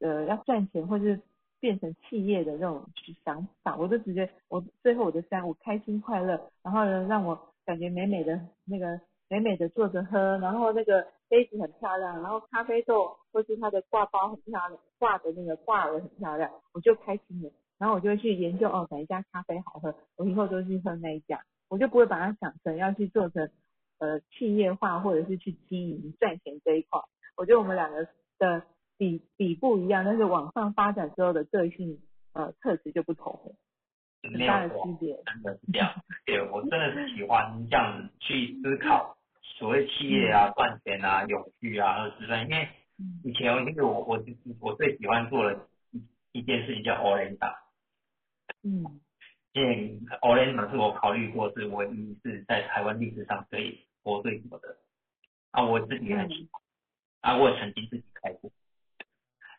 [0.01, 1.21] 呃，要赚钱或是
[1.61, 2.85] 变成企业的那种
[3.25, 17.51] 想法，我就直接，我最后我的三，我开心快乐，然后呢，让我感觉美美的那个美美的坐着喝，然后那个杯子很漂亮，然后咖啡豆或是它的挂包很漂亮，挂的那个挂耳很漂亮，我就开心了。
[17.79, 23.49] 然后我就会去研究哦，哪一家咖啡好喝，我以后都去喝那一家，我就不会把它想成要去做成
[23.99, 27.01] 呃企业化或者是去经营赚钱这一块。
[27.37, 28.65] 我觉得我们两个的
[28.97, 32.01] 底底不一样，但是往上发展之后的个性
[32.33, 33.55] 呃特质就不同了，
[34.29, 35.15] 很大的区别。
[35.25, 35.93] 真的是这样，
[36.27, 39.18] 对我真的是喜欢这样子去思考
[39.59, 42.69] 所谓企业啊、赚钱啊、永续啊和资本，因为
[43.25, 44.25] 以前因为我我
[44.61, 46.01] 我最喜欢做的一
[46.39, 47.37] 一件事情叫 Orange。
[48.63, 49.01] 嗯，
[49.53, 54.77] 因为 Orange 是我考虑过是唯一是在台湾历史上可以活最久的，
[55.51, 58.53] 啊，我自己很喜欢，啊，我也曾经自己开过，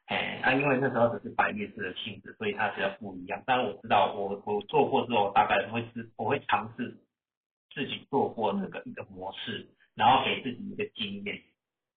[0.05, 3.43] 哎，啊，因为那时候只是百叶式的性质，所以它比较不一样。
[3.45, 6.97] 但是我知道，我我做过之后，大概会是我会尝试
[7.73, 11.41] 自己做过这个一个模式，然后给自己一个经验，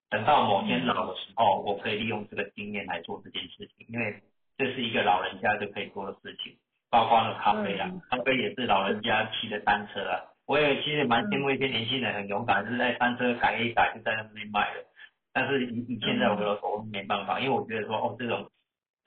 [0.09, 4.21] 等到某天老的时候，我可以利用这个经验来做这件事情，因为
[4.57, 6.57] 这是一个老人家就可以做的事情。
[6.89, 10.29] 包括了咖啡啊，咖啡也是老人家骑的单车啊。
[10.45, 14.85] 我也其实蛮羡慕一些年轻人很勇敢，是在单车改一改就在那边卖了。
[15.33, 18.51] 但是以以现在我的我没办法，因为我觉得说哦这种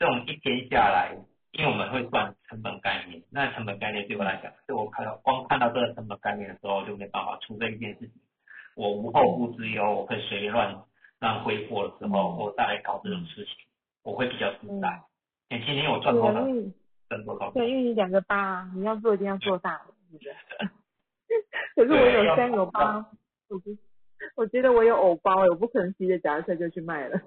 [0.00, 1.14] 这种一天下来，
[1.52, 7.38] 因为我们会算成本概念，那成本概念对我来讲，是我看到光看到这个成本概念的时候就没办法。
[7.42, 8.10] 除非一件事情，
[8.76, 10.72] 我无后顾之忧，我可以随便乱
[11.20, 13.54] 乱挥霍的时候，我再来搞这种事情，
[14.04, 15.00] 我会比较自在。
[15.48, 16.44] 你天天我赚多少？
[17.08, 19.80] 赚多少对，因为你两个八，你要做一定要做大，
[20.10, 20.30] 是不是？
[21.74, 22.96] 可是我有三有八，
[23.48, 23.70] 我觉
[24.34, 27.18] 我觉得我有偶包，我不可能骑着脚踏车就去卖了。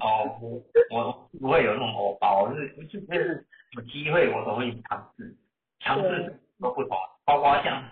[0.00, 0.62] 哦，我
[0.96, 3.46] 我不会有那种偶包，是是就是
[3.76, 5.36] 有机会我都会尝试，
[5.78, 7.84] 尝试都不同，包括像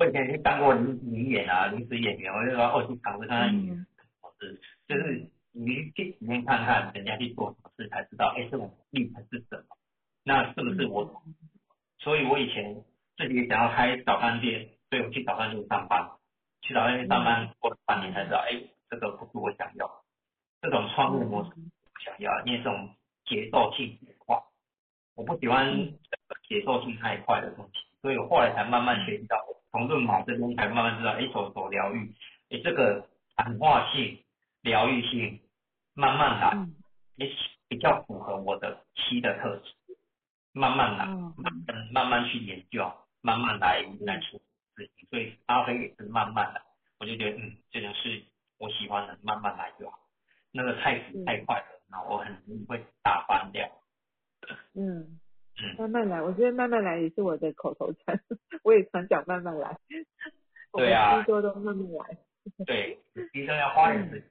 [0.00, 3.86] 我以前去当过临临演啊，临时演员，我就说哦去尝试看看，
[4.40, 4.58] 是
[4.88, 9.76] 就是你去体验看看人家去做什么事，才知道哎这种历程是什么。
[10.24, 11.22] 那是不是我？
[11.98, 12.82] 所以我以前
[13.18, 16.12] 自己想要开早餐店，所以我去早餐店上班，
[16.62, 18.58] 去早餐店上班过了半年才知道，哎，
[18.88, 20.02] 这个不是我想要，
[20.62, 22.94] 这种创业模式不想要，因为这种
[23.26, 24.42] 节奏性太快，
[25.14, 25.92] 我不喜欢
[26.48, 29.36] 节奏性太快的东西，所以我后来才慢慢学习到，
[29.72, 32.14] 从润马这边才慢慢知道，哎，手手疗愈，
[32.50, 34.22] 哎，这个谈话性、
[34.62, 35.40] 疗愈性，
[35.94, 36.66] 慢慢来，
[37.16, 37.30] 也
[37.68, 39.74] 比较符合我的七的特质。
[40.52, 44.40] 慢慢来，慢慢慢慢去研究，慢慢来来做
[44.74, 45.08] 事情。
[45.08, 46.60] 所以咖啡也是慢慢的，
[46.98, 48.24] 我就觉得嗯，这种事
[48.58, 49.96] 我喜欢的，慢慢来就好。
[50.50, 53.64] 那个太死太快了，那我很容易会打翻掉。
[54.74, 55.19] 嗯 嗯，
[55.78, 58.20] 慢慢来，我觉得慢慢来也是我的口头禅，
[58.62, 59.76] 我也常讲慢慢来。
[60.72, 61.16] 对啊。
[61.16, 62.18] 听说都慢慢来。
[62.66, 62.98] 对，
[63.32, 64.30] 医生要花点时间。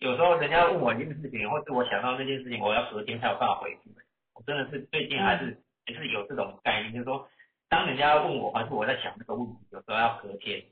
[0.00, 3.90] 有时候人家问我一件事情，或是我想到那件事情，我要隔天才有办法回复。
[4.34, 7.28] 我真的是最近还是也是有这种概念，就是说，
[7.68, 10.62] 当人家问我，还是我在想这个问题，有时候要隔天，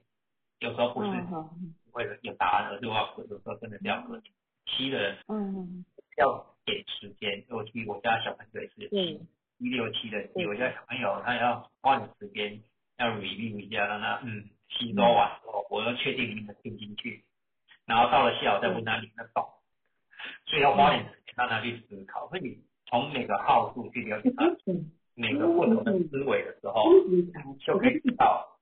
[0.61, 1.11] 有时候不是
[1.93, 4.33] 为了有答案，而是我要隔，有时候真的是要隔天。
[4.67, 5.85] 七的人，嗯，
[6.19, 7.45] 要给时间。
[7.51, 9.21] 我七，我家小朋友也是七，
[9.59, 12.63] 一六七的七，我家小朋友他要花点时间，
[12.99, 17.25] 要 review 一下，让他嗯吸收完之后，我要确定能听进去，
[17.85, 19.45] 然后到了下午再问他领得懂，
[20.47, 22.63] 所以要花点时间让他去思考，所以。
[22.89, 24.45] 从每个号数去了解他
[25.15, 26.85] 每个不同的思维的时候，
[27.59, 28.61] 就可以知道，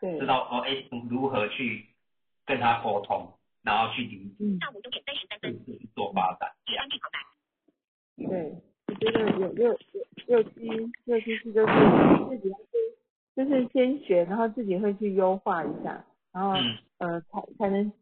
[0.00, 1.86] 知道说哎如何去
[2.44, 3.32] 跟他沟通，
[3.62, 6.50] 然后去理解，下午六点三十三分去做发展。
[8.16, 8.60] 对，
[8.90, 9.76] 我觉得有六
[10.26, 10.68] 六七
[11.04, 11.72] 六七次就是
[12.28, 12.54] 自己
[13.36, 16.54] 就是先学，然后自己会去优化一下，然后
[16.98, 17.92] 呃才才能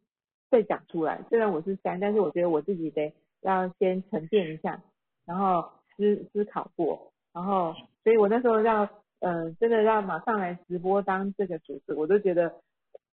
[0.51, 1.23] 再讲出来。
[1.29, 3.13] 虽然我是三，但是我觉得我自己得
[3.43, 4.83] 要先沉淀一下。
[5.27, 8.89] 然后思思考过，然后所以我那时候要，
[9.21, 12.51] 呃，真的要马上来直播当这个主持，我都觉得，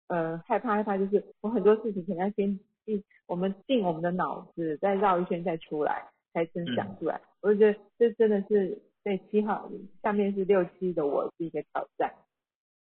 [0.08, 7.20] 呃，害怕害怕，就是我很多事情可能要先进，我们进我们的脑子，再绕一圈再出来，才真想出来。
[7.40, 9.70] 我就觉得这真的是对七号
[10.02, 12.12] 下面是六七的我是一个挑战。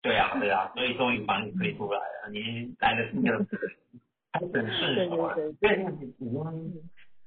[0.02, 3.46] 对啊对啊，所以终于把你推出来了，你来的这个
[4.40, 6.82] 很顺手啊，对你已经。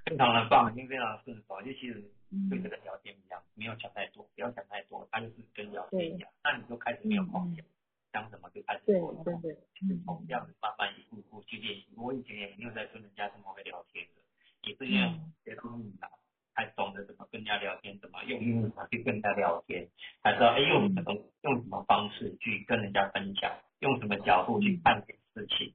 [0.07, 2.03] 非常的棒，已经非常的顺手，就其实
[2.49, 7.65] 对这个聊天一样，没有想太多，不要想太多，它就是跟聊天一样，那你就开始没有空想，
[8.11, 11.95] 想什么就开始做，对对对，就是从这样子慢慢一步步去练习。
[11.97, 14.20] 我以前也没有在跟人家这么会聊天的，
[14.63, 16.09] 也是因为学到英语啦，
[16.55, 19.89] 才懂得怎么跟人家聊天，怎么用英语去跟人家聊天，
[20.23, 23.51] 才知道哎用什么用什么方式去跟人家分享，
[23.81, 25.75] 用什么角度去看这件事情，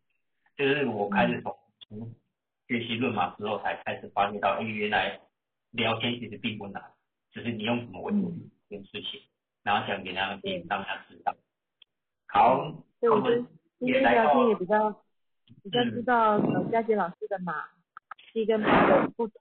[0.55, 2.13] 就是我开始从从
[2.67, 5.19] 学习论马之后，才开始发现到，哎，原来
[5.71, 6.83] 聊天其实并不难，
[7.31, 9.21] 只是你用什么文字这件事情，
[9.63, 11.35] 然后讲给他们听，让他知道。
[12.27, 13.37] 好，对，我觉得
[13.79, 14.91] 今天聊天也比较
[15.63, 15.91] 比较嗯。
[15.91, 17.53] 知道呃佳杰老师的马
[18.35, 19.39] 七跟八的不同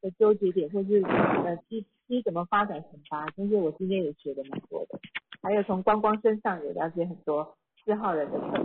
[0.00, 5.00] 的纠结点，或是呃七七怎么发展成八，就是我今天也学的蛮多的，
[5.42, 8.64] 还有从光光身上也了解很多四号人的特质。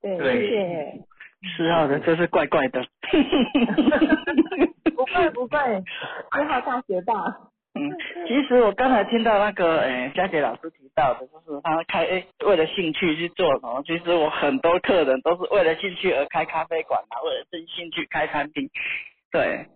[0.00, 1.04] 对，谢谢。
[1.54, 2.82] 四号的真是怪怪的。
[4.96, 5.84] 不会不会，
[6.32, 7.14] 四号大学霸。
[7.76, 7.94] 嗯，
[8.26, 13.82] 其实我刚才听到那个，诶，佳杰老师提到的，就是他开诶为了兴趣去做什么。
[13.86, 18.70] 其实我很多客人都是为了兴趣而开咖啡馆嘛，为了真兴趣开餐厅，
[19.30, 19.66] 对，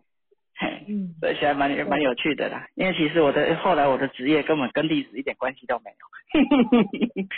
[0.57, 2.67] 嘿，嗯，所以现在蛮蛮有趣的啦。
[2.75, 6.07] 因为其实我的后来我的职业根本跟历史一点关系都没有。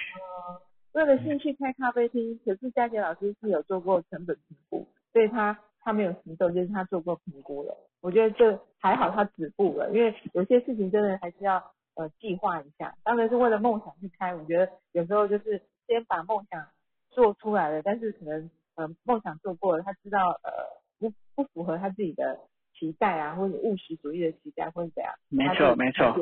[0.93, 7.75] 为了兴趣开咖啡厅，可是佳杰老师是有做过成本评估，所以他他没有行动，就是他做过评估了。
[8.03, 12.95] 我觉得这还好，他止步了，因为有些事情真的还是要呃计划一下。
[13.05, 16.66] 当然是为了梦想去开，我觉得有时候就是先把梦想
[17.11, 20.53] 做出来了，但是可能呃梦想做过了，他知道呃
[20.99, 22.41] 不不符合他自己的
[22.74, 26.12] 期待啊，或者务实主义的期待或者怎样，没错没错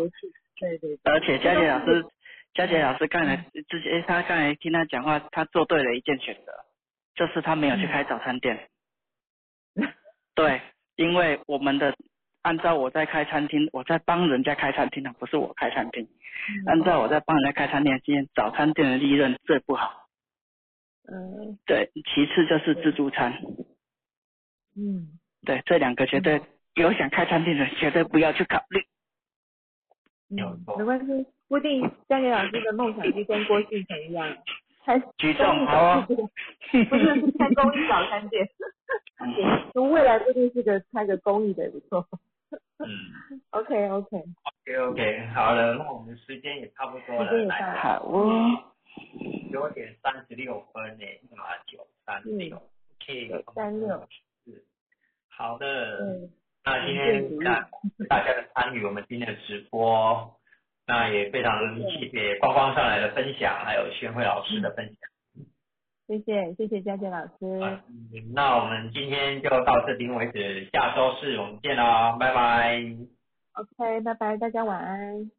[0.58, 2.04] 对对对，而且佳杰老师，
[2.52, 6.52] 佳杰老师刚才之前，诶他刚才听他讲话，他做对了一件选择，
[7.14, 8.68] 就是他没有去开早餐店。
[10.34, 10.60] 对，
[11.00, 11.96] 因为我们的
[12.42, 16.06] 按照我在开餐厅，我在帮人家开餐厅的，不是我开餐厅。
[16.66, 20.08] 按照我在帮人家开餐厅的经验，早餐店的利润最不好。
[21.10, 23.32] 嗯对，其次就是自助餐。
[24.76, 25.18] 嗯。
[25.46, 26.42] 对，这两个绝对
[26.74, 28.82] 有想开餐厅的人绝对不要去考虑。
[30.28, 34.36] 嗯，没关系，不一定佳杰老师的梦想就跟郭信成一样，
[34.84, 38.48] 开举重好不是是开公益早餐店
[39.74, 42.06] 对未来不一定是个开个公益的也不错。
[42.78, 42.88] 嗯。
[43.50, 48.48] OK OK，，OK OK，好了，那我们时间也差不多了，来了好哦，
[49.52, 51.04] 九点三十六分呢，
[51.36, 52.56] 嘛九三六
[52.98, 54.00] ，OK，936
[54.46, 54.64] 是，
[55.28, 55.66] 好的，
[56.00, 56.30] 嗯，
[56.64, 60.39] 那今天感谢大家的参与，我们今天的直播，
[60.90, 64.96] 那也非常谢谢光光上来的分享，还有宣慧老师的分享。
[66.08, 67.80] 谢谢谢谢佳杰老师，
[68.34, 72.82] 那我们今天就到这边为止，下周四我们见喽，拜拜。
[73.52, 75.30] OK，拜拜，大家晚安。